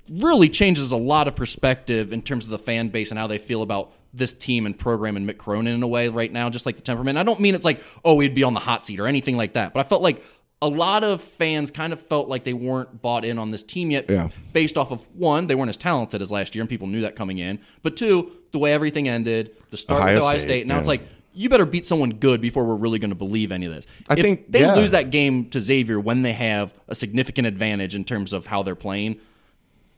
really 0.09 0.49
changes 0.49 0.91
a 0.91 0.97
lot 0.97 1.27
of 1.27 1.35
perspective 1.35 2.11
in 2.11 2.21
terms 2.21 2.45
of 2.45 2.51
the 2.51 2.57
fan 2.57 2.89
base 2.89 3.11
and 3.11 3.19
how 3.19 3.27
they 3.27 3.37
feel 3.37 3.61
about 3.61 3.91
this 4.13 4.33
team 4.33 4.65
and 4.65 4.77
program 4.77 5.15
and 5.15 5.29
Mick 5.29 5.37
Cronin 5.37 5.73
in 5.75 5.83
a 5.83 5.87
way 5.87 6.07
right 6.09 6.31
now, 6.31 6.49
just 6.49 6.65
like 6.65 6.75
the 6.75 6.81
temperament. 6.81 7.17
I 7.17 7.23
don't 7.23 7.39
mean 7.39 7.53
it's 7.53 7.65
like, 7.65 7.81
oh, 8.03 8.15
we'd 8.15 8.33
be 8.33 8.43
on 8.43 8.55
the 8.55 8.59
hot 8.59 8.85
seat 8.85 8.99
or 8.99 9.05
anything 9.05 9.37
like 9.37 9.53
that, 9.53 9.71
but 9.73 9.79
I 9.81 9.83
felt 9.83 10.01
like 10.01 10.23
a 10.61 10.67
lot 10.67 11.03
of 11.03 11.21
fans 11.21 11.69
kind 11.71 11.93
of 11.93 12.01
felt 12.01 12.27
like 12.27 12.43
they 12.43 12.53
weren't 12.53 13.01
bought 13.01 13.23
in 13.23 13.37
on 13.37 13.51
this 13.51 13.63
team 13.63 13.91
yet 13.91 14.09
Yeah. 14.09 14.29
based 14.51 14.77
off 14.77 14.91
of 14.91 15.07
one, 15.15 15.47
they 15.47 15.55
weren't 15.55 15.69
as 15.69 15.77
talented 15.77 16.21
as 16.21 16.31
last 16.31 16.55
year 16.55 16.63
and 16.63 16.69
people 16.69 16.87
knew 16.87 17.01
that 17.01 17.15
coming 17.15 17.37
in, 17.37 17.59
but 17.83 17.95
two, 17.95 18.31
the 18.51 18.57
way 18.59 18.73
everything 18.73 19.07
ended, 19.07 19.55
the 19.69 19.77
start 19.77 20.01
Ohio 20.01 20.15
with 20.15 20.23
Ohio 20.23 20.37
State, 20.39 20.47
State. 20.47 20.67
Now 20.67 20.79
it's 20.79 20.87
like, 20.87 21.03
you 21.33 21.49
better 21.49 21.65
beat 21.65 21.85
someone 21.85 22.11
good 22.11 22.41
before 22.41 22.65
we're 22.65 22.75
really 22.75 22.99
going 22.99 23.11
to 23.11 23.15
believe 23.15 23.51
any 23.51 23.65
of 23.65 23.73
this. 23.73 23.85
I 24.07 24.13
if 24.13 24.21
think- 24.21 24.51
they 24.51 24.61
yeah. 24.61 24.75
lose 24.75 24.91
that 24.91 25.11
game 25.11 25.49
to 25.51 25.59
Xavier 25.59 25.99
when 25.99 26.21
they 26.21 26.33
have 26.33 26.73
a 26.87 26.95
significant 26.95 27.47
advantage 27.47 27.95
in 27.95 28.03
terms 28.03 28.33
of 28.33 28.45
how 28.47 28.63
they're 28.63 28.75
playing, 28.75 29.19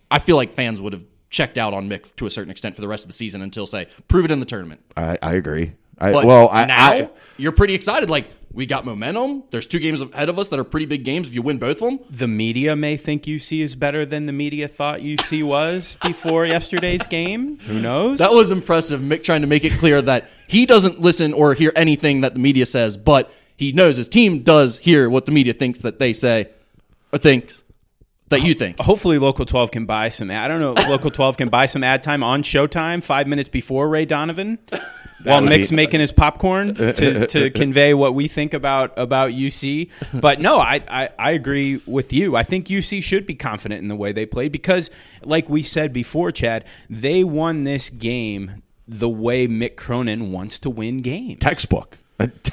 I 0.09 0.19
feel 0.19 0.35
like 0.35 0.51
fans 0.51 0.81
would 0.81 0.93
have 0.93 1.05
checked 1.29 1.57
out 1.57 1.73
on 1.73 1.89
Mick 1.89 2.15
to 2.17 2.25
a 2.25 2.29
certain 2.29 2.51
extent 2.51 2.75
for 2.75 2.81
the 2.81 2.87
rest 2.87 3.05
of 3.05 3.07
the 3.07 3.13
season 3.13 3.41
until 3.41 3.65
say 3.65 3.87
prove 4.07 4.25
it 4.25 4.31
in 4.31 4.39
the 4.39 4.45
tournament. 4.45 4.81
I, 4.97 5.17
I 5.21 5.33
agree. 5.35 5.73
I, 5.97 6.11
well, 6.11 6.49
I, 6.51 6.65
now 6.65 6.91
I 6.91 7.09
you're 7.37 7.51
pretty 7.51 7.75
excited. 7.75 8.09
Like 8.09 8.27
we 8.53 8.65
got 8.65 8.85
momentum. 8.85 9.43
There's 9.51 9.65
two 9.65 9.79
games 9.79 10.01
ahead 10.01 10.29
of 10.29 10.37
us 10.37 10.49
that 10.49 10.59
are 10.59 10.63
pretty 10.63 10.85
big 10.85 11.03
games 11.03 11.27
if 11.27 11.33
you 11.33 11.41
win 11.41 11.57
both 11.57 11.81
of 11.81 11.89
them. 11.89 11.99
The 12.09 12.27
media 12.27 12.75
may 12.75 12.97
think 12.97 13.23
UC 13.23 13.63
is 13.63 13.75
better 13.75 14.05
than 14.05 14.25
the 14.25 14.33
media 14.33 14.67
thought 14.67 14.99
UC 14.99 15.43
was 15.43 15.95
before 16.05 16.45
yesterday's 16.45 17.05
game. 17.07 17.59
Who 17.59 17.79
knows? 17.81 18.19
That 18.19 18.31
was 18.33 18.51
impressive. 18.51 19.01
Mick 19.01 19.23
trying 19.23 19.41
to 19.41 19.47
make 19.47 19.63
it 19.63 19.73
clear 19.73 20.01
that 20.01 20.29
he 20.47 20.65
doesn't 20.65 20.99
listen 20.99 21.33
or 21.33 21.53
hear 21.53 21.71
anything 21.75 22.21
that 22.21 22.33
the 22.33 22.39
media 22.39 22.65
says, 22.65 22.97
but 22.97 23.31
he 23.57 23.71
knows 23.71 23.97
his 23.97 24.09
team 24.09 24.43
does 24.43 24.79
hear 24.79 25.09
what 25.09 25.25
the 25.25 25.31
media 25.31 25.53
thinks 25.53 25.81
that 25.81 25.99
they 25.99 26.13
say 26.13 26.49
or 27.13 27.19
thinks 27.19 27.63
that 28.29 28.41
you 28.41 28.53
think. 28.53 28.79
Hopefully, 28.79 29.19
Local 29.19 29.45
12 29.45 29.71
can 29.71 29.85
buy 29.85 30.09
some. 30.09 30.31
I 30.31 30.47
don't 30.47 30.59
know. 30.59 30.73
if 30.75 30.87
Local 30.89 31.11
12 31.11 31.37
can 31.37 31.49
buy 31.49 31.65
some 31.67 31.83
ad 31.83 32.01
time 32.01 32.23
on 32.23 32.43
Showtime 32.43 33.03
five 33.03 33.27
minutes 33.27 33.49
before 33.49 33.87
Ray 33.89 34.05
Donovan, 34.05 34.57
while 35.23 35.41
Mick's 35.41 35.69
be- 35.69 35.75
making 35.75 35.99
his 35.99 36.11
popcorn 36.11 36.75
to, 36.75 37.27
to 37.27 37.49
convey 37.51 37.93
what 37.93 38.13
we 38.13 38.27
think 38.27 38.53
about 38.53 38.97
about 38.97 39.31
UC. 39.31 39.89
But 40.13 40.39
no, 40.39 40.59
I, 40.59 40.81
I 40.87 41.09
I 41.17 41.31
agree 41.31 41.81
with 41.85 42.13
you. 42.13 42.35
I 42.35 42.43
think 42.43 42.67
UC 42.67 43.03
should 43.03 43.25
be 43.25 43.35
confident 43.35 43.81
in 43.81 43.87
the 43.87 43.95
way 43.95 44.11
they 44.11 44.25
played 44.25 44.51
because, 44.51 44.89
like 45.23 45.49
we 45.49 45.63
said 45.63 45.93
before, 45.93 46.31
Chad, 46.31 46.65
they 46.89 47.23
won 47.23 47.63
this 47.63 47.89
game 47.89 48.61
the 48.87 49.09
way 49.09 49.47
Mick 49.47 49.75
Cronin 49.75 50.31
wants 50.31 50.59
to 50.59 50.69
win 50.69 51.01
games. 51.01 51.39
textbook, 51.39 51.97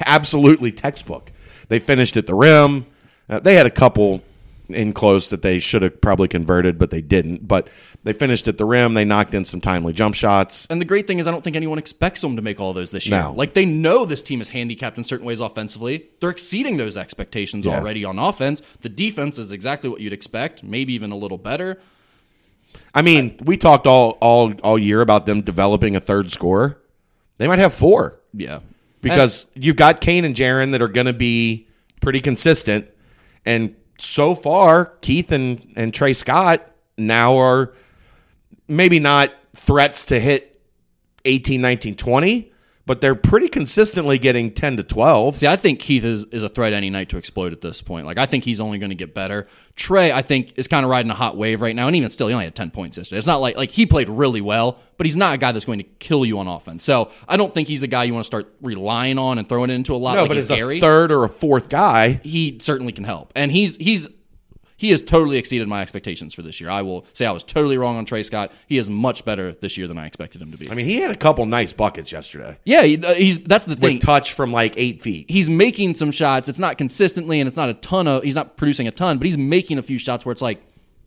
absolutely 0.05 0.71
textbook. 0.71 1.31
They 1.67 1.79
finished 1.79 2.17
at 2.17 2.25
the 2.27 2.33
rim. 2.33 2.85
Uh, 3.29 3.39
they 3.39 3.55
had 3.55 3.65
a 3.65 3.71
couple 3.71 4.21
in 4.69 4.93
close 4.93 5.27
that 5.29 5.41
they 5.41 5.59
should 5.59 5.81
have 5.81 5.99
probably 6.01 6.27
converted, 6.27 6.77
but 6.77 6.91
they 6.91 7.01
didn't. 7.01 7.47
But 7.47 7.69
they 8.03 8.13
finished 8.13 8.47
at 8.47 8.57
the 8.57 8.65
rim. 8.65 8.93
They 8.93 9.05
knocked 9.05 9.33
in 9.33 9.45
some 9.45 9.59
timely 9.61 9.93
jump 9.93 10.15
shots. 10.15 10.65
And 10.69 10.79
the 10.79 10.85
great 10.85 11.07
thing 11.07 11.19
is, 11.19 11.27
I 11.27 11.31
don't 11.31 11.43
think 11.43 11.55
anyone 11.55 11.77
expects 11.77 12.21
them 12.21 12.35
to 12.35 12.41
make 12.41 12.59
all 12.59 12.73
those 12.73 12.91
this 12.91 13.07
year. 13.07 13.19
No. 13.21 13.33
Like 13.33 13.53
they 13.53 13.65
know 13.65 14.05
this 14.05 14.21
team 14.21 14.41
is 14.41 14.49
handicapped 14.49 14.97
in 14.97 15.03
certain 15.03 15.25
ways 15.25 15.39
offensively. 15.39 16.05
They're 16.21 16.29
exceeding 16.29 16.77
those 16.77 16.97
expectations 16.97 17.65
Yeah. 17.65 17.77
already 17.79 18.05
on 18.05 18.19
offense. 18.19 18.61
The 18.81 18.89
defense 18.89 19.37
is 19.37 19.51
exactly 19.51 19.89
what 19.89 20.01
you'd 20.01 20.13
expect, 20.13 20.63
maybe 20.63 20.93
even 20.93 21.11
a 21.11 21.17
little 21.17 21.37
better. 21.37 21.79
I 22.93 23.01
mean, 23.01 23.37
we 23.43 23.57
talked 23.57 23.87
all 23.87 24.11
all 24.21 24.53
all 24.63 24.77
year 24.79 25.01
about 25.01 25.25
them 25.25 25.41
developing 25.41 25.95
a 25.95 25.99
third 25.99 26.31
scorer. 26.31 26.77
They 27.37 27.47
might 27.47 27.59
have 27.59 27.73
four 27.73 28.19
Yeah, 28.33 28.59
because 29.01 29.47
you've 29.53 29.75
got 29.75 30.01
Cane 30.01 30.25
and 30.25 30.35
Jarron 30.35 30.71
that 30.71 30.81
are 30.81 30.87
going 30.87 31.05
to 31.07 31.13
be 31.13 31.67
pretty 32.01 32.19
consistent, 32.21 32.89
and 33.45 33.75
so 34.01 34.35
far 34.35 34.93
Keith 35.01 35.31
and 35.31 35.73
and 35.75 35.93
Tre 35.93 36.13
Scott 36.13 36.65
now 36.97 37.37
are 37.37 37.73
maybe 38.67 38.99
not 38.99 39.33
threats 39.55 40.05
to 40.05 40.19
hit 40.19 40.61
18, 41.25 41.59
19, 41.59 41.95
20, 41.95 42.48
but 42.89 43.01
they're 43.01 43.13
pretty 43.13 43.47
consistently 43.47 44.17
getting 44.17 44.51
10 44.51 44.77
to 44.77 44.83
12. 44.83 45.35
See, 45.35 45.45
I 45.45 45.57
think 45.57 45.79
Keith 45.79 46.03
is, 46.03 46.23
is 46.31 46.41
a 46.41 46.49
threat 46.49 46.73
any 46.73 46.89
night 46.89 47.09
to 47.09 47.17
explode 47.17 47.53
at 47.53 47.61
this 47.61 47.83
point. 47.83 48.07
Like, 48.07 48.17
I 48.17 48.25
think 48.25 48.43
he's 48.43 48.59
only 48.59 48.79
going 48.79 48.89
to 48.89 48.95
get 48.95 49.13
better. 49.13 49.45
Tre, 49.75 50.11
I 50.11 50.23
think, 50.23 50.57
is 50.57 50.67
kind 50.67 50.83
of 50.83 50.89
riding 50.89 51.11
a 51.11 51.13
hot 51.13 51.37
wave 51.37 51.61
right 51.61 51.75
now, 51.75 51.85
and 51.85 51.95
even 51.95 52.09
still, 52.09 52.29
he 52.29 52.33
only 52.33 52.45
had 52.45 52.55
10 52.55 52.71
points 52.71 52.97
yesterday. 52.97 53.19
It's 53.19 53.27
not 53.27 53.41
like, 53.41 53.55
like 53.55 53.69
he 53.69 53.85
played 53.85 54.09
really 54.09 54.41
well, 54.41 54.79
but 54.97 55.05
he's 55.05 55.15
not 55.15 55.35
a 55.35 55.37
guy 55.37 55.51
that's 55.51 55.65
going 55.65 55.77
to 55.77 55.85
kill 55.99 56.25
you 56.25 56.39
on 56.39 56.47
offense. 56.47 56.83
So 56.83 57.11
I 57.27 57.37
don't 57.37 57.53
think 57.53 57.67
he's 57.67 57.83
a 57.83 57.87
guy 57.87 58.05
you 58.05 58.13
want 58.15 58.23
to 58.23 58.27
start 58.27 58.51
relying 58.59 59.19
on 59.19 59.37
and 59.37 59.47
throwing 59.47 59.69
into 59.69 59.93
a 59.93 59.97
lot 59.97 60.15
No, 60.15 60.21
like 60.21 60.29
but 60.29 60.37
he's 60.37 60.49
as 60.49 60.57
Gary. 60.57 60.77
a 60.79 60.81
third 60.81 61.11
or 61.11 61.23
a 61.23 61.29
fourth 61.29 61.69
guy, 61.69 62.13
he 62.23 62.57
certainly 62.59 62.91
can 62.91 63.03
help. 63.03 63.31
And 63.35 63.51
he's 63.51 63.75
he's 63.75 64.07
he 64.79 64.89
has 64.89 65.01
totally 65.01 65.37
exceeded 65.37 65.67
my 65.67 65.81
expectations 65.81 66.33
for 66.33 66.41
this 66.41 66.59
year. 66.59 66.69
I 66.71 66.81
will 66.81 67.05
say 67.13 67.25
I 67.25 67.31
was 67.31 67.43
totally 67.43 67.77
wrong 67.77 67.97
on 67.97 68.05
Tre 68.05 68.23
Scott. 68.23 68.51
He 68.67 68.77
is 68.77 68.89
much 68.89 69.25
better 69.25 69.51
this 69.51 69.77
year 69.77 69.87
than 69.87 69.97
I 69.97 70.07
expected 70.07 70.41
him 70.41 70.51
to 70.51 70.57
be. 70.57 70.71
I 70.71 70.73
mean, 70.73 70.85
he 70.87 70.97
had 71.01 71.11
a 71.11 71.15
couple 71.17 71.45
nice 71.45 71.73
buckets 71.73 72.11
yesterday 72.11 72.57
yeah, 72.63 72.83
he, 72.83 73.03
uh, 73.03 73.13
he's 73.13 73.39
that's 73.39 73.65
the 73.65 73.75
thing. 73.75 73.95
with 73.97 74.03
touch 74.03 74.33
from 74.33 74.51
like 74.51 74.73
eight 74.77 75.01
feet. 75.01 75.29
he's 75.29 75.49
making 75.49 75.95
some 75.95 76.11
shots. 76.11 76.49
It's 76.49 76.59
not 76.59 76.77
consistently, 76.77 77.39
and 77.39 77.47
it's 77.47 77.57
not 77.57 77.69
a 77.69 77.73
ton 77.75 78.07
of. 78.07 78.23
He's 78.23 78.35
not 78.35 78.57
producing 78.57 78.87
a 78.87 78.91
ton, 78.91 79.17
but 79.17 79.25
he's 79.25 79.37
making 79.37 79.77
a 79.77 79.81
few 79.81 79.97
shots 79.97 80.25
where 80.25 80.31
it's 80.31 80.41
like, 80.41 80.61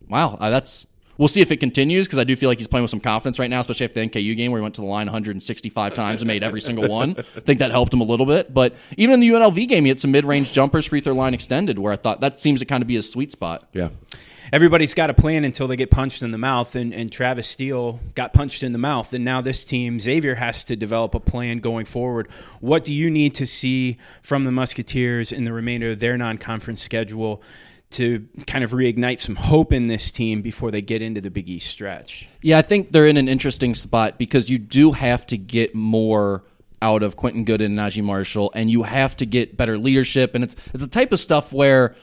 wow, 0.07 0.37
uh, 0.39 0.49
that's. 0.49 0.87
We'll 1.17 1.27
see 1.27 1.41
if 1.41 1.51
it 1.51 1.57
continues 1.57 2.07
because 2.07 2.17
I 2.19 2.23
do 2.23 2.35
feel 2.35 2.49
like 2.49 2.57
he's 2.57 2.67
playing 2.67 2.83
with 2.83 2.91
some 2.91 2.99
confidence 2.99 3.37
right 3.37 3.49
now, 3.49 3.59
especially 3.59 3.85
after 3.85 3.99
the 3.99 4.07
NKU 4.09 4.35
game 4.35 4.51
where 4.51 4.59
he 4.59 4.63
went 4.63 4.75
to 4.75 4.81
the 4.81 4.87
line 4.87 5.05
165 5.05 5.93
times 5.93 6.21
and 6.21 6.27
made 6.27 6.43
every 6.43 6.61
single 6.61 6.87
one. 6.87 7.15
I 7.35 7.39
think 7.39 7.59
that 7.59 7.71
helped 7.71 7.93
him 7.93 8.01
a 8.01 8.05
little 8.05 8.25
bit. 8.25 8.53
But 8.53 8.75
even 8.97 9.13
in 9.13 9.19
the 9.19 9.29
UNLV 9.29 9.67
game, 9.67 9.85
he 9.85 9.89
had 9.89 9.99
some 9.99 10.11
mid-range 10.11 10.51
jumpers, 10.51 10.85
free 10.85 11.01
throw 11.01 11.13
line 11.13 11.33
extended, 11.33 11.77
where 11.77 11.93
I 11.93 11.97
thought 11.97 12.21
that 12.21 12.39
seems 12.39 12.59
to 12.61 12.65
kind 12.65 12.81
of 12.81 12.87
be 12.87 12.95
his 12.95 13.09
sweet 13.09 13.31
spot. 13.31 13.67
Yeah. 13.73 13.89
everybody's 14.51 14.93
got 14.93 15.09
a 15.09 15.13
plan 15.13 15.43
until 15.45 15.67
they 15.67 15.75
get 15.75 15.91
punched 15.91 16.23
in 16.23 16.31
the 16.31 16.37
mouth, 16.37 16.75
and, 16.75 16.93
and 16.93 17.11
Travis 17.11 17.47
Steele 17.47 17.99
got 18.15 18.33
punched 18.33 18.63
in 18.63 18.71
the 18.71 18.77
mouth, 18.79 19.13
and 19.13 19.23
now 19.23 19.39
this 19.41 19.63
team, 19.63 19.99
Xavier, 19.99 20.35
has 20.35 20.63
to 20.65 20.75
develop 20.75 21.15
a 21.15 21.19
plan 21.19 21.59
going 21.59 21.85
forward. 21.85 22.27
What 22.59 22.83
do 22.83 22.93
you 22.93 23.09
need 23.11 23.35
to 23.35 23.45
see 23.45 23.97
from 24.21 24.43
the 24.43 24.51
Musketeers 24.51 25.31
in 25.31 25.43
the 25.43 25.53
remainder 25.53 25.91
of 25.91 25.99
their 25.99 26.17
non-conference 26.17 26.81
schedule 26.81 27.41
to 27.93 28.27
kind 28.47 28.63
of 28.63 28.71
reignite 28.71 29.19
some 29.19 29.35
hope 29.35 29.73
in 29.73 29.87
this 29.87 30.11
team 30.11 30.41
before 30.41 30.71
they 30.71 30.81
get 30.81 31.01
into 31.01 31.21
the 31.21 31.31
Big 31.31 31.49
East 31.49 31.69
stretch? 31.69 32.29
Yeah, 32.41 32.57
I 32.57 32.61
think 32.61 32.91
they're 32.91 33.07
in 33.07 33.17
an 33.17 33.27
interesting 33.27 33.75
spot 33.75 34.17
because 34.17 34.49
you 34.49 34.57
do 34.57 34.91
have 34.91 35.25
to 35.27 35.37
get 35.37 35.73
more 35.73 36.43
out 36.81 37.01
of 37.01 37.15
Quentin 37.15 37.45
Good 37.45 37.61
and 37.61 37.77
Naji 37.77 38.03
Marshall, 38.03 38.51
and 38.53 38.69
you 38.69 38.83
have 38.83 39.15
to 39.17 39.25
get 39.25 39.55
better 39.55 39.77
leadership. 39.77 40.35
And 40.35 40.43
it's 40.43 40.55
it's 40.73 40.83
the 40.83 40.89
type 40.89 41.13
of 41.13 41.19
stuff 41.19 41.53
where 41.53 41.95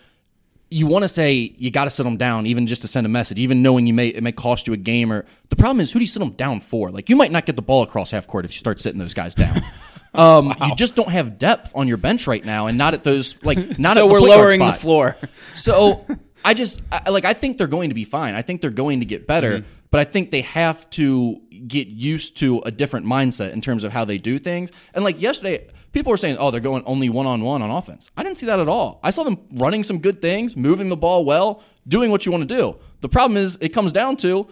you 0.71 0.87
want 0.87 1.03
to 1.03 1.09
say 1.09 1.55
you 1.59 1.71
got 1.71 1.85
to 1.85 1.91
sit 1.91 2.05
them 2.05 2.17
down, 2.17 2.47
even 2.47 2.67
just 2.67 2.83
to 2.83 2.89
send 2.89 3.05
a 3.05 3.11
message, 3.11 3.39
even 3.39 3.63
knowing 3.63 3.87
you 3.87 3.93
may 3.93 4.09
it 4.09 4.23
may 4.23 4.33
cost 4.33 4.67
you 4.67 4.73
a 4.73 4.79
game. 4.79 5.13
Or 5.13 5.27
the 5.51 5.57
problem 5.57 5.81
is, 5.81 5.93
who 5.93 5.99
do 5.99 6.05
you 6.05 6.09
sit 6.09 6.21
them 6.21 6.31
down 6.33 6.61
for? 6.61 6.91
Like 6.91 7.11
you 7.11 7.17
might 7.17 7.33
not 7.33 7.45
get 7.45 7.57
the 7.57 7.63
ball 7.63 7.83
across 7.83 8.11
half 8.13 8.27
court 8.27 8.45
if 8.45 8.53
you 8.53 8.59
start 8.59 8.81
sitting 8.81 8.99
those 8.99 9.15
guys 9.15 9.35
down. 9.35 9.63
Um, 10.15 10.55
You 10.65 10.75
just 10.77 10.95
don't 10.95 11.11
have 11.11 11.39
depth 11.39 11.73
on 11.75 11.87
your 11.89 11.97
bench 11.97 12.27
right 12.27 12.45
now, 12.45 12.67
and 12.67 12.77
not 12.77 12.95
at 12.95 13.05
those 13.05 13.37
like 13.45 13.59
not. 13.79 13.97
at 13.97 14.01
so 14.01 14.07
the 14.09 14.13
we're 14.13 14.21
lowering 14.21 14.61
the 14.61 14.73
floor. 14.73 15.17
So 15.55 16.07
I 16.45 16.55
just 16.55 16.83
I, 16.91 17.11
like 17.11 17.25
I 17.25 17.35
think 17.35 17.59
they're 17.59 17.67
going 17.67 17.91
to 17.91 17.95
be 17.95 18.05
fine. 18.05 18.35
I 18.35 18.43
think 18.43 18.61
they're 18.61 18.71
going 18.71 19.01
to 19.01 19.07
get 19.07 19.27
better, 19.27 19.65
but 19.91 20.01
I 20.01 20.05
think 20.05 20.31
they 20.31 20.41
have 20.43 20.89
to 20.91 21.41
get 21.67 21.89
used 21.89 22.37
to 22.39 22.61
a 22.61 22.71
different 22.71 23.07
mindset 23.07 23.53
in 23.53 23.61
terms 23.61 23.85
of 23.85 23.93
how 23.93 24.05
they 24.05 24.19
do 24.19 24.39
things. 24.39 24.73
And 24.95 25.05
like 25.05 25.21
yesterday, 25.21 25.69
people 25.93 26.11
were 26.11 26.17
saying, 26.17 26.37
"Oh, 26.41 26.51
they're 26.51 26.61
going 26.61 26.83
only 26.87 27.09
one 27.09 27.27
on 27.27 27.43
one 27.43 27.63
on 27.63 27.71
offense." 27.71 28.11
I 28.17 28.23
didn't 28.23 28.39
see 28.39 28.47
that 28.47 28.59
at 28.59 28.69
all. 28.69 28.99
I 29.03 29.11
saw 29.11 29.23
them 29.23 29.39
running 29.53 29.85
some 29.85 29.99
good 30.01 30.21
things, 30.21 30.57
moving 30.57 30.89
the 30.89 30.97
ball 30.97 31.25
well, 31.25 31.63
doing 31.87 32.11
what 32.11 32.27
you 32.27 32.33
want 32.33 32.49
to 32.49 32.55
do. 32.57 32.79
The 33.01 33.09
problem 33.09 33.37
is, 33.37 33.59
it 33.61 33.71
comes 33.71 33.93
down 33.93 34.17
to 34.19 34.49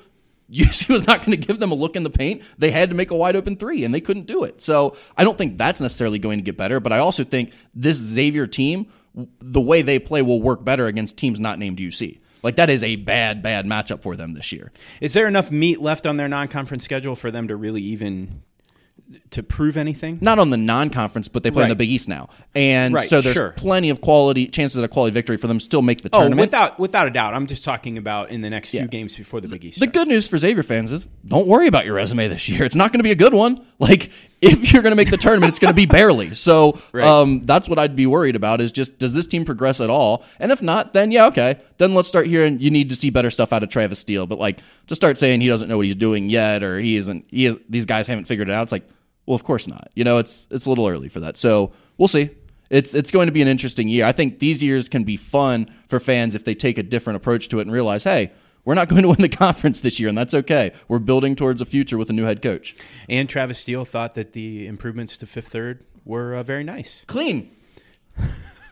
UC 0.53 0.89
was 0.89 1.07
not 1.07 1.25
going 1.25 1.39
to 1.39 1.47
give 1.47 1.59
them 1.59 1.71
a 1.71 1.75
look 1.75 1.95
in 1.95 2.03
the 2.03 2.11
paint. 2.11 2.43
They 2.57 2.71
had 2.71 2.89
to 2.89 2.97
make 2.97 3.11
a 3.11 3.15
wide 3.15 3.37
open 3.37 3.57
three, 3.57 3.85
and 3.85 3.93
they 3.93 4.01
couldn't 4.01 4.27
do 4.27 4.45
it. 4.45 4.63
So 4.63 4.97
I 5.17 5.25
don't 5.25 5.37
think 5.37 5.59
that's 5.59 5.81
necessarily 5.81 6.19
going 6.19 6.39
to 6.39 6.43
get 6.43 6.57
better. 6.57 6.81
But 6.81 6.93
I 6.93 6.99
also 6.99 7.25
think 7.25 7.53
this 7.75 7.97
Xavier 7.97 8.47
team, 8.47 8.87
the 9.41 9.61
way 9.61 9.83
they 9.83 9.99
play, 9.99 10.23
will 10.23 10.41
work 10.41 10.65
better 10.65 10.87
against 10.87 11.19
teams 11.19 11.39
not 11.39 11.59
named 11.59 11.79
UC. 11.79 12.19
Like 12.43 12.57
that 12.57 12.71
is 12.71 12.83
a 12.85 12.97
bad, 12.97 13.43
bad 13.43 13.67
matchup 13.67 14.03
for 14.03 14.17
them 14.17 14.35
this 14.35 14.53
year. 14.53 14.73
Is 15.01 15.13
there 15.13 15.27
enough 15.27 15.51
meat 15.51 15.81
left 15.81 16.07
on 16.07 16.17
their 16.17 16.29
non-conference 16.29 16.85
schedule 16.85 17.17
for 17.17 17.31
them 17.31 17.49
to 17.49 17.57
really 17.57 17.83
even 17.83 18.43
to 19.31 19.43
prove 19.43 19.77
anything? 19.77 20.19
Not 20.21 20.39
on 20.39 20.51
the 20.51 20.57
non-conference, 20.57 21.29
but 21.29 21.43
they 21.43 21.51
play 21.51 21.63
in 21.65 21.69
the 21.71 21.75
Big 21.77 21.89
East 21.89 22.09
now, 22.09 22.29
and 22.55 22.93
Right, 22.95 23.09
so 23.09 23.21
there's 23.21 23.35
sure. 23.37 23.53
plenty 23.57 23.89
of 23.91 24.01
quality 24.01 24.47
chances 24.49 24.79
at 24.79 24.85
a 24.85 24.89
quality 24.89 25.15
victory 25.15 25.37
for 25.37 25.47
them 25.47 25.61
still 25.61 25.81
make 25.83 26.03
the 26.03 26.11
Oh, 26.13 26.21
tournament. 26.21 26.41
without 26.49 26.79
without 26.79 27.07
a 27.07 27.11
doubt. 27.11 27.35
I'm 27.35 27.47
just 27.47 27.65
talking 27.65 27.97
about 27.99 28.31
in 28.31 28.43
the 28.43 28.51
next 28.51 28.71
few 28.71 28.81
Yeah. 28.81 28.87
games 28.87 29.17
before 29.17 29.41
the 29.41 29.49
Big 29.49 29.65
East. 29.65 29.79
The 29.81 29.87
starts. 29.87 29.99
good 29.99 30.09
news 30.09 30.29
for 30.29 30.37
Xavier 30.39 30.63
fans 30.63 30.93
is 30.93 31.07
don't 31.27 31.47
worry 31.47 31.67
about 31.69 31.87
your 31.87 31.95
resume 31.95 32.29
this 32.29 32.49
year. 32.49 32.65
It's 32.65 32.77
not 32.77 32.93
going 32.93 32.99
to 33.01 33.05
be 33.05 33.11
a 33.13 33.15
good 33.17 33.33
one. 33.35 33.59
Like 33.81 34.11
if 34.41 34.73
you're 34.73 34.83
going 34.83 34.91
to 34.93 34.97
make 34.97 35.11
the 35.11 35.17
tournament, 35.17 35.51
it's 35.51 35.59
going 35.61 35.71
to 35.73 35.77
be 35.77 35.87
barely. 35.87 36.35
So 36.35 36.79
Right. 36.93 37.07
um, 37.07 37.43
that's 37.45 37.69
what 37.69 37.79
I'd 37.79 37.95
be 37.97 38.07
worried 38.07 38.35
about 38.37 38.61
is 38.61 38.73
just 38.73 38.99
does 38.99 39.15
this 39.15 39.27
team 39.27 39.45
progress 39.45 39.81
at 39.81 39.89
all? 39.89 40.25
And 40.41 40.51
if 40.53 40.61
not, 40.63 40.93
then 40.93 41.11
yeah, 41.13 41.27
okay. 41.27 41.59
Then 41.79 41.93
let's 41.93 42.09
start 42.09 42.27
hearing 42.27 42.59
you 42.61 42.71
need 42.71 42.91
to 42.91 42.97
see 42.97 43.11
better 43.11 43.31
stuff 43.31 43.53
out 43.53 43.63
of 43.63 43.69
Travis 43.69 44.01
Steele. 44.01 44.27
But 44.27 44.39
like 44.39 44.59
to 44.89 44.95
start 44.97 45.17
saying 45.17 45.41
he 45.43 45.49
doesn't 45.49 45.69
know 45.69 45.77
what 45.77 45.87
he's 45.87 45.95
doing 45.97 46.29
yet 46.29 46.63
or 46.65 46.79
he 46.81 46.97
isn't 46.97 47.25
he 47.29 47.47
is, 47.47 47.57
these 47.69 47.87
guys 47.87 48.07
haven't 48.09 48.25
figured 48.27 48.49
it 48.49 48.53
out. 48.53 48.65
It's 48.65 48.73
like 48.73 48.89
well, 49.29 49.35
of 49.35 49.45
course 49.45 49.69
not. 49.69 49.91
You 49.95 50.05
know, 50.05 50.17
it's 50.17 50.49
it's 50.51 50.65
a 50.65 50.71
little 50.71 50.89
early 50.89 51.11
for 51.11 51.21
that. 51.21 51.37
So 51.37 51.73
we'll 51.99 52.09
see. 52.09 52.31
It's 52.71 52.95
it's 52.95 53.11
going 53.11 53.27
to 53.27 53.33
be 53.33 53.43
an 53.43 53.49
interesting 53.49 53.87
year. 53.87 54.07
I 54.07 54.13
think 54.13 54.39
these 54.39 54.63
years 54.63 54.89
can 54.89 55.05
be 55.05 55.19
fun 55.19 55.71
for 55.87 56.01
fans 56.01 56.35
if 56.35 56.45
they 56.45 56.55
take 56.55 56.79
a 56.79 56.83
different 56.83 57.19
approach 57.19 57.49
to 57.51 57.59
it 57.59 57.63
and 57.63 57.71
realize, 57.71 58.05
hey, 58.05 58.33
we're 58.65 58.75
not 58.75 58.89
going 58.89 59.03
to 59.03 59.09
win 59.09 59.21
the 59.21 59.29
conference 59.29 59.81
this 59.81 60.01
year, 60.01 60.09
and 60.09 60.17
that's 60.17 60.33
okay. 60.33 60.73
We're 60.89 60.99
building 60.99 61.37
towards 61.37 61.61
a 61.61 61.67
future 61.67 61.99
with 61.99 62.09
a 62.09 62.15
new 62.15 62.25
head 62.25 62.41
coach. 62.41 62.75
And 63.07 63.29
Travis 63.29 63.59
Steele 63.59 63.85
thought 63.85 64.15
that 64.15 64.33
the 64.33 64.67
improvements 64.67 65.19
to 65.19 65.27
fifth 65.27 65.49
third 65.49 65.85
were 66.07 66.35
uh, 66.35 66.43
very 66.43 66.65
nice. 66.65 67.05
Clean. 67.07 67.55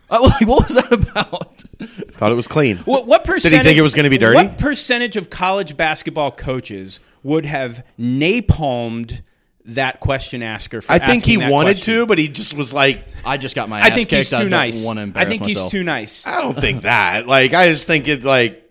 Uh, 0.08 0.20
like, 0.22 0.40
what 0.46 0.62
was 0.62 0.74
that 0.76 0.92
about? 0.92 1.64
Thought 2.12 2.30
it 2.30 2.36
was 2.36 2.46
clean. 2.46 2.76
What, 2.84 3.08
what 3.08 3.24
percentage? 3.24 3.64
think 3.64 3.76
it 3.76 3.82
was 3.82 3.96
gonna 3.96 4.08
be 4.08 4.18
dirty? 4.18 4.36
What 4.36 4.56
percentage 4.56 5.16
of 5.16 5.30
college 5.30 5.76
basketball 5.76 6.30
coaches 6.30 7.00
would 7.24 7.44
have 7.44 7.84
napalmed 7.98 9.22
that 9.66 10.00
question 10.00 10.42
asker? 10.42 10.80
For 10.80 10.92
I 10.92 10.98
think 10.98 11.24
he 11.24 11.36
that 11.36 11.50
wanted 11.50 11.76
question? 11.76 11.94
to, 11.94 12.06
but 12.06 12.18
he 12.18 12.28
just 12.28 12.54
was 12.54 12.72
like, 12.72 13.04
I 13.24 13.36
just 13.36 13.54
got 13.54 13.68
my. 13.68 13.80
I 13.80 13.90
think 13.90 14.10
he's 14.10 14.28
kicked. 14.28 14.34
I 14.34 14.36
too 14.38 14.42
don't 14.44 14.50
nice. 14.50 14.84
Want 14.84 14.98
to 15.14 15.20
I 15.20 15.24
think 15.24 15.42
myself. 15.42 15.64
he's 15.64 15.80
too 15.80 15.84
nice. 15.84 16.26
I 16.26 16.40
don't 16.40 16.58
think 16.58 16.82
that. 16.82 17.26
Like, 17.26 17.54
I 17.54 17.68
just 17.68 17.86
think 17.86 18.08
it 18.08 18.24
like 18.24 18.68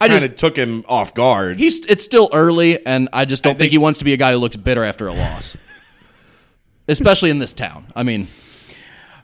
I 0.00 0.08
kind 0.08 0.20
just 0.20 0.32
of 0.32 0.36
took 0.38 0.56
him 0.56 0.84
off 0.88 1.14
guard. 1.14 1.58
he's 1.58 1.84
it's 1.86 2.04
still 2.04 2.30
early, 2.32 2.84
and 2.86 3.08
I 3.12 3.24
just 3.24 3.42
don't 3.42 3.52
think, 3.52 3.60
think- 3.60 3.72
he 3.72 3.78
wants 3.78 3.98
to 4.00 4.04
be 4.04 4.12
a 4.12 4.16
guy 4.16 4.32
who 4.32 4.38
looks 4.38 4.56
bitter 4.56 4.84
after 4.84 5.08
a 5.08 5.12
loss, 5.12 5.56
especially 6.88 7.30
in 7.30 7.38
this 7.38 7.54
town. 7.54 7.92
I 7.94 8.02
mean, 8.02 8.28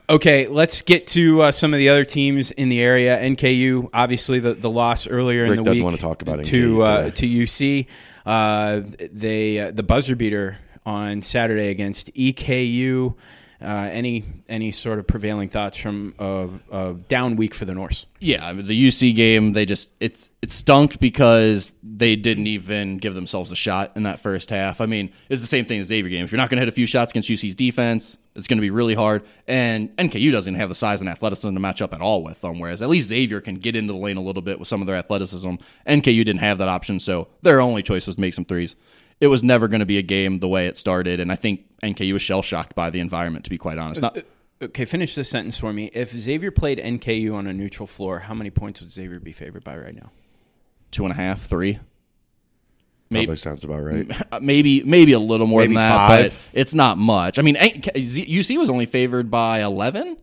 Okay, 0.09 0.49
let's 0.49 0.83
get 0.83 1.07
to 1.09 1.41
uh, 1.43 1.51
some 1.51 1.73
of 1.73 1.79
the 1.79 1.89
other 1.89 2.05
teams 2.05 2.51
in 2.51 2.69
the 2.69 2.81
area. 2.83 3.19
NKU, 3.19 3.89
obviously, 3.95 4.39
the, 4.39 4.53
the 4.53 4.69
loss 4.69 5.07
earlier 5.07 5.45
in 5.45 5.51
Rick 5.53 5.59
the 5.61 5.65
doesn't 5.65 5.79
week 5.79 5.85
wanna 5.85 5.97
talk 5.97 6.21
about 6.21 6.45
to 6.45 6.83
uh, 6.83 7.11
to 7.11 7.27
UC. 7.27 7.87
Uh, 8.27 8.83
they 9.11 9.61
uh, 9.61 9.71
the 9.71 9.83
buzzer 9.83 10.15
beater 10.15 10.59
on 10.87 11.23
Saturday 11.23 11.69
against 11.69 12.13
EKU. 12.15 13.15
Uh, 13.63 13.89
any 13.93 14.25
any 14.47 14.71
sort 14.71 14.99
of 14.99 15.07
prevailing 15.07 15.49
thoughts 15.49 15.79
from 15.79 16.15
a, 16.19 16.49
a 16.71 16.95
down 17.09 17.37
week 17.37 17.55
for 17.55 17.65
the 17.65 17.73
Norse? 17.73 18.05
Yeah, 18.19 18.47
I 18.47 18.53
mean, 18.53 18.67
the 18.67 18.89
UC 18.89 19.15
game, 19.15 19.55
they 19.55 19.65
just 19.65 19.93
it's 20.01 20.29
it 20.43 20.53
stunk 20.53 20.99
because 20.99 21.73
they 21.83 22.15
didn't 22.15 22.47
even 22.47 22.99
give 22.99 23.15
themselves 23.15 23.53
a 23.53 23.57
shot 23.57 23.93
in 23.97 24.03
that 24.03 24.21
first 24.21 24.51
half. 24.51 24.83
I 24.83 24.87
mean, 24.87 25.11
it's 25.31 25.41
the 25.41 25.49
same 25.49 25.65
thing 25.65 25.81
as 25.81 25.87
Xavier 25.87 26.11
game. 26.11 26.25
If 26.25 26.33
you're 26.33 26.37
not 26.37 26.51
going 26.51 26.57
to 26.57 26.63
hit 26.63 26.69
a 26.69 26.73
few 26.73 26.85
shots 26.85 27.13
against 27.13 27.31
UC's 27.31 27.55
defense, 27.55 28.19
it's 28.35 28.47
going 28.47 28.59
to 28.59 28.63
be 28.63 28.71
really 28.71 28.95
hard. 28.95 29.25
And 29.47 29.97
NKU 29.97 30.31
doesn't 30.31 30.57
have 30.57 30.69
the 30.69 30.75
size 30.75 31.01
and 31.01 31.09
athleticism 31.09 31.55
to 31.55 31.61
match 31.61 31.81
up 31.81 31.95
at 31.95 32.03
all 32.03 32.23
with 32.23 32.41
them. 32.43 32.59
Whereas 32.59 32.83
at 32.83 32.91
least 32.91 33.09
Xavier 33.09 33.41
can 33.41 33.55
get 33.55 33.77
into 33.77 33.95
the 33.95 33.99
lane 33.99 34.19
a 34.19 34.23
little 34.23 34.43
bit 34.43 34.59
with 34.59 34.69
some 34.69 34.83
of 34.83 34.87
their 34.87 34.97
athleticism. 34.97 35.55
NKU 35.87 36.25
didn't 36.25 36.39
have 36.39 36.59
that 36.59 36.69
option, 36.69 37.01
so 37.01 37.29
their 37.41 37.63
only 37.63 37.83
choice 37.83 38.07
was 38.07 38.19
make 38.19 38.35
some 38.35 38.45
threes. 38.45 38.77
It 39.21 39.29
was 39.29 39.43
never 39.43 39.69
going 39.69 39.81
to 39.81 39.87
be 39.87 39.99
a 39.99 40.03
game 40.03 40.41
the 40.41 40.49
way 40.49 40.67
it 40.67 40.77
started, 40.77 41.21
and 41.21 41.31
I 41.33 41.37
think 41.37 41.63
NKU 41.83 42.13
was 42.15 42.23
shell 42.23 42.43
shocked 42.43 42.75
by 42.75 42.91
the 42.91 43.01
environment. 43.01 43.45
To 43.45 43.51
be 43.51 43.59
quite 43.59 43.79
honest, 43.79 44.03
not 44.03 44.19
Okay, 44.63 44.85
finish 44.85 45.15
this 45.15 45.29
sentence 45.29 45.59
for 45.59 45.73
me. 45.73 45.91
If 45.93 46.11
Xavier 46.11 46.51
played 46.51 46.79
NKU 46.79 47.35
on 47.35 47.47
a 47.47 47.53
neutral 47.53 47.87
floor, 47.87 48.21
how 48.21 48.35
many 48.35 48.51
points 48.51 48.81
would 48.81 48.91
Xavier 48.91 49.21
be 49.21 49.33
favored 49.33 49.65
by 49.65 49.77
right 49.77 49.95
now? 49.95 50.11
two 50.91 51.05
and 51.05 51.13
a 51.13 51.17
half, 51.17 51.43
three. 51.47 51.79
Probably 53.11 53.37
sounds 53.37 53.63
about 53.65 53.81
right. 53.83 54.11
Uh, 54.33 54.41
maybe 54.41 54.83
maybe 54.83 55.13
a 55.13 55.19
little 55.19 55.47
more 55.47 55.61
Maybe 55.61 55.75
than 55.75 55.83
that, 55.83 56.09
five. 56.09 56.31
but 56.53 56.59
it's 56.59 56.75
not 56.75 56.99
much. 56.99 57.39
I 57.39 57.43
mean, 57.43 57.55
UC 57.57 58.59
was 58.59 58.69
only 58.71 58.87
favored 58.87 59.31
by 59.31 59.61
eleven. 59.63 60.17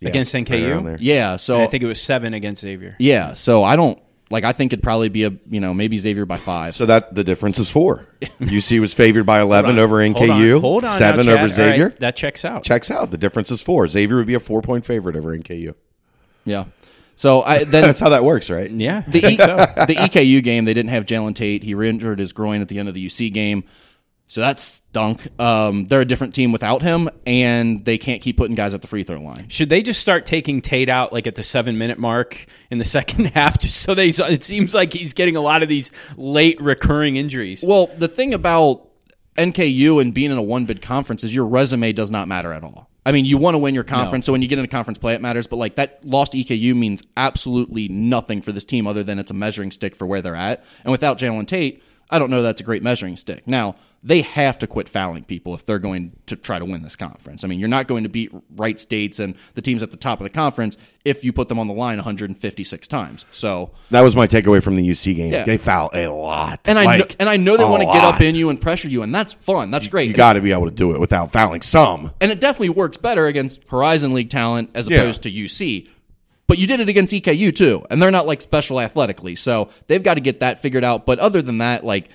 Yeah, 0.00 0.10
Against 0.10 0.32
right 0.34 0.46
NKU? 0.46 0.70
around 0.70 0.84
there. 0.84 0.98
Yeah, 1.00 1.36
so 1.36 1.60
I 1.60 1.66
think 1.66 1.82
it 1.82 1.86
was 1.86 2.00
seven 2.00 2.34
against 2.34 2.62
Xavier. 2.62 2.94
yeah, 3.00 3.34
so 3.34 3.64
I 3.64 3.74
don't 3.74 4.00
like. 4.30 4.44
I 4.44 4.52
think 4.52 4.72
it'd 4.72 4.82
probably 4.82 5.08
be 5.08 5.24
a 5.24 5.32
you 5.48 5.60
know 5.60 5.72
maybe 5.74 5.98
Xavier 5.98 6.26
by 6.26 6.36
five. 6.38 6.74
So 6.76 6.86
that 6.86 7.14
the 7.14 7.24
difference 7.24 7.58
is 7.58 7.70
four. 7.70 8.06
UC 8.40 8.80
was 8.80 8.94
favored 8.94 9.24
by 9.24 9.40
eleven 9.40 9.78
over 9.78 9.96
NKU. 9.96 10.16
Hold 10.16 10.30
on, 10.30 10.60
hold 10.60 10.84
on 10.84 10.98
seven 10.98 11.24
Chad. 11.26 11.32
over 11.34 11.38
All 11.40 11.44
right, 11.46 11.52
Xavier. 11.52 11.90
that 12.00 12.16
checks 12.16 12.44
out. 12.44 12.62
Checks 12.64 12.90
out. 12.90 13.10
The 13.10 13.18
difference 13.18 13.50
is 13.50 13.60
four. 13.60 13.86
Xavier 13.86 14.16
would 14.16 14.26
be 14.26 14.34
a 14.34 14.40
four 14.40 14.62
point 14.62 14.84
favorite 14.84 15.16
over 15.16 15.36
NKU. 15.36 15.74
yeah, 16.44 16.64
so 17.16 17.42
I 17.42 17.64
then 17.64 17.82
That's 17.82 18.00
how 18.00 18.10
that 18.10 18.22
works, 18.24 18.48
right? 18.50 18.70
Yeah, 18.70 19.02
the 19.08 19.18
I 19.24 19.30
e- 19.30 19.36
think 19.36 19.40
so. 19.40 19.56
the 19.86 19.94
EKU 19.96 20.42
game 20.42 20.64
they 20.64 20.74
didn't 20.74 20.90
have 20.90 21.04
Jalen 21.06 21.34
Tate. 21.34 21.62
He 21.64 21.74
re-injured 21.74 22.18
his 22.18 22.32
groin 22.32 22.60
at 22.60 22.68
the 22.68 22.78
end 22.78 22.88
of 22.88 22.94
the 22.94 23.04
UC 23.06 23.32
game. 23.32 23.64
So 24.28 24.42
that 24.42 24.58
stunk. 24.58 25.26
Um, 25.40 25.86
they're 25.86 26.02
a 26.02 26.04
different 26.04 26.34
team 26.34 26.52
without 26.52 26.82
him, 26.82 27.08
and 27.26 27.82
they 27.86 27.96
can't 27.96 28.20
keep 28.20 28.36
putting 28.36 28.54
guys 28.54 28.74
at 28.74 28.82
the 28.82 28.86
free 28.86 29.02
throw 29.02 29.20
line. 29.20 29.48
Should 29.48 29.70
they 29.70 29.82
just 29.82 30.00
start 30.00 30.26
taking 30.26 30.60
Tate 30.60 30.90
out 30.90 31.14
like 31.14 31.26
at 31.26 31.34
the 31.34 31.42
seven 31.42 31.78
minute 31.78 31.98
mark 31.98 32.46
in 32.70 32.76
the 32.76 32.84
second 32.98 33.26
half, 33.28 33.58
just 33.58 33.78
so 33.78 33.94
they? 33.94 34.08
It 34.08 34.42
seems 34.42 34.74
like 34.74 34.92
he's 34.92 35.14
getting 35.14 35.34
a 35.34 35.40
lot 35.40 35.62
of 35.62 35.70
these 35.70 35.92
late 36.16 36.60
recurring 36.60 37.16
injuries. 37.16 37.64
Well, 37.66 37.86
the 37.96 38.06
thing 38.06 38.34
about 38.34 38.88
NKU 39.38 40.00
and 40.00 40.12
being 40.12 40.30
in 40.30 40.36
a 40.36 40.42
one 40.42 40.66
bid 40.66 40.82
conference 40.82 41.24
is 41.24 41.34
your 41.34 41.46
resume 41.46 41.92
does 41.92 42.10
not 42.10 42.28
matter 42.28 42.52
at 42.52 42.62
all. 42.62 42.90
I 43.06 43.12
mean, 43.12 43.24
you 43.24 43.38
want 43.38 43.54
to 43.54 43.58
win 43.58 43.74
your 43.74 43.84
conference, 43.84 44.26
so 44.26 44.32
when 44.32 44.42
you 44.42 44.48
get 44.48 44.58
into 44.58 44.68
conference 44.68 44.98
play, 44.98 45.14
it 45.14 45.22
matters. 45.22 45.46
But 45.46 45.56
like 45.56 45.76
that 45.76 46.04
lost 46.04 46.34
EKU 46.34 46.76
means 46.76 47.02
absolutely 47.16 47.88
nothing 47.88 48.42
for 48.42 48.52
this 48.52 48.66
team 48.66 48.86
other 48.86 49.02
than 49.02 49.18
it's 49.18 49.30
a 49.30 49.34
measuring 49.34 49.70
stick 49.70 49.96
for 49.96 50.06
where 50.06 50.20
they're 50.20 50.36
at. 50.36 50.62
And 50.84 50.92
without 50.92 51.16
Jalen 51.16 51.46
Tate, 51.46 51.82
I 52.10 52.18
don't 52.18 52.30
know 52.30 52.42
that's 52.42 52.60
a 52.60 52.64
great 52.64 52.82
measuring 52.82 53.16
stick. 53.16 53.46
Now 53.46 53.76
they 54.02 54.20
have 54.22 54.58
to 54.60 54.66
quit 54.68 54.88
fouling 54.88 55.24
people 55.24 55.54
if 55.54 55.64
they're 55.64 55.80
going 55.80 56.12
to 56.26 56.36
try 56.36 56.58
to 56.58 56.64
win 56.64 56.82
this 56.82 56.94
conference. 56.94 57.42
I 57.42 57.48
mean, 57.48 57.58
you're 57.58 57.68
not 57.68 57.88
going 57.88 58.04
to 58.04 58.08
beat 58.08 58.30
Wright 58.56 58.78
States 58.78 59.18
and 59.18 59.34
the 59.54 59.60
teams 59.62 59.82
at 59.82 59.90
the 59.90 59.96
top 59.96 60.20
of 60.20 60.24
the 60.24 60.30
conference 60.30 60.76
if 61.04 61.24
you 61.24 61.32
put 61.32 61.48
them 61.48 61.58
on 61.58 61.66
the 61.66 61.72
line 61.74 61.96
156 61.96 62.86
times. 62.88 63.26
So 63.32 63.72
That 63.90 64.02
was 64.02 64.14
my 64.14 64.28
takeaway 64.28 64.62
from 64.62 64.76
the 64.76 64.88
UC 64.88 65.16
game. 65.16 65.32
Yeah. 65.32 65.42
They 65.44 65.58
foul 65.58 65.90
a 65.92 66.06
lot. 66.06 66.60
and 66.66 66.78
I 66.78 66.98
know, 66.98 67.06
and 67.18 67.28
I 67.28 67.36
know 67.38 67.56
they 67.56 67.64
want 67.64 67.82
to 67.82 67.86
get 67.92 68.04
up 68.04 68.20
in 68.20 68.36
you 68.36 68.50
and 68.50 68.60
pressure 68.60 68.88
you, 68.88 69.02
and 69.02 69.12
that's 69.12 69.32
fun. 69.34 69.70
That's 69.72 69.88
great. 69.88 70.04
You 70.04 70.10
And- 70.10 70.16
got 70.16 70.34
to 70.34 70.40
be 70.40 70.52
able 70.52 70.66
to 70.66 70.70
do 70.70 70.92
it 70.94 71.00
without 71.00 71.32
fouling 71.32 71.62
some. 71.62 72.12
and 72.20 72.30
it 72.30 72.40
definitely 72.40 72.68
works 72.70 72.98
better 72.98 73.26
against 73.26 73.62
Horizon 73.68 74.12
League 74.14 74.30
talent 74.30 74.70
as 74.74 74.88
Yeah. 74.88 74.98
opposed 74.98 75.22
to 75.24 75.30
UC. 75.30 75.88
But 76.46 76.58
you 76.58 76.66
did 76.66 76.80
it 76.80 76.88
against 76.88 77.12
EKU 77.12 77.52
too, 77.54 77.84
and 77.90 78.00
they're 78.00 78.10
not 78.10 78.26
like 78.26 78.40
special 78.40 78.80
athletically, 78.80 79.34
so 79.34 79.68
they've 79.86 80.02
got 80.02 80.14
to 80.14 80.20
get 80.20 80.40
that 80.40 80.62
figured 80.62 80.82
out. 80.84 81.04
But 81.04 81.18
other 81.18 81.42
than 81.42 81.58
that, 81.58 81.84
like 81.84 82.08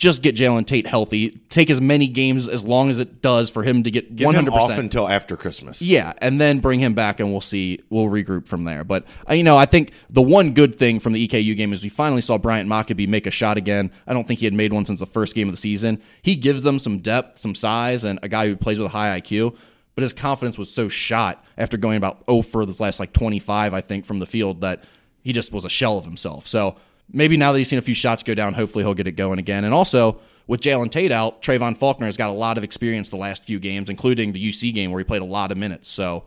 just 0.00 0.22
get 0.22 0.34
Jalen 0.34 0.66
Tate 0.66 0.86
healthy, 0.86 1.38
take 1.50 1.68
as 1.68 1.78
many 1.78 2.08
games 2.08 2.48
as 2.48 2.64
long 2.64 2.88
as 2.88 3.00
it 3.00 3.20
does 3.20 3.50
for 3.50 3.62
him 3.62 3.82
to 3.82 3.90
get 3.90 4.10
one 4.24 4.34
hundred 4.34 4.54
off 4.54 4.68
percent. 4.68 4.80
until 4.80 5.06
after 5.06 5.36
Christmas. 5.36 5.82
Yeah, 5.82 6.14
and 6.18 6.40
then 6.40 6.60
bring 6.60 6.80
him 6.80 6.94
back, 6.94 7.20
and 7.20 7.30
we'll 7.30 7.42
see. 7.42 7.82
We'll 7.90 8.06
regroup 8.06 8.48
from 8.48 8.64
there. 8.64 8.82
But 8.82 9.04
uh, 9.28 9.34
you 9.34 9.42
know, 9.42 9.58
I 9.58 9.66
think 9.66 9.92
the 10.08 10.22
one 10.22 10.54
good 10.54 10.78
thing 10.78 11.00
from 11.00 11.12
the 11.12 11.28
EKU 11.28 11.54
game 11.54 11.74
is 11.74 11.82
we 11.82 11.90
finally 11.90 12.22
saw 12.22 12.38
Bryant 12.38 12.66
Maccabee 12.66 13.06
make 13.06 13.26
a 13.26 13.30
shot 13.30 13.58
again. 13.58 13.92
I 14.06 14.14
don't 14.14 14.26
think 14.26 14.40
he 14.40 14.46
had 14.46 14.54
made 14.54 14.72
one 14.72 14.86
since 14.86 15.00
the 15.00 15.06
first 15.06 15.34
game 15.34 15.48
of 15.48 15.52
the 15.52 15.60
season. 15.60 16.00
He 16.22 16.34
gives 16.34 16.62
them 16.62 16.78
some 16.78 17.00
depth, 17.00 17.36
some 17.36 17.54
size, 17.54 18.04
and 18.04 18.18
a 18.22 18.28
guy 18.28 18.48
who 18.48 18.56
plays 18.56 18.78
with 18.78 18.86
a 18.86 18.90
high 18.90 19.20
IQ. 19.20 19.54
But 19.94 20.02
his 20.02 20.14
confidence 20.14 20.56
was 20.56 20.72
so 20.72 20.88
shot 20.88 21.44
after 21.58 21.76
going 21.76 21.98
about 21.98 22.24
0 22.24 22.40
for 22.40 22.64
this 22.64 22.80
last 22.80 23.00
like 23.00 23.12
25, 23.12 23.74
I 23.74 23.82
think, 23.82 24.06
from 24.06 24.18
the 24.18 24.26
field 24.26 24.62
that 24.62 24.84
he 25.22 25.34
just 25.34 25.52
was 25.52 25.66
a 25.66 25.68
shell 25.68 25.98
of 25.98 26.06
himself. 26.06 26.46
So 26.46 26.76
maybe 27.12 27.36
now 27.36 27.52
that 27.52 27.58
he's 27.58 27.68
seen 27.68 27.78
a 27.78 27.82
few 27.82 27.94
shots 27.94 28.22
go 28.22 28.34
down, 28.34 28.54
hopefully 28.54 28.84
he'll 28.84 28.94
get 28.94 29.06
it 29.06 29.12
going 29.12 29.38
again. 29.38 29.64
And 29.64 29.74
also 29.74 30.20
with 30.46 30.60
Jalen 30.60 30.90
Tate 30.90 31.12
out, 31.12 31.42
Trevon 31.42 31.76
Faulkner 31.76 32.06
has 32.06 32.16
got 32.16 32.30
a 32.30 32.32
lot 32.34 32.58
of 32.58 32.64
experience 32.64 33.10
the 33.10 33.16
last 33.16 33.44
few 33.44 33.58
games, 33.58 33.88
including 33.88 34.32
the 34.32 34.48
UC 34.48 34.74
game 34.74 34.90
where 34.90 34.98
he 34.98 35.04
played 35.04 35.22
a 35.22 35.26
lot 35.26 35.52
of 35.52 35.58
minutes. 35.58 35.88
So 35.88 36.24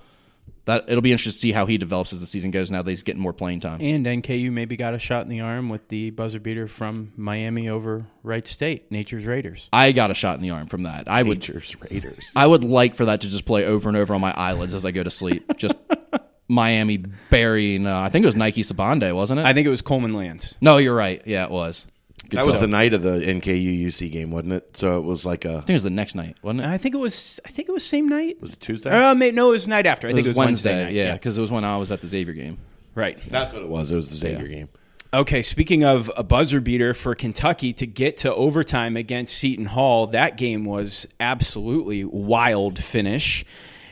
that 0.65 0.86
it'll 0.88 1.01
be 1.01 1.11
interesting 1.11 1.31
to 1.31 1.38
see 1.38 1.51
how 1.51 1.65
he 1.65 1.77
develops 1.77 2.13
as 2.13 2.21
the 2.21 2.25
season 2.25 2.51
goes. 2.51 2.71
Now 2.71 2.81
that 2.81 2.89
he's 2.89 3.03
getting 3.03 3.21
more 3.21 3.34
playing 3.34 3.59
time. 3.59 3.81
And 3.81 4.05
NKU 4.05 4.51
maybe 4.51 4.77
got 4.77 4.93
a 4.93 4.99
shot 4.99 5.23
in 5.23 5.29
the 5.29 5.41
arm 5.41 5.69
with 5.69 5.89
the 5.89 6.11
buzzer 6.11 6.39
beater 6.39 6.67
from 6.67 7.11
Miami 7.17 7.67
over 7.67 8.05
Wright 8.23 8.47
State, 8.47 8.89
Nature's 8.89 9.25
Raiders. 9.25 9.67
I 9.73 9.91
got 9.91 10.09
a 10.09 10.13
shot 10.13 10.38
in 10.38 10.41
the 10.41 10.51
arm 10.51 10.67
from 10.67 10.84
that. 10.84 11.07
I 11.07 11.23
would, 11.23 11.39
Nature's 11.39 11.75
Raiders. 11.81 12.31
I 12.36 12.47
would 12.47 12.63
like 12.63 12.95
for 12.95 13.05
that 13.05 13.21
to 13.21 13.29
just 13.29 13.45
play 13.45 13.65
over 13.65 13.89
and 13.89 13.97
over 13.97 14.13
on 14.13 14.21
my 14.21 14.34
eyelids 14.34 14.73
as 14.73 14.86
I 14.86 14.91
go 14.91 15.03
to 15.03 15.11
sleep. 15.11 15.57
Just 15.57 15.75
Miami 16.54 16.97
burying. 17.30 17.86
Uh, 17.88 17.99
I 17.99 18.10
think 18.10 18.24
it 18.24 18.28
was 18.28 18.36
Nike 18.36 18.62
Sibande, 18.62 19.14
wasn't 19.16 19.39
it? 19.41 19.45
I 19.45 19.54
think 19.54 19.68
it 19.68 19.70
was 19.72 19.82
Coleman 19.82 20.14
Lands. 20.14 20.58
no, 20.62 20.78
you're 20.78 20.95
right. 20.95 21.22
Yeah, 21.26 21.45
it 21.45 21.51
was. 21.51 21.88
Good 22.30 22.39
That 22.39 22.45
was 22.45 22.60
the 22.62 22.68
night 22.68 22.93
of 22.93 23.01
the 23.01 23.20
NKU 23.20 23.86
UC 23.86 24.10
game, 24.12 24.32
wasn't 24.32 24.54
it? 24.54 24.78
So 24.78 24.97
it 24.97 25.01
was 25.01 25.26
like 25.26 25.43
a 25.43 25.49
I 25.49 25.56
think 25.58 25.70
it 25.72 25.74
was 25.74 25.84
the 25.84 25.89
next 25.89 26.16
night, 26.16 26.38
wasn't 26.41 26.62
it? 26.62 26.68
I 26.68 26.78
think 26.78 26.95
it 26.95 26.99
was. 26.99 27.39
I 27.45 27.49
think 27.49 27.68
it 27.68 27.72
was 27.74 27.86
same 27.86 28.08
night. 28.08 28.39
was 28.39 28.54
it 28.54 28.62
Tuesday? 28.62 28.89
Uh, 28.89 29.14
may, 29.14 29.32
no, 29.32 29.49
it 29.49 29.51
was 29.51 29.68
night 29.68 29.86
after. 29.86 30.08
I 30.08 30.12
It 30.12 30.14
think 30.14 30.28
was 30.28 30.38
it 30.38 30.39
was 30.39 30.45
Wednesday, 30.45 30.86
night. 30.86 30.93
yeah, 30.93 31.14
because 31.14 31.38
it 31.38 31.41
was 31.41 31.51
when 31.51 31.66
I 31.66 31.76
was 31.78 31.91
at 31.91 31.99
the 32.01 32.08
Xavier 32.08 32.34
game. 32.34 32.58
right. 32.95 33.18
That's 33.30 33.54
what 33.54 33.62
it 33.62 33.68
was. 33.68 33.91
It 33.91 33.95
was 33.95 34.10
the 34.10 34.16
Xavier 34.16 34.47
game. 34.47 34.70
Okay, 35.14 35.43
speaking 35.43 35.84
of 35.84 36.10
a 36.18 36.24
buzzer 36.24 36.60
beater 36.60 36.95
for 36.95 37.14
Kentucky 37.14 37.72
to 37.74 37.86
get 37.86 38.18
to 38.18 38.34
overtime 38.34 38.97
against 38.97 39.38
Seton 39.38 39.66
Hall, 39.66 40.08
that 40.08 40.38
game 40.38 40.66
was 40.66 41.06
absolutely 41.20 42.04
wild 42.04 42.80
finish. 42.82 43.45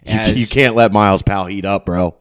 You, 0.05 0.13
As- 0.13 0.35
you 0.39 0.47
can't 0.47 0.75
let 0.75 0.91
Myles 0.91 1.21
Powell 1.21 1.45
heat 1.45 1.65
up, 1.65 1.85
bro. 1.85 2.15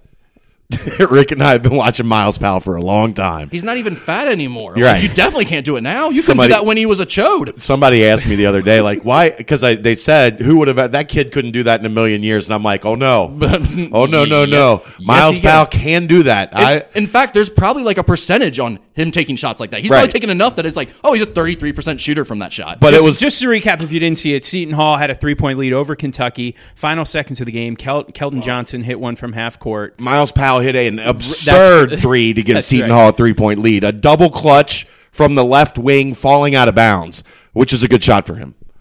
Rick 1.11 1.33
and 1.33 1.43
I 1.43 1.53
have 1.53 1.63
been 1.63 1.75
watching 1.75 2.07
Myles 2.07 2.39
Powell 2.39 2.61
for 2.61 2.77
a 2.77 2.83
long 2.83 3.13
time. 3.15 3.49
He's 3.51 3.65
not 3.65 3.77
even 3.77 3.97
fat 3.97 4.29
anymore. 4.29 4.75
You're 4.77 4.87
Like, 4.87 4.95
right. 4.95 5.03
You 5.03 5.09
definitely 5.15 5.45
can't 5.47 5.65
do 5.67 5.77
it 5.77 5.81
now. 5.83 6.11
You 6.11 6.23
Somebody- 6.23 6.49
couldn't 6.49 6.59
do 6.59 6.63
that 6.63 6.67
when 6.67 6.77
he 6.77 6.87
was 6.87 7.01
a 7.01 7.07
chode. 7.07 7.61
Somebody 7.61 8.07
asked 8.07 8.27
me 8.29 8.37
the 8.37 8.47
other 8.47 8.63
day, 8.63 8.81
like, 8.81 9.03
why? 9.03 9.31
Because 9.31 9.61
they 9.63 9.95
said 9.95 10.41
who 10.41 10.59
would 10.59 10.69
have 10.69 10.93
that 10.93 11.09
kid 11.09 11.33
couldn't 11.33 11.53
do 11.53 11.65
that 11.65 11.81
in 11.81 11.87
a 11.87 11.91
million 11.91 12.23
years, 12.23 12.49
and 12.49 12.55
I'm 12.55 12.63
like, 12.63 12.85
oh 12.85 12.95
no, 12.95 13.37
oh 13.93 14.07
no, 14.07 14.25
no, 14.25 14.45
no. 14.45 14.83
Yes, 14.85 15.07
Myles 15.07 15.35
he 15.37 15.41
can. 15.43 15.51
Powell 15.51 15.67
can 15.67 16.07
do 16.07 16.23
that. 16.25 16.51
I 16.55 16.85
in 16.95 17.07
fact, 17.07 17.35
there's 17.35 17.49
probably 17.51 17.83
like 17.83 17.99
a 17.99 18.05
percentage 18.05 18.59
on 18.59 18.79
him 18.95 19.11
taking 19.11 19.37
shots 19.37 19.61
like 19.61 19.71
that. 19.71 19.81
He's 19.81 19.91
Right. 19.91 19.99
probably 19.99 20.13
taking 20.13 20.31
enough 20.31 20.57
that 20.57 20.67
it's 20.67 20.77
like, 20.77 20.91
oh, 21.03 21.13
he's 21.15 21.23
a 21.23 21.27
33% 21.27 21.99
shooter 21.99 22.25
from 22.25 22.41
that 22.41 22.53
shot. 22.53 22.81
but 22.81 22.91
just, 22.91 23.03
it 23.03 23.05
was 23.07 23.19
just 23.19 23.41
to 23.41 23.47
recap, 23.49 23.81
if 23.83 23.91
you 23.93 23.99
didn't 24.01 24.19
see 24.19 24.35
it, 24.35 24.45
Seton 24.45 24.75
Hall 24.75 24.97
had 24.99 25.11
a 25.11 25.15
three 25.15 25.35
point 25.35 25.59
lead 25.59 25.73
over 25.73 25.95
Kentucky. 25.97 26.55
Final 26.75 27.05
seconds 27.05 27.41
of 27.41 27.47
the 27.47 27.53
game, 27.53 27.77
Kel- 27.77 28.05
Keldon 28.05 28.43
Johnson 28.43 28.83
hit 28.83 29.01
one 29.01 29.17
from 29.17 29.33
half 29.33 29.59
court. 29.59 29.99
Myles 29.99 30.33
Powell 30.33 30.60
hit 30.61 30.75
an 30.77 30.99
absurd 30.99 31.99
three 32.01 32.33
to 32.33 32.43
give 32.43 32.55
that's 32.55 32.67
Seton 32.67 32.91
right. 32.91 32.97
Hall 32.97 33.09
a 33.11 33.13
three 33.13 33.35
point 33.35 33.59
lead, 33.59 33.85
a 33.85 33.93
double 33.93 34.31
clutch 34.31 34.87
from 35.11 35.35
the 35.35 35.45
left 35.45 35.79
wing 35.79 36.15
falling 36.15 36.55
out 36.55 36.69
of 36.69 36.75
bounds, 36.75 37.23
which 37.53 37.73
is 37.73 37.83
a 37.83 37.89
good 37.89 38.03
shot 38.03 38.27
for 38.27 38.35
him. 38.37 38.55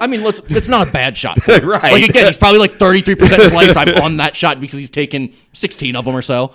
I 0.00 0.06
mean, 0.06 0.22
let's, 0.22 0.40
it's 0.48 0.68
not 0.68 0.86
a 0.86 0.90
bad 0.90 1.16
shot. 1.16 1.42
for 1.42 1.52
him. 1.52 1.64
Right. 1.68 1.92
Like, 1.92 2.08
again, 2.08 2.26
he's 2.26 2.38
probably 2.38 2.60
like 2.60 2.72
33% 2.74 3.32
of 3.32 3.38
his 3.38 3.54
lifetime 3.54 3.88
on 4.02 4.18
that 4.18 4.36
shot 4.36 4.60
because 4.60 4.78
he's 4.78 4.90
taken 4.90 5.34
16 5.54 5.96
of 5.96 6.04
them 6.04 6.14
or 6.14 6.22
so. 6.22 6.52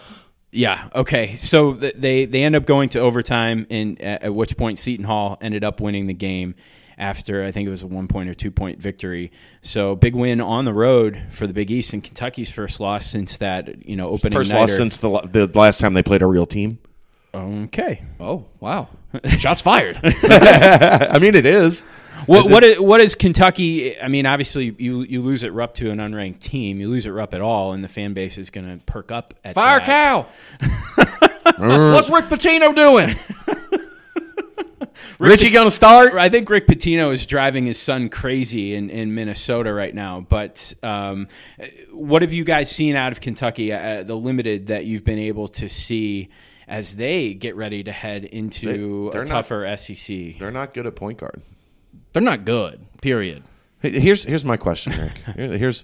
Yeah. 0.51 0.89
Okay. 0.93 1.35
So 1.35 1.73
th- 1.73 1.95
they 1.97 2.25
they 2.25 2.43
end 2.43 2.55
up 2.55 2.65
going 2.65 2.89
to 2.89 2.99
overtime, 2.99 3.65
and 3.71 3.99
at, 3.99 4.23
at 4.23 4.35
which 4.35 4.55
point 4.55 4.77
Seton 4.77 5.03
Hall 5.03 5.37
ended 5.41 5.63
up 5.63 5.81
winning 5.81 6.05
the 6.07 6.13
game 6.13 6.55
after 6.97 7.43
I 7.43 7.51
think 7.51 7.67
it 7.67 7.71
was 7.71 7.83
a 7.83 7.87
one 7.87 8.07
point 8.07 8.29
or 8.29 8.33
two 8.33 8.51
point 8.51 8.81
victory. 8.81 9.31
So 9.61 9.95
big 9.95 10.15
win 10.15 10.41
on 10.41 10.65
the 10.65 10.73
road 10.73 11.21
for 11.31 11.47
the 11.47 11.53
Big 11.53 11.71
East 11.71 11.93
and 11.93 12.03
Kentucky's 12.03 12.51
first 12.51 12.79
loss 12.79 13.05
since 13.05 13.37
that 13.37 13.85
you 13.87 13.95
know 13.95 14.09
opening 14.09 14.37
First 14.37 14.51
nighter. 14.51 14.61
loss 14.61 14.77
since 14.77 14.99
the, 14.99 15.21
the 15.21 15.47
last 15.53 15.79
time 15.79 15.93
they 15.93 16.03
played 16.03 16.21
a 16.21 16.27
real 16.27 16.45
team. 16.45 16.79
Okay. 17.33 18.03
Oh 18.19 18.45
wow, 18.59 18.89
shots 19.37 19.61
fired. 19.61 19.99
I 20.03 21.17
mean, 21.19 21.35
it 21.35 21.45
is. 21.45 21.81
What 22.25 22.49
what 22.49 22.63
is, 22.63 22.79
what 22.79 23.01
is 23.01 23.15
Kentucky? 23.15 23.99
I 23.99 24.07
mean, 24.07 24.25
obviously 24.25 24.75
you 24.77 25.01
you 25.01 25.21
lose 25.21 25.43
at 25.43 25.51
Rupp 25.51 25.73
to 25.75 25.89
an 25.89 25.97
unranked 25.97 26.39
team. 26.39 26.79
You 26.79 26.89
lose 26.89 27.07
at 27.07 27.13
Rupp 27.13 27.33
at 27.33 27.41
all, 27.41 27.73
and 27.73 27.83
the 27.83 27.87
fan 27.87 28.13
base 28.13 28.37
is 28.37 28.49
going 28.49 28.67
to 28.79 28.85
perk 28.85 29.11
up 29.11 29.33
at 29.43 29.55
Fire 29.55 29.79
that. 29.79 29.85
cow. 29.85 30.27
What's 31.93 32.09
Rick 32.09 32.25
Pitino 32.25 32.73
doing? 32.75 33.15
Richie 35.19 35.49
going 35.49 35.67
to 35.67 35.71
start? 35.71 36.13
I 36.13 36.29
think 36.29 36.49
Rick 36.49 36.67
Pitino 36.67 37.13
is 37.13 37.25
driving 37.25 37.65
his 37.65 37.77
son 37.79 38.09
crazy 38.09 38.75
in, 38.75 38.89
in 38.89 39.13
Minnesota 39.15 39.73
right 39.73 39.93
now. 39.93 40.21
But 40.27 40.73
um, 40.83 41.27
what 41.91 42.21
have 42.21 42.33
you 42.33 42.43
guys 42.43 42.69
seen 42.71 42.95
out 42.95 43.11
of 43.11 43.21
Kentucky? 43.21 43.71
Uh, 43.73 44.03
the 44.03 44.15
limited 44.15 44.67
that 44.67 44.85
you've 44.85 45.03
been 45.03 45.19
able 45.19 45.47
to 45.49 45.67
see 45.69 46.29
as 46.67 46.95
they 46.95 47.33
get 47.33 47.55
ready 47.55 47.83
to 47.83 47.91
head 47.91 48.23
into 48.25 48.65
They- 48.65 49.09
a 49.09 49.11
they're 49.11 49.21
not- 49.21 49.27
tougher 49.47 49.75
SEC. 49.77 50.39
They're 50.39 50.51
not 50.51 50.73
good 50.73 50.87
at 50.87 50.95
point 50.95 51.17
guard. 51.19 51.41
They're 52.13 52.21
not 52.21 52.45
good. 52.45 52.85
Period. 53.01 53.43
Hey, 53.81 53.99
Here's 53.99 54.23
here's 54.23 54.45
my 54.45 54.55
question, 54.57 54.93
Rick. 54.93 55.35
Here's 55.59 55.83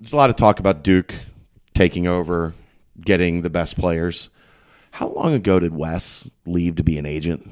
there's 0.00 0.12
a 0.12 0.16
lot 0.16 0.30
of 0.30 0.36
talk 0.36 0.58
about 0.60 0.82
Duke 0.82 1.14
taking 1.74 2.06
over, 2.06 2.54
getting 3.00 3.42
the 3.42 3.50
best 3.50 3.76
players. 3.78 4.30
How 4.92 5.08
long 5.08 5.34
ago 5.34 5.58
did 5.58 5.74
Wes 5.74 6.30
leave 6.46 6.76
to 6.76 6.82
be 6.82 6.96
an 6.98 7.04
agent? 7.06 7.50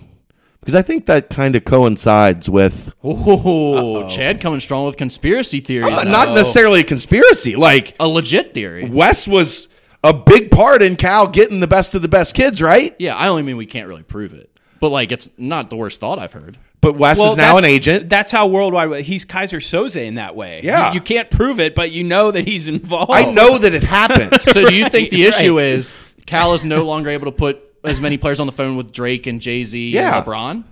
Because 0.65 0.75
I 0.75 0.81
think 0.83 1.05
that 1.07 1.29
kind 1.29 1.55
of 1.57 1.65
coincides 1.67 2.49
with 2.49 2.95
Oh, 3.05 4.09
Chad 4.09 4.41
coming 4.41 4.61
strong 4.61 4.87
with 4.87 4.97
conspiracy 4.97 5.61
theories. 5.61 5.91
not, 5.91 6.07
not 6.07 6.29
necessarily 6.35 6.81
a 6.81 6.85
conspiracy. 6.85 7.55
Like 7.55 7.95
a 8.01 8.09
legit 8.09 8.55
theory. 8.55 8.89
Wes 8.89 9.29
was 9.29 9.69
a 10.03 10.15
big 10.15 10.51
part 10.51 10.83
in 10.83 10.97
Cal 10.97 11.27
getting 11.29 11.61
the 11.61 11.67
best 11.67 11.95
of 11.95 12.01
the 12.01 12.09
best 12.09 12.35
kids, 12.35 12.63
right? 12.63 12.97
Yeah, 12.99 13.15
I 13.15 13.29
only 13.29 13.43
mean 13.43 13.59
we 13.59 13.67
can't 13.67 13.89
really 13.89 14.03
prove 14.05 14.33
it, 14.33 14.51
but 14.81 14.89
like 14.89 15.13
it's 15.13 15.29
not 15.37 15.69
the 15.69 15.77
worst 15.77 16.01
thought 16.01 16.19
I've 16.19 16.33
heard. 16.33 16.57
But 16.81 16.97
Wes 16.97 17.19
Well, 17.19 17.33
is 17.33 17.37
now 17.37 17.57
an 17.59 17.65
agent. 17.65 18.09
That's 18.11 18.31
how 18.33 18.47
worldwide. 18.47 19.05
He's 19.05 19.25
Keyser 19.25 19.59
Soze 19.59 19.97
in 19.97 20.15
that 20.17 20.35
way. 20.37 20.61
Yeah. 20.63 20.89
you, 20.89 20.95
you 20.97 21.01
can't 21.01 21.31
prove 21.31 21.59
it, 21.61 21.75
but 21.75 21.91
you 21.91 22.05
know 22.05 22.31
that 22.31 22.47
he's 22.47 22.69
involved. 22.69 23.11
I 23.13 23.31
know 23.33 23.57
that 23.59 23.73
it 23.75 23.83
happened. 23.83 24.39
So 24.43 24.67
do 24.69 24.75
you 24.75 24.89
think 24.91 25.09
the 25.11 25.25
Right. 25.25 25.35
issue 25.41 25.59
is 25.59 25.93
Cal 26.27 26.53
is 26.55 26.65
no 26.65 26.85
longer 26.85 27.09
able 27.11 27.27
to 27.27 27.33
put 27.33 27.63
as 27.85 28.01
many 28.01 28.17
players 28.17 28.41
on 28.41 28.47
the 28.47 28.53
phone 28.53 28.77
with 28.77 28.93
Drake 28.93 29.27
and 29.27 29.41
Jay 29.41 29.65
Z 29.65 29.91
Yeah. 29.91 30.19
and 30.19 30.27
LeBron? 30.27 30.65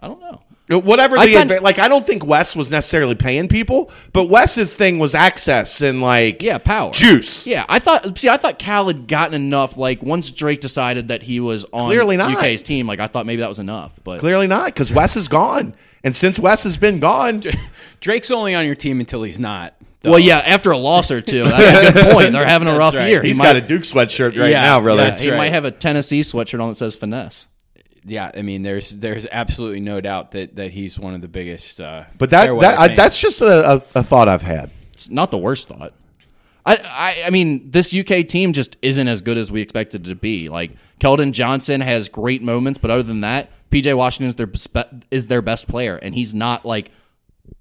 I 0.00 0.06
don't 0.08 0.20
know. 0.20 0.42
Uh, 0.70 0.78
whatever 0.78 1.16
the 1.16 1.22
I 1.22 1.32
kind- 1.32 1.48
adva- 1.50 1.62
like, 1.62 1.78
I 1.78 1.88
don't 1.88 2.06
think 2.06 2.26
Wes 2.26 2.54
was 2.54 2.70
necessarily 2.70 3.14
paying 3.14 3.48
people, 3.48 3.90
but 4.12 4.26
Wes's 4.28 4.74
thing 4.74 4.98
was 4.98 5.14
access 5.14 5.80
and 5.80 6.02
like 6.02 6.42
Yeah, 6.42 6.58
power, 6.58 6.92
juice. 6.92 7.46
Yeah, 7.46 7.64
I 7.70 7.78
thought. 7.78 8.18
See, 8.18 8.28
I 8.28 8.36
thought 8.36 8.58
Cal 8.58 8.86
had 8.86 9.08
gotten 9.08 9.32
enough. 9.32 9.78
Like 9.78 10.02
once 10.02 10.30
Drake 10.30 10.60
decided 10.60 11.08
that 11.08 11.22
he 11.22 11.40
was 11.40 11.64
on 11.72 11.86
Clearly 11.88 12.18
not. 12.18 12.36
UK's 12.36 12.60
team, 12.62 12.86
like 12.86 13.00
I 13.00 13.06
thought 13.06 13.24
maybe 13.24 13.40
that 13.40 13.48
was 13.48 13.58
enough. 13.58 13.98
But 14.04 14.20
Clearly 14.20 14.46
not, 14.46 14.66
because 14.66 14.92
Wes 14.92 15.16
is 15.16 15.26
gone, 15.26 15.72
and 16.04 16.14
since 16.14 16.38
Wes 16.38 16.64
has 16.64 16.76
been 16.76 17.00
gone, 17.00 17.42
Drake's 18.00 18.30
only 18.30 18.54
on 18.54 18.66
your 18.66 18.74
team 18.74 19.00
until 19.00 19.22
he's 19.22 19.40
not. 19.40 19.74
though. 20.02 20.10
well, 20.12 20.18
yeah, 20.20 20.38
after 20.38 20.70
a 20.70 20.78
loss 20.78 21.10
or 21.10 21.20
two, 21.20 21.44
that's 21.44 21.90
a 21.90 21.92
good 22.02 22.12
point. 22.14 22.32
They're 22.32 22.46
having 22.46 22.68
a 22.68 22.76
rough 22.78 22.94
right. 22.94 23.08
year. 23.10 23.22
He 23.22 23.28
he's 23.28 23.38
might, 23.38 23.44
got 23.44 23.56
a 23.56 23.60
Duke 23.60 23.82
sweatshirt 23.82 24.38
right 24.38 24.50
Yeah, 24.50 24.62
now, 24.62 24.80
brother. 24.80 25.02
yeah. 25.08 25.16
He 25.18 25.30
right. 25.30 25.36
might 25.36 25.52
have 25.52 25.64
a 25.64 25.70
Tennessee 25.70 26.20
sweatshirt 26.20 26.60
on 26.62 26.68
that 26.70 26.74
says 26.76 26.96
finesse. 26.96 27.46
yeah. 28.04 28.30
I 28.34 28.42
mean, 28.42 28.62
there's 28.62 28.90
there's 28.98 29.26
absolutely 29.30 29.80
no 29.80 30.00
doubt 30.00 30.32
that 30.32 30.56
that 30.56 30.72
he's 30.72 30.98
one 30.98 31.14
of 31.14 31.20
the 31.20 31.28
biggest. 31.28 31.80
Uh, 31.80 32.04
But 32.16 32.30
that, 32.30 32.46
that 32.60 32.78
I, 32.78 32.94
that's 32.94 33.20
just 33.20 33.40
a, 33.42 33.72
a, 33.74 33.82
a 33.96 34.02
thought 34.02 34.28
I've 34.28 34.42
had. 34.42 34.70
It's 34.92 35.10
not 35.10 35.30
the 35.30 35.38
worst 35.38 35.68
thought. 35.68 35.92
I, 36.66 36.76
I 36.76 37.22
I 37.26 37.30
mean, 37.30 37.70
this 37.70 37.94
UK 37.94 38.26
team 38.26 38.52
just 38.52 38.76
isn't 38.82 39.08
as 39.08 39.22
good 39.22 39.36
as 39.38 39.50
we 39.50 39.60
expected 39.62 40.06
it 40.06 40.10
to 40.10 40.14
be. 40.16 40.48
Like 40.48 40.72
Keldon 41.00 41.32
Johnson 41.32 41.80
has 41.80 42.08
great 42.08 42.42
moments, 42.42 42.78
but 42.78 42.90
other 42.90 43.02
than 43.04 43.20
that, 43.22 43.50
PJ 43.70 43.96
Washington 43.96 44.28
is 44.28 44.34
their 44.34 44.50
spe- 44.54 45.04
is 45.10 45.26
their 45.28 45.40
best 45.42 45.66
player, 45.68 45.96
and 45.96 46.14
he's 46.14 46.34
not 46.34 46.64
like 46.66 46.90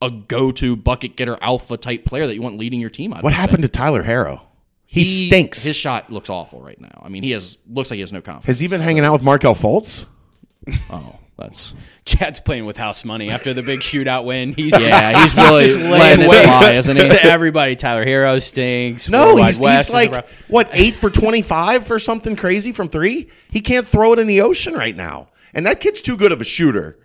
a 0.01 0.09
go 0.09 0.51
to 0.51 0.75
bucket 0.75 1.15
getter 1.15 1.37
alpha 1.41 1.77
type 1.77 2.05
player 2.05 2.27
that 2.27 2.35
you 2.35 2.41
want 2.41 2.57
leading 2.57 2.79
your 2.79 2.89
team. 2.89 3.13
I 3.13 3.21
What 3.21 3.33
happened 3.33 3.63
to 3.63 3.69
Tyler 3.69 4.03
Herro? 4.03 4.41
He, 4.85 5.03
He 5.03 5.27
stinks. 5.27 5.63
His 5.63 5.75
shot 5.75 6.11
looks 6.11 6.29
awful 6.29 6.61
right 6.61 6.79
now. 6.79 7.01
I 7.03 7.09
mean, 7.09 7.23
he 7.23 7.31
has 7.31 7.57
looks 7.69 7.91
like 7.91 7.97
he 7.97 8.01
has 8.01 8.13
no 8.13 8.21
confidence. 8.21 8.45
Has 8.45 8.59
he 8.59 8.67
been 8.67 8.81
hanging 8.81 9.03
out 9.03 9.13
with 9.13 9.23
Markelle 9.23 9.55
Fultz? 9.55 10.05
oh, 10.89 11.15
that's 11.37 11.73
Chad's 12.05 12.39
playing 12.39 12.65
with 12.65 12.77
house 12.77 13.03
money 13.03 13.29
after 13.29 13.53
the 13.53 13.61
big 13.63 13.81
shootout 13.81 14.23
win. 14.23 14.53
He's 14.53 14.71
yeah. 14.71 15.23
He's 15.23 15.35
really 15.35 15.67
just 15.67 15.77
laying 15.77 16.27
waste 16.27 16.45
fly, 16.45 16.71
isn't 16.71 16.95
he? 16.95 17.03
to 17.09 17.23
everybody. 17.23 17.75
Tyler 17.75 18.05
Herro 18.05 18.41
stinks. 18.41 19.09
No, 19.09 19.27
Worldwide 19.27 19.47
he's, 19.47 19.59
Wes 19.59 19.87
he's 19.87 19.93
like 19.93 20.29
what 20.47 20.69
eight 20.71 20.95
for 20.95 21.09
twenty 21.09 21.41
five 21.41 21.91
or 21.91 21.99
something 21.99 22.37
crazy 22.37 22.71
from 22.71 22.87
three. 22.87 23.29
He 23.49 23.59
can't 23.59 23.85
throw 23.85 24.13
it 24.13 24.19
in 24.19 24.27
the 24.27 24.41
ocean 24.41 24.73
right 24.73 24.95
now, 24.95 25.27
and 25.53 25.65
that 25.65 25.81
kid's 25.81 26.01
too 26.01 26.15
good 26.15 26.31
of 26.31 26.39
a 26.39 26.45
shooter 26.45 26.97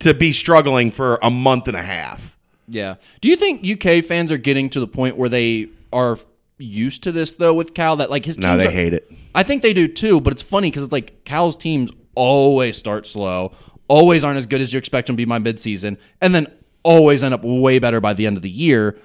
to 0.00 0.14
be 0.14 0.32
struggling 0.32 0.90
for 0.90 1.18
a 1.22 1.30
month 1.30 1.68
and 1.68 1.76
a 1.76 1.82
half. 1.82 2.36
Yeah. 2.68 2.96
Do 3.20 3.28
you 3.28 3.36
think 3.36 3.64
UK 3.66 4.04
fans 4.04 4.32
are 4.32 4.38
getting 4.38 4.68
to 4.70 4.80
the 4.80 4.88
point 4.88 5.16
where 5.16 5.28
they 5.28 5.68
are 5.92 6.18
used 6.58 7.02
to 7.04 7.12
this 7.12 7.34
though 7.34 7.54
with 7.54 7.74
Cal 7.74 7.96
that 7.96 8.10
like 8.10 8.24
his 8.24 8.38
No, 8.38 8.50
teams 8.52 8.62
they 8.64 8.68
are- 8.68 8.72
hate 8.72 8.92
it. 8.94 9.10
I 9.34 9.42
think 9.42 9.62
they 9.62 9.72
do 9.72 9.86
too, 9.86 10.20
but 10.20 10.32
it's 10.32 10.42
funny 10.42 10.70
because 10.70 10.82
it's 10.82 10.92
like 10.92 11.24
Cal's 11.24 11.56
teams 11.56 11.90
always 12.14 12.76
start 12.76 13.06
slow, 13.06 13.52
always 13.88 14.24
aren't 14.24 14.38
as 14.38 14.46
good 14.46 14.60
as 14.60 14.72
you 14.72 14.78
expect 14.78 15.06
them 15.06 15.16
to 15.16 15.18
be 15.18 15.24
by 15.26 15.38
midseason, 15.38 15.98
and 16.20 16.34
then 16.34 16.46
always 16.82 17.22
end 17.22 17.34
up 17.34 17.44
way 17.44 17.78
better 17.78 18.00
by 18.00 18.14
the 18.14 18.26
end 18.26 18.36
of 18.36 18.42
the 18.42 18.50
year. 18.50 18.98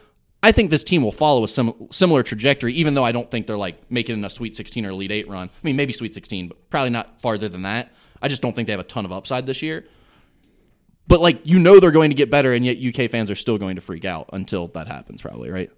I 0.43 0.51
think 0.51 0.69
this 0.71 0.83
team 0.83 1.03
will 1.03 1.11
follow 1.11 1.43
a 1.43 1.47
sim- 1.47 1.73
similar 1.91 2.23
trajectory, 2.23 2.73
even 2.73 2.93
though 2.95 3.03
I 3.03 3.11
don't 3.11 3.29
think 3.29 3.45
they're 3.47 3.57
like 3.57 3.91
making 3.91 4.23
a 4.23 4.29
Sweet 4.29 4.55
16 4.55 4.85
or 4.85 4.89
Elite 4.89 5.11
Eight 5.11 5.27
run. 5.29 5.49
I 5.49 5.59
mean, 5.61 5.75
maybe 5.75 5.93
Sweet 5.93 6.15
16, 6.15 6.47
but 6.47 6.69
probably 6.71 6.89
not 6.89 7.21
farther 7.21 7.47
than 7.49 7.61
that. 7.63 7.91
I 8.21 8.27
just 8.27 8.41
don't 8.41 8.55
think 8.55 8.65
they 8.67 8.71
have 8.73 8.79
a 8.79 8.83
ton 8.85 9.05
of 9.05 9.11
upside 9.11 9.45
this 9.45 9.61
year. 9.61 9.85
But 11.07 11.19
like 11.21 11.41
you 11.45 11.59
know 11.59 11.79
they're 11.79 11.91
going 11.91 12.11
to 12.11 12.15
get 12.15 12.29
better, 12.29 12.53
and 12.53 12.65
yet 12.65 12.77
UK 12.77 13.09
fans 13.09 13.29
are 13.31 13.35
still 13.35 13.57
going 13.57 13.75
to 13.75 13.81
freak 13.81 14.05
out 14.05 14.29
until 14.33 14.67
that 14.69 14.87
happens, 14.87 15.21
probably, 15.21 15.49
right? 15.49 15.69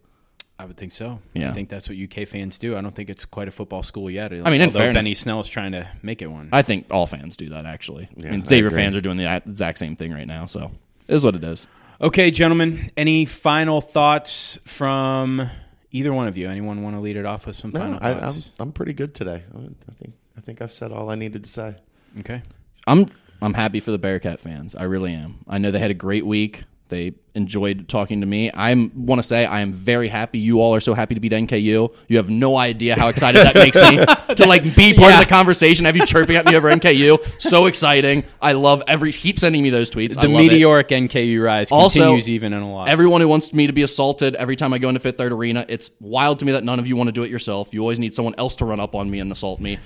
I 0.59 0.65
would 0.65 0.77
think 0.77 0.91
so. 0.91 1.19
Yeah. 1.33 1.49
I 1.49 1.53
think 1.53 1.67
that's 1.69 1.89
what 1.89 1.97
UK 1.97 2.27
fans 2.27 2.59
do. 2.59 2.77
I 2.77 2.81
don't 2.81 2.93
think 2.95 3.09
it's 3.09 3.25
quite 3.25 3.47
a 3.47 3.51
football 3.51 3.81
school 3.81 4.09
yet. 4.09 4.31
I 4.31 4.35
mean, 4.51 4.61
in 4.61 4.63
although 4.63 4.79
fairness- 4.79 5.03
Benny 5.03 5.15
Snell's 5.15 5.49
trying 5.49 5.71
to 5.71 5.87
make 6.03 6.21
it 6.21 6.27
one. 6.27 6.49
I 6.53 6.61
think 6.61 6.87
all 6.91 7.07
fans 7.07 7.35
do 7.35 7.49
that 7.49 7.65
actually. 7.65 8.07
I 8.19 8.29
mean, 8.29 8.45
Xavier 8.45 8.67
agree. 8.67 8.77
fans 8.77 8.95
are 8.95 9.01
doing 9.01 9.17
the 9.17 9.35
exact 9.45 9.79
same 9.79 9.95
thing 9.95 10.13
right 10.13 10.27
now, 10.27 10.45
so 10.45 10.71
it 11.07 11.15
is 11.15 11.25
what 11.25 11.35
it 11.35 11.43
is. 11.43 11.65
Okay, 11.99 12.29
gentlemen. 12.31 12.91
Any 12.95 13.25
final 13.25 13.81
thoughts 13.81 14.59
from 14.65 15.49
either 15.91 16.13
one 16.13 16.27
of 16.27 16.37
you? 16.37 16.49
Anyone 16.49 16.83
want 16.83 16.95
to 16.95 16.99
lead 16.99 17.17
it 17.17 17.25
off 17.25 17.47
with 17.47 17.55
some 17.55 17.71
No, 17.71 17.79
final 17.79 17.97
I, 18.01 18.11
I'm 18.11 18.19
thoughts? 18.19 18.51
I'm 18.59 18.71
pretty 18.71 18.93
good 18.93 19.15
today. 19.15 19.43
I 19.55 19.57
I 19.57 19.93
think 19.99 20.13
I 20.37 20.41
think 20.41 20.61
I've 20.61 20.71
said 20.71 20.91
all 20.91 21.09
I 21.09 21.15
needed 21.15 21.45
to 21.45 21.49
say. 21.49 21.75
okay. 22.19 22.41
I'm 22.85 23.07
I'm 23.43 23.53
happy 23.53 23.79
for 23.79 23.91
the 23.91 23.97
Bearcat 23.97 24.39
fans. 24.39 24.73
I 24.75 24.83
really 24.83 25.13
am. 25.13 25.39
I 25.47 25.57
know 25.57 25.71
they 25.71 25.79
had 25.79 25.91
a 25.91 25.95
great 25.95 26.25
week. 26.25 26.63
They 26.89 27.13
enjoyed 27.33 27.87
talking 27.89 28.21
to 28.21 28.27
me. 28.27 28.51
I 28.51 28.71
want 28.93 29.17
to 29.17 29.23
say 29.23 29.45
I 29.45 29.61
am 29.61 29.73
very 29.73 30.07
happy. 30.09 30.37
You 30.37 30.59
all 30.61 30.75
are 30.75 30.79
so 30.79 30.93
happy 30.93 31.15
to 31.15 31.19
beat 31.19 31.31
NKU. 31.31 31.91
You 32.07 32.17
have 32.17 32.29
no 32.29 32.55
idea 32.55 32.95
how 32.95 33.07
excited 33.07 33.41
that 33.45 33.55
makes 33.55 33.79
me 33.81 33.97
to 34.35 34.47
like 34.47 34.63
be 34.75 34.93
part 34.93 35.09
Yeah. 35.11 35.19
of 35.21 35.25
the 35.25 35.29
conversation. 35.29 35.85
Have 35.85 35.97
you 35.97 36.05
chirping 36.05 36.35
at 36.35 36.45
me 36.45 36.55
over 36.55 36.69
NKU? 36.69 37.41
So 37.41 37.65
exciting. 37.65 38.23
I 38.39 38.51
love 38.51 38.83
every. 38.87 39.11
Keep 39.11 39.39
sending 39.39 39.63
me 39.63 39.71
those 39.71 39.89
tweets. 39.89 40.17
I 40.17 40.23
The 40.23 40.27
love 40.27 40.41
it. 40.43 40.51
meteoric 40.51 40.89
NKU 40.89 41.43
rise 41.43 41.71
Also, 41.71 41.99
continues 42.01 42.29
even 42.29 42.53
in 42.53 42.61
a 42.61 42.71
loss. 42.71 42.87
Everyone 42.89 43.21
who 43.21 43.27
wants 43.27 43.53
me 43.53 43.65
to 43.65 43.73
be 43.73 43.81
assaulted 43.81 44.35
every 44.35 44.55
time 44.55 44.71
I 44.71 44.77
go 44.77 44.87
into 44.89 44.99
Fifth 44.99 45.17
Third 45.17 45.31
Arena, 45.31 45.65
it's 45.67 45.89
wild 45.99 46.39
to 46.39 46.45
me 46.45 46.51
that 46.51 46.63
none 46.63 46.77
of 46.79 46.85
you 46.85 46.95
want 46.95 47.07
to 47.07 47.11
do 47.13 47.23
it 47.23 47.31
yourself. 47.31 47.73
You 47.73 47.79
always 47.81 47.97
need 47.99 48.13
someone 48.13 48.35
else 48.37 48.55
to 48.57 48.65
run 48.65 48.79
up 48.79 48.93
on 48.93 49.09
me 49.09 49.19
and 49.19 49.31
assault 49.31 49.59
me. 49.59 49.79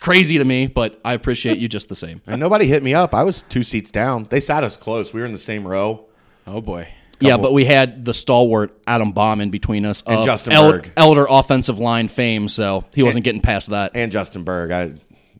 Crazy 0.00 0.38
to 0.38 0.44
me, 0.44 0.66
but 0.66 0.98
I 1.04 1.12
appreciate 1.12 1.58
you 1.58 1.68
just 1.68 1.88
the 1.88 1.94
same. 1.94 2.22
And 2.26 2.40
nobody 2.40 2.66
hit 2.66 2.82
me 2.82 2.94
up. 2.94 3.14
I 3.14 3.22
was 3.22 3.42
two 3.42 3.62
seats 3.62 3.90
down. 3.90 4.26
They 4.30 4.40
sat 4.40 4.64
us 4.64 4.76
close. 4.76 5.12
We 5.12 5.20
were 5.20 5.26
in 5.26 5.32
the 5.32 5.38
same 5.38 5.66
row. 5.66 6.06
oh 6.46 6.60
boy. 6.60 6.88
Yeah, 7.22 7.36
but 7.36 7.52
we 7.52 7.66
had 7.66 8.06
the 8.06 8.14
stalwart 8.14 8.80
Adam 8.86 9.12
Baum 9.12 9.42
in 9.42 9.50
between 9.50 9.84
us 9.84 10.02
And 10.06 10.20
of 10.20 10.24
Justin 10.24 10.54
el- 10.54 10.72
Berg. 10.72 10.92
elder 10.96 11.26
offensive 11.28 11.78
line 11.78 12.08
fame, 12.08 12.48
so 12.48 12.86
he 12.94 13.02
wasn't 13.02 13.26
getting 13.26 13.42
past 13.42 13.68
that. 13.68 13.92
And 13.94 14.10
Justin 14.10 14.42
Berg. 14.42 14.70
I, 14.70 14.84
I 14.84 14.88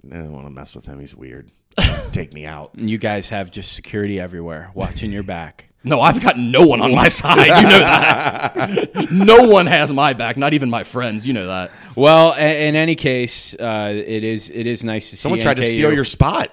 don't 0.05 0.33
want 0.33 0.45
to 0.45 0.51
mess 0.51 0.77
with 0.77 0.85
him. 0.85 1.01
He's 1.01 1.15
weird. 1.15 1.51
Take 2.13 2.35
me 2.35 2.45
out. 2.45 2.75
And 2.75 2.91
you 2.91 2.99
guys 2.99 3.31
have 3.31 3.51
just 3.51 3.73
security 3.73 4.21
everywhere 4.21 4.71
watching 4.75 5.11
your 5.11 5.23
back. 5.23 5.70
No, 5.83 6.01
I've 6.01 6.22
got 6.22 6.39
no 6.39 6.66
one 6.66 6.83
on 6.83 6.95
my 6.95 7.09
side. 7.20 7.47
You 7.47 7.68
know 7.68 7.78
that. 7.78 9.11
no 9.11 9.49
one 9.49 9.66
has 9.66 9.93
my 9.93 10.12
back, 10.12 10.37
not 10.37 10.53
even 10.53 10.68
my 10.68 10.85
friends. 10.85 11.26
You 11.26 11.33
know 11.33 11.47
that. 11.47 11.70
Well, 11.97 12.35
a- 12.37 12.68
in 12.68 12.76
any 12.76 12.97
case, 12.97 13.55
uh, 13.55 13.91
it 13.95 14.22
is 14.24 14.51
it 14.51 14.66
is 14.66 14.85
nice 14.85 15.09
to 15.11 15.16
see. 15.16 15.22
Someone 15.22 15.41
tried 15.41 15.55
to 15.57 15.62
NKU. 15.62 15.66
steal 15.68 15.93
your 15.93 16.05
spot 16.05 16.51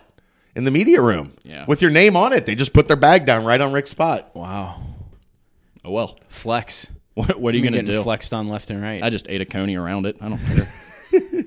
in 0.55 0.63
the 0.63 0.71
media 0.71 1.01
room. 1.01 1.33
Yeah. 1.43 1.65
With 1.67 1.81
your 1.81 1.91
name 1.91 2.15
on 2.15 2.31
it. 2.33 2.45
They 2.45 2.55
just 2.55 2.71
put 2.73 2.87
their 2.87 2.95
bag 2.97 3.25
down 3.25 3.43
right 3.43 3.59
on 3.59 3.73
Rick's 3.73 3.89
spot. 3.91 4.33
Wow, 4.33 4.81
Oh 5.83 5.91
well. 5.91 6.17
flex. 6.29 6.91
What, 7.13 7.39
what 7.39 7.53
are 7.53 7.57
you 7.57 7.63
You're 7.63 7.71
going 7.71 7.85
to 7.85 7.91
getting 7.91 7.99
do? 8.01 8.03
flexed 8.03 8.31
on 8.33 8.47
left 8.47 8.69
and 8.69 8.81
right. 8.81 9.01
I 9.03 9.09
just 9.09 9.27
ate 9.27 9.41
a 9.41 9.45
coney 9.45 9.75
around 9.75 10.05
it. 10.05 10.17
I 10.21 10.29
don't 10.29 10.37
care. 10.39 10.71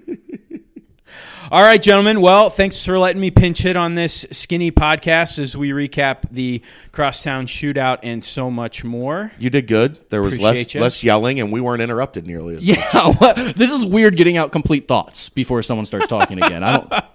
All 1.53 1.63
right, 1.63 1.83
gentlemen. 1.83 2.21
Well, 2.21 2.49
thanks 2.49 2.85
for 2.85 2.97
letting 2.97 3.21
me 3.21 3.33
pinch 3.33 3.63
hit 3.63 3.75
on 3.75 3.97
this 3.97 4.25
skinny 4.31 4.71
podcast 4.71 5.37
as 5.41 5.57
we 5.57 5.71
recap 5.71 6.19
the 6.31 6.63
crosstown 6.93 7.49
shootout 7.49 7.99
and 8.05 8.25
so 8.25 8.53
much 8.53 8.85
more. 8.85 9.33
You 9.37 9.51
did 9.51 9.67
good. 9.67 9.99
There 10.11 10.23
was 10.23 10.35
Appreciate 10.37 10.55
less 10.55 10.75
ya. 10.75 10.81
less 10.81 11.03
yelling, 11.03 11.41
and 11.41 11.51
we 11.51 11.61
weren't 11.61 11.83
interrupted 11.83 12.25
nearly 12.25 12.55
as 12.59 12.65
much. 12.65 12.77
Yeah, 13.21 13.53
this 13.57 13.73
is 13.73 13.85
weird 13.85 14.17
getting 14.17 14.37
out 14.37 14.53
complete 14.53 14.87
thoughts 14.87 15.29
before 15.29 15.61
someone 15.65 15.87
starts 15.87 16.07
talking 16.07 16.41
again. 16.41 16.63
I 16.63 16.77
don't. 16.77 16.93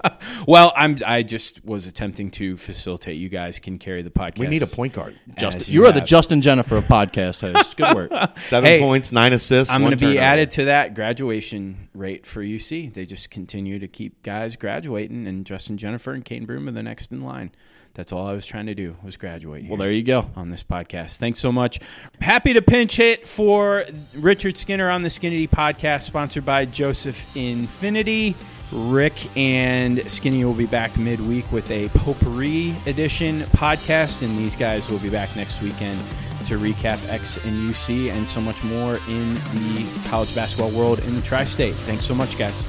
Well, 0.48 0.74
I'm 0.76 1.00
I 1.06 1.24
just 1.24 1.64
was 1.66 1.88
attempting 1.88 2.30
to 2.32 2.58
facilitate. 2.58 3.18
You 3.18 3.30
guys 3.30 3.60
can 3.60 3.78
carry 3.80 4.02
the 4.02 4.10
podcast. 4.10 4.40
We 4.40 4.48
need 4.48 4.64
a 4.64 4.68
point 4.68 4.94
guard. 4.94 5.18
Justin, 5.38 5.74
you, 5.74 5.82
you 5.82 5.88
are 5.88 5.92
the. 5.92 6.02
Justin 6.02 6.42
Jenifer 6.42 6.78
of 6.78 6.86
podcast 6.86 7.42
hosts. 7.42 7.74
Good 7.74 7.96
work. 7.96 8.12
Seven 8.40 8.68
Hey, 8.70 8.80
points, 8.80 9.12
nine 9.12 9.34
assists. 9.34 9.74
I'm 9.74 9.82
going 9.82 9.92
to 9.92 9.98
be 9.98 10.06
turnover. 10.08 10.22
added 10.24 10.52
to 10.52 10.66
that 10.66 10.94
graduation 10.94 11.90
rate 11.94 12.26
for 12.26 12.42
UC. 12.44 12.94
They 12.94 13.06
just 13.06 13.30
continue 13.30 13.80
to 13.80 13.88
keep 13.88 14.22
guys 14.26 14.56
graduating, 14.56 15.28
and 15.28 15.46
Justin 15.46 15.78
Jenifer 15.78 16.14
and 16.14 16.26
Cane 16.26 16.46
Broome 16.46 16.68
are 16.68 16.72
the 16.72 16.82
next 16.82 17.12
in 17.12 17.22
line. 17.22 17.52
That's 17.94 18.12
all 18.12 18.28
I 18.28 18.34
was 18.34 18.46
trying 18.46 18.66
to 18.66 18.76
do 18.76 18.98
was 19.04 19.16
graduate. 19.16 19.66
Well, 19.70 19.78
there 19.78 19.92
you 19.92 20.04
go. 20.04 20.30
on 20.36 20.50
this 20.50 20.64
podcast. 20.64 21.18
Thanks 21.18 21.40
so 21.40 21.52
much. 21.52 21.80
Happy 22.20 22.52
to 22.54 22.62
pinch 22.62 22.98
hit 22.98 23.26
for 23.26 23.86
Richard 24.14 24.58
Skinner 24.58 24.90
on 24.90 25.04
the 25.04 25.10
Skinny 25.10 25.48
podcast, 25.48 26.02
sponsored 26.02 26.44
by 26.44 26.66
Joseph 26.66 27.26
Infiniti. 27.36 28.36
Rick 28.72 29.14
and 29.38 30.10
Skinny 30.12 30.44
will 30.44 30.56
be 30.56 30.66
back 30.66 30.98
midweek 30.98 31.50
with 31.52 31.70
a 31.70 31.88
potpourri 31.90 32.76
edition 32.88 33.42
podcast, 33.42 34.24
and 34.24 34.36
these 34.38 34.58
guys 34.58 34.90
will 34.90 35.00
be 35.00 35.10
back 35.12 35.34
next 35.36 35.62
weekend 35.62 36.00
to 36.46 36.58
recap 36.58 37.00
X 37.10 37.38
and 37.38 37.72
UC 37.72 38.12
and 38.12 38.28
so 38.28 38.42
much 38.42 38.64
more 38.64 38.98
in 39.08 39.36
the 39.36 39.88
college 40.10 40.34
basketball 40.36 40.72
world 40.72 41.00
in 41.00 41.16
the 41.16 41.22
tri 41.22 41.44
state. 41.44 41.76
Thanks 41.76 42.04
so 42.04 42.16
much, 42.16 42.38
guys. 42.38 42.64